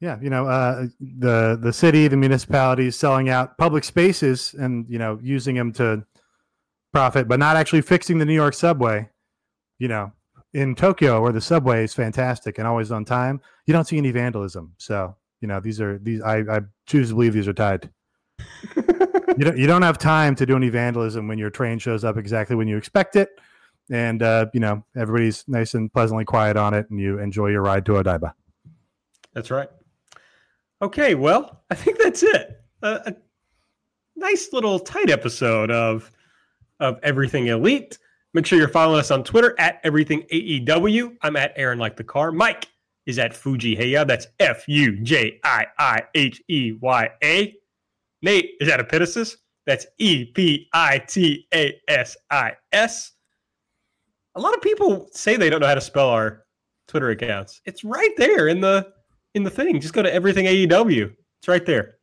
Yeah, 0.00 0.18
you 0.22 0.30
know, 0.30 0.46
uh, 0.46 0.86
the 0.98 1.58
the 1.60 1.72
city, 1.72 2.08
the 2.08 2.16
municipalities 2.16 2.96
selling 2.96 3.28
out 3.28 3.58
public 3.58 3.84
spaces 3.84 4.54
and 4.58 4.86
you 4.88 4.98
know 4.98 5.18
using 5.22 5.54
them 5.56 5.72
to 5.74 6.04
profit, 6.92 7.28
but 7.28 7.38
not 7.38 7.56
actually 7.56 7.82
fixing 7.82 8.18
the 8.18 8.24
New 8.24 8.34
York 8.34 8.54
subway. 8.54 9.08
You 9.78 9.88
know, 9.88 10.12
in 10.54 10.74
Tokyo, 10.74 11.20
where 11.20 11.32
the 11.32 11.40
subway 11.40 11.84
is 11.84 11.92
fantastic 11.92 12.58
and 12.58 12.66
always 12.66 12.90
on 12.90 13.04
time, 13.04 13.40
you 13.66 13.74
don't 13.74 13.86
see 13.86 13.98
any 13.98 14.10
vandalism. 14.10 14.72
So 14.78 15.16
you 15.40 15.48
know, 15.48 15.60
these 15.60 15.80
are 15.80 15.98
these. 15.98 16.22
I, 16.22 16.38
I 16.38 16.60
choose 16.86 17.08
to 17.08 17.14
believe 17.14 17.34
these 17.34 17.48
are 17.48 17.52
tied. 17.52 17.90
you 18.76 19.44
don't 19.44 19.58
you 19.58 19.66
don't 19.66 19.82
have 19.82 19.98
time 19.98 20.34
to 20.36 20.46
do 20.46 20.56
any 20.56 20.70
vandalism 20.70 21.28
when 21.28 21.38
your 21.38 21.50
train 21.50 21.78
shows 21.78 22.04
up 22.04 22.16
exactly 22.16 22.56
when 22.56 22.68
you 22.68 22.76
expect 22.76 23.16
it, 23.16 23.28
and 23.90 24.22
uh, 24.22 24.46
you 24.54 24.60
know 24.60 24.84
everybody's 24.96 25.44
nice 25.48 25.74
and 25.74 25.92
pleasantly 25.92 26.24
quiet 26.24 26.56
on 26.56 26.74
it, 26.74 26.88
and 26.90 27.00
you 27.00 27.18
enjoy 27.18 27.48
your 27.48 27.62
ride 27.62 27.84
to 27.86 27.92
Odaiba. 27.92 28.32
That's 29.34 29.50
right. 29.50 29.68
Okay, 30.82 31.14
well, 31.14 31.62
I 31.70 31.74
think 31.74 31.98
that's 31.98 32.22
it. 32.22 32.62
Uh, 32.82 32.98
a 33.06 33.14
nice 34.16 34.52
little 34.52 34.78
tight 34.78 35.10
episode 35.10 35.70
of 35.70 36.10
of 36.78 36.98
everything 37.02 37.48
elite. 37.48 37.98
Make 38.32 38.46
sure 38.46 38.58
you're 38.58 38.68
following 38.68 39.00
us 39.00 39.10
on 39.10 39.24
Twitter 39.24 39.54
at 39.58 39.80
everything 39.82 40.22
AEW. 40.32 41.16
I'm 41.22 41.36
at 41.36 41.52
Aaron 41.56 41.78
like 41.78 41.96
the 41.96 42.04
car. 42.04 42.30
Mike 42.30 42.68
is 43.06 43.18
at 43.18 43.34
Fuji 43.34 43.76
Heya. 43.76 44.06
That's 44.06 44.26
F 44.38 44.66
U 44.68 45.00
J 45.02 45.40
I 45.44 45.66
I 45.78 46.02
H 46.14 46.40
E 46.48 46.72
Y 46.80 47.08
A. 47.22 47.54
Nate 48.22 48.50
is 48.60 48.68
at 48.68 48.80
Epitasis. 48.80 49.36
That's 49.66 49.86
E 49.98 50.26
P 50.26 50.68
I 50.72 50.98
T 50.98 51.46
A 51.52 51.78
S 51.88 52.16
I 52.30 52.52
S. 52.72 53.12
A 54.40 54.42
lot 54.42 54.54
of 54.54 54.62
people 54.62 55.06
say 55.12 55.36
they 55.36 55.50
don't 55.50 55.60
know 55.60 55.66
how 55.66 55.74
to 55.74 55.82
spell 55.82 56.08
our 56.08 56.46
Twitter 56.88 57.10
accounts. 57.10 57.60
It's 57.66 57.84
right 57.84 58.16
there 58.16 58.48
in 58.48 58.62
the 58.62 58.90
in 59.34 59.42
the 59.42 59.50
thing. 59.50 59.78
Just 59.82 59.92
go 59.92 60.02
to 60.02 60.10
everything 60.10 60.46
AEW. 60.46 61.12
It's 61.40 61.46
right 61.46 61.66
there. 61.66 61.96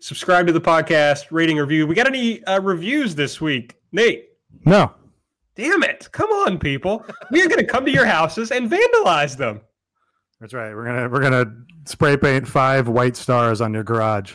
Subscribe 0.00 0.48
to 0.48 0.52
the 0.52 0.60
podcast, 0.60 1.26
rating, 1.30 1.56
review. 1.58 1.86
We 1.86 1.94
got 1.94 2.08
any 2.08 2.42
uh, 2.42 2.60
reviews 2.60 3.14
this 3.14 3.40
week, 3.40 3.76
Nate? 3.92 4.24
No, 4.66 4.92
Damn 5.54 5.84
it! 5.84 6.08
Come 6.10 6.30
on, 6.30 6.58
people. 6.58 7.06
We 7.30 7.40
are 7.42 7.48
going 7.48 7.60
to 7.60 7.66
come 7.66 7.84
to 7.84 7.92
your 7.92 8.06
houses 8.06 8.50
and 8.50 8.68
vandalize 8.68 9.36
them. 9.36 9.60
that's 10.40 10.52
right. 10.52 10.74
We're 10.74 10.84
gonna 10.84 11.08
we're 11.08 11.22
gonna 11.22 11.46
spray 11.84 12.16
paint 12.16 12.48
five 12.48 12.88
white 12.88 13.14
stars 13.14 13.60
on 13.60 13.72
your 13.72 13.84
garage. 13.84 14.32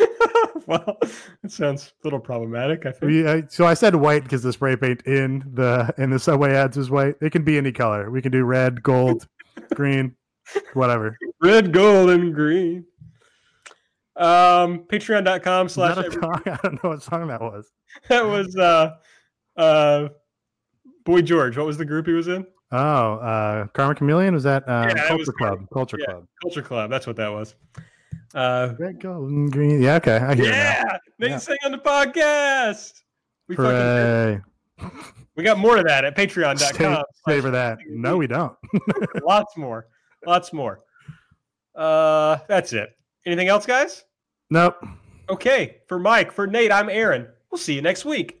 well, 0.66 0.98
it 1.42 1.50
sounds 1.50 1.92
a 2.02 2.06
little 2.06 2.20
problematic. 2.20 2.86
I 2.86 2.92
think. 2.92 3.02
We, 3.02 3.26
uh, 3.26 3.42
so 3.48 3.66
I 3.66 3.74
said 3.74 3.94
white 3.94 4.22
because 4.22 4.42
the 4.42 4.52
spray 4.52 4.76
paint 4.76 5.02
in 5.06 5.44
the 5.52 5.92
in 5.98 6.10
the 6.10 6.18
subway 6.18 6.54
ads 6.54 6.76
is 6.76 6.90
white. 6.90 7.16
It 7.20 7.30
can 7.30 7.44
be 7.44 7.58
any 7.58 7.72
color. 7.72 8.10
We 8.10 8.22
can 8.22 8.32
do 8.32 8.44
red, 8.44 8.82
gold, 8.82 9.26
green, 9.74 10.14
whatever. 10.74 11.18
Red, 11.40 11.72
gold, 11.72 12.10
and 12.10 12.34
green. 12.34 12.86
Um, 14.16 14.80
Patreon.com 14.80 15.68
slash. 15.68 15.96
that 15.96 16.08
a 16.08 16.12
song? 16.12 16.42
I 16.46 16.58
don't 16.62 16.84
know 16.84 16.90
what 16.90 17.02
song 17.02 17.28
that 17.28 17.40
was. 17.40 17.70
That 18.08 18.26
was 18.26 18.54
uh, 18.56 18.96
uh, 19.56 20.08
Boy 21.04 21.22
George. 21.22 21.56
What 21.56 21.66
was 21.66 21.78
the 21.78 21.84
group 21.84 22.06
he 22.06 22.12
was 22.12 22.28
in? 22.28 22.46
Oh, 22.70 23.14
uh, 23.16 23.66
Karma 23.68 23.94
Chameleon 23.94 24.32
was 24.32 24.44
that 24.44 24.66
uh, 24.66 24.86
Yeah, 24.88 25.08
Culture 25.08 25.16
was 25.18 25.28
Club? 25.30 25.66
Culture 25.72 25.98
yeah. 26.00 26.06
Club. 26.06 26.26
Culture 26.42 26.62
Club. 26.62 26.90
That's 26.90 27.06
what 27.06 27.16
that 27.16 27.28
was. 27.28 27.54
Uh, 28.34 28.74
Red, 28.78 29.00
gold, 29.00 29.30
and 29.30 29.50
green. 29.52 29.82
Yeah, 29.82 29.96
okay. 29.96 30.16
I 30.16 30.34
hear 30.34 30.46
it 30.46 30.50
now. 30.50 30.54
yeah, 30.54 30.98
Nate 31.18 31.30
Yeah. 31.30 31.38
sang 31.38 31.58
on 31.64 31.72
the 31.72 31.78
podcast. 31.78 32.92
We 33.48 33.56
fucking 33.56 33.70
Hooray. 33.70 34.40
we 35.36 35.42
got 35.44 35.58
more 35.58 35.76
of 35.76 35.84
that 35.86 36.04
at 36.04 36.16
Patreon.com. 36.16 37.04
stay 37.26 37.40
for 37.40 37.50
that. 37.50 37.78
No, 37.88 38.16
we 38.16 38.26
don't. 38.26 38.56
lots 39.24 39.56
more, 39.56 39.86
lots 40.26 40.52
more. 40.52 40.80
Uh, 41.74 42.38
that's 42.48 42.72
it. 42.72 42.90
Anything 43.26 43.48
else, 43.48 43.66
guys? 43.66 44.04
nope. 44.50 44.76
Okay, 45.30 45.78
for 45.86 45.98
Mike, 45.98 46.32
for 46.32 46.46
Nate, 46.46 46.72
I'm 46.72 46.88
Aaron. 46.90 47.26
We'll 47.50 47.58
see 47.58 47.74
you 47.74 47.82
next 47.82 48.04
week. 48.04 48.40